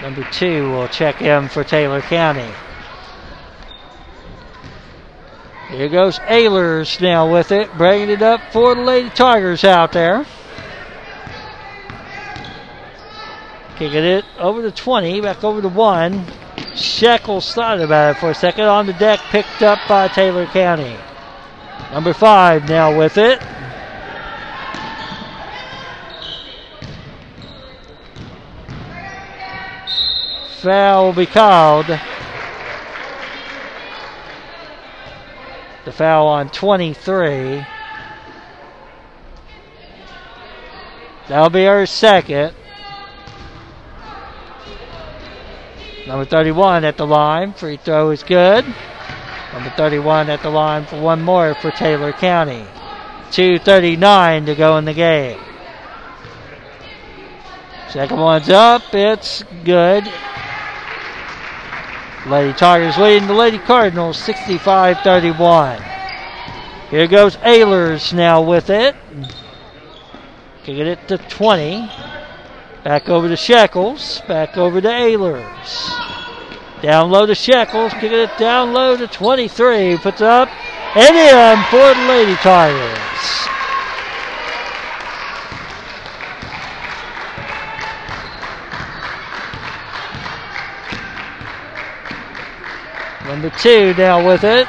Number 0.00 0.22
two 0.30 0.70
will 0.70 0.86
check 0.86 1.20
in 1.20 1.48
for 1.48 1.64
Taylor 1.64 2.00
County. 2.02 2.48
Here 5.70 5.88
goes 5.88 6.20
Ehlers 6.20 7.00
now 7.00 7.28
with 7.32 7.50
it, 7.50 7.68
bringing 7.76 8.10
it 8.10 8.22
up 8.22 8.40
for 8.52 8.76
the 8.76 8.80
Lady 8.80 9.10
Tigers 9.10 9.64
out 9.64 9.90
there. 9.90 10.24
Kicking 13.74 14.04
it 14.04 14.24
over 14.38 14.62
to 14.62 14.70
20, 14.70 15.20
back 15.20 15.42
over 15.42 15.60
to 15.60 15.68
1. 15.68 16.24
Shekels 16.76 17.52
thought 17.54 17.80
about 17.80 18.14
it 18.14 18.20
for 18.20 18.30
a 18.30 18.34
second. 18.36 18.66
On 18.66 18.86
the 18.86 18.92
deck, 18.92 19.18
picked 19.30 19.62
up 19.62 19.80
by 19.88 20.06
Taylor 20.06 20.46
County. 20.46 20.96
Number 21.90 22.12
5 22.12 22.68
now 22.68 22.96
with 22.96 23.18
it. 23.18 23.42
Foul 30.62 31.06
will 31.06 31.12
be 31.12 31.26
called. 31.26 31.86
The 35.84 35.92
foul 35.92 36.26
on 36.26 36.50
23. 36.50 37.64
That'll 41.28 41.50
be 41.50 41.66
our 41.66 41.86
second. 41.86 42.54
Number 46.08 46.24
31 46.24 46.84
at 46.84 46.96
the 46.96 47.06
line. 47.06 47.52
Free 47.52 47.76
throw 47.76 48.10
is 48.10 48.22
good. 48.22 48.64
Number 49.52 49.70
31 49.70 50.28
at 50.30 50.42
the 50.42 50.50
line 50.50 50.86
for 50.86 51.00
one 51.00 51.22
more 51.22 51.54
for 51.54 51.70
Taylor 51.70 52.12
County. 52.12 52.66
2.39 53.30 54.46
to 54.46 54.54
go 54.54 54.76
in 54.78 54.84
the 54.86 54.94
game. 54.94 55.38
Second 57.90 58.18
one's 58.18 58.48
up. 58.50 58.82
It's 58.92 59.44
good. 59.64 60.10
Lady 62.28 62.52
Tigers 62.52 62.98
leading 62.98 63.26
the 63.26 63.34
Lady 63.34 63.58
Cardinals 63.58 64.18
65 64.18 64.98
31. 65.00 65.82
Here 66.90 67.06
goes 67.06 67.36
Ehlers 67.36 68.12
now 68.12 68.42
with 68.42 68.68
it. 68.68 68.94
Kicking 70.62 70.86
it 70.86 71.08
to 71.08 71.16
20. 71.16 71.90
Back 72.84 73.08
over 73.08 73.28
to 73.28 73.36
Shekels. 73.36 74.20
Back 74.28 74.58
over 74.58 74.80
to 74.80 74.88
Ehlers. 74.88 76.82
Down 76.82 77.10
low 77.10 77.24
to 77.24 77.34
Shekels. 77.34 77.92
Kicking 77.94 78.18
it 78.18 78.36
down 78.36 78.74
low 78.74 78.94
to 78.96 79.06
23. 79.06 79.96
Puts 79.96 80.20
up 80.20 80.50
and 80.96 81.16
in 81.16 81.64
for 81.70 81.94
the 81.98 82.08
Lady 82.08 82.34
Tigers. 82.36 83.57
Number 93.38 93.56
two 93.56 93.94
now 93.94 94.26
with 94.26 94.42
it. 94.42 94.66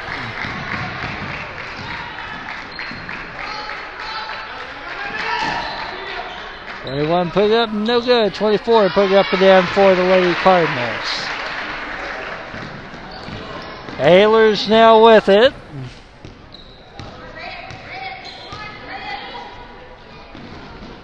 Twenty-one 6.84 7.32
put 7.32 7.46
it 7.46 7.50
up, 7.50 7.72
no 7.72 8.00
good. 8.00 8.32
Twenty-four 8.32 8.90
put 8.90 9.10
it 9.10 9.16
up 9.16 9.32
and 9.32 9.40
down 9.40 9.66
for 9.66 9.92
the 9.96 10.04
Lady 10.04 10.32
Cardinals. 10.34 11.04
Ehlers 13.98 14.68
now 14.68 15.04
with 15.04 15.28
it. 15.28 15.52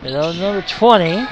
And 0.05 0.17
on 0.17 0.39
number 0.39 0.63
20. 0.63 1.27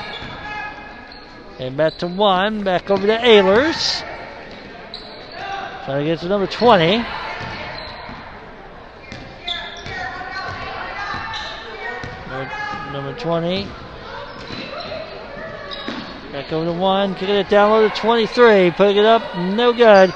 And 1.61 1.77
back 1.77 1.99
to 1.99 2.09
one. 2.09 2.65
Back 2.65 2.91
over 2.91 3.07
to 3.07 3.19
Ehlers. 3.19 4.05
Trying 5.85 5.99
to 5.99 6.05
get 6.07 6.19
to 6.21 6.29
number 6.29 6.47
20. 6.47 6.97
Number, 12.29 12.93
number 12.93 13.15
20. 13.19 13.69
Back 16.33 16.53
over 16.53 16.65
to 16.65 16.73
one. 16.73 17.15
Kicking 17.15 17.35
it 17.35 17.51
down 17.51 17.71
low 17.71 17.87
to 17.87 17.95
23. 17.95 18.71
Putting 18.71 18.97
it 18.97 19.05
up. 19.05 19.37
No 19.37 19.75
good. 19.75 20.15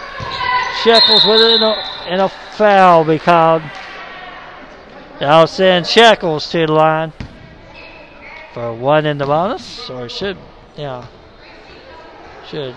Shekels 0.83 1.27
with 1.27 1.41
it 1.43 1.61
and 1.61 1.63
a, 1.63 1.75
and 2.09 2.21
a 2.23 2.29
foul 2.29 3.05
be 3.05 3.19
called. 3.19 3.63
I'll 5.21 5.47
send 5.47 5.87
Shekels 5.87 6.51
to 6.53 6.67
the 6.67 6.73
line 6.73 7.13
for 8.55 8.73
one 8.73 9.05
in 9.05 9.19
the 9.19 9.27
bonus. 9.27 9.91
Or 9.91 10.09
should, 10.09 10.39
yeah. 10.77 11.07
Should, 12.49 12.75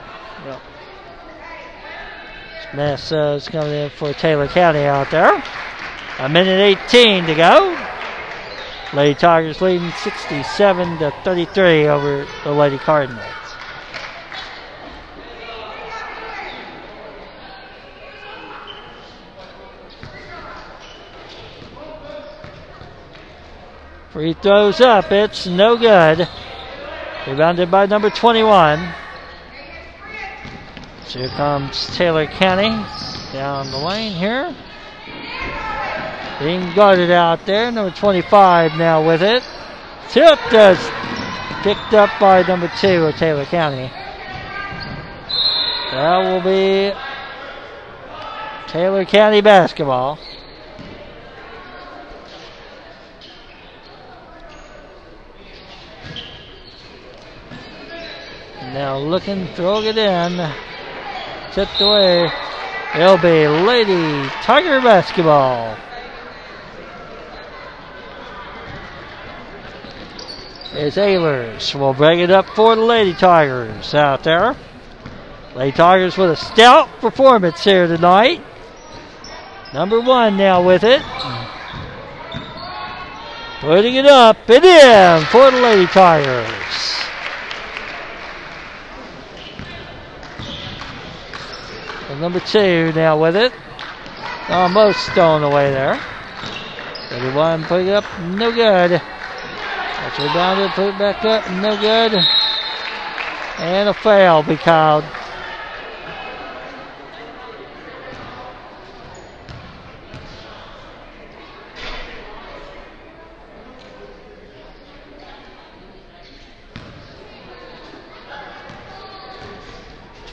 uh, 2.79 3.35
is 3.37 3.49
coming 3.49 3.73
in 3.73 3.89
for 3.89 4.13
Taylor 4.13 4.47
County 4.47 4.83
out 4.83 5.11
there. 5.11 5.43
A 6.19 6.29
minute 6.29 6.59
18 6.87 7.25
to 7.25 7.35
go. 7.35 7.77
Lady 8.93 9.15
Tigers 9.15 9.61
leading 9.61 9.91
67 9.91 10.97
to 10.99 11.11
33 11.23 11.87
over 11.87 12.27
the 12.43 12.51
Lady 12.51 12.77
Cardinals. 12.77 13.25
Free 24.11 24.33
throws 24.33 24.81
up. 24.81 25.09
It's 25.11 25.47
no 25.47 25.77
good. 25.77 26.27
Rebounded 27.25 27.71
by 27.71 27.85
number 27.85 28.09
21. 28.09 28.93
So 31.11 31.19
here 31.19 31.27
comes 31.27 31.87
Taylor 31.97 32.25
County 32.25 32.69
down 33.33 33.69
the 33.69 33.77
lane 33.77 34.13
here. 34.13 34.55
Being 36.39 36.73
guarded 36.73 37.11
out 37.11 37.45
there. 37.45 37.69
Number 37.69 37.93
25 37.93 38.77
now 38.77 39.05
with 39.05 39.21
it. 39.21 39.43
Tipped. 40.07 40.39
Picked 41.63 41.93
up 41.93 42.17
by 42.17 42.45
number 42.47 42.71
2 42.79 43.07
of 43.07 43.15
Taylor 43.17 43.43
County. 43.43 43.91
That 45.91 46.17
will 46.19 46.39
be 46.39 46.93
Taylor 48.69 49.03
County 49.03 49.41
basketball. 49.41 50.17
Now 58.73 58.97
looking, 58.97 59.47
throwing 59.55 59.87
it 59.87 59.97
in 59.97 60.70
tipped 61.53 61.81
away. 61.81 62.29
It'll 62.95 63.17
be 63.17 63.47
Lady 63.47 64.29
Tiger 64.41 64.81
basketball. 64.81 65.77
It's 70.73 70.95
Ehlers. 70.95 71.77
We'll 71.77 71.93
bring 71.93 72.19
it 72.19 72.31
up 72.31 72.47
for 72.47 72.75
the 72.75 72.81
Lady 72.81 73.13
Tigers 73.13 73.93
out 73.93 74.23
there. 74.23 74.55
Lady 75.55 75.75
Tigers 75.75 76.17
with 76.17 76.31
a 76.31 76.35
stout 76.35 76.87
performance 77.01 77.63
here 77.63 77.87
tonight. 77.87 78.41
Number 79.73 79.99
one 79.99 80.37
now 80.37 80.63
with 80.63 80.83
it. 80.83 81.01
Putting 83.59 83.95
it 83.95 84.05
up 84.05 84.37
and 84.49 84.63
in 84.63 85.25
for 85.25 85.51
the 85.51 85.61
Lady 85.61 85.87
Tigers. 85.87 87.10
Number 92.21 92.39
two 92.39 92.93
now 92.93 93.19
with 93.19 93.35
it. 93.35 93.51
Almost 94.49 95.11
stolen 95.11 95.43
away 95.43 95.71
there. 95.71 95.99
31 97.09 97.63
put 97.65 97.81
it 97.81 97.89
up, 97.89 98.05
no 98.21 98.51
good. 98.51 98.91
That's 98.91 100.19
rebounded, 100.19 100.71
put 100.71 100.93
it 100.93 100.99
back 100.99 101.25
up, 101.25 101.49
no 101.61 101.75
good. 101.77 102.13
And 103.59 103.89
a 103.89 103.93
foul 103.93 104.43
be 104.43 104.55
called. 104.55 105.03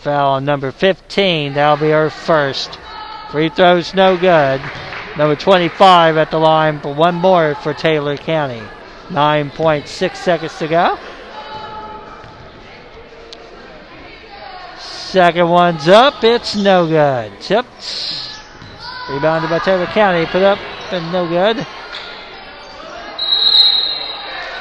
Foul 0.08 0.30
on 0.30 0.46
number 0.46 0.72
15. 0.72 1.52
That'll 1.52 1.76
be 1.76 1.90
her 1.90 2.08
first. 2.08 2.78
Free 3.30 3.50
throws 3.50 3.92
no 3.92 4.16
good. 4.16 4.58
Number 5.18 5.36
25 5.36 6.16
at 6.16 6.30
the 6.30 6.38
line 6.38 6.80
for 6.80 6.94
one 6.94 7.16
more 7.16 7.54
for 7.56 7.74
Taylor 7.74 8.16
County. 8.16 8.62
9.6 9.08 10.16
seconds 10.16 10.58
to 10.60 10.66
go. 10.66 10.98
Second 14.78 15.50
one's 15.50 15.86
up. 15.88 16.24
It's 16.24 16.56
no 16.56 16.86
good. 16.86 17.38
Tipped. 17.42 18.40
Rebounded 19.10 19.50
by 19.50 19.58
Taylor 19.58 19.84
County. 19.88 20.24
Put 20.24 20.42
up 20.42 20.58
and 20.90 21.12
no 21.12 21.28
good. 21.28 21.66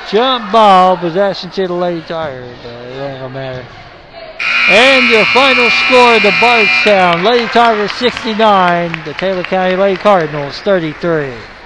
Jump 0.09 0.51
ball. 0.51 0.97
Possession 0.97 1.51
to 1.51 1.67
the 1.67 1.73
Lady 1.73 2.01
Tigers. 2.01 2.57
But 2.61 2.73
it 2.73 2.99
ain't 2.99 3.21
gonna 3.21 3.33
matter. 3.33 3.86
And 4.69 5.09
your 5.09 5.25
final 5.25 5.69
score, 5.85 6.19
the 6.19 6.33
Bardstown 6.39 7.23
Lady 7.23 7.47
Tigers 7.47 7.91
69, 7.93 9.05
the 9.05 9.13
Taylor 9.13 9.43
County 9.43 9.75
Lady 9.75 9.97
Cardinals 9.97 10.59
33. 10.59 11.56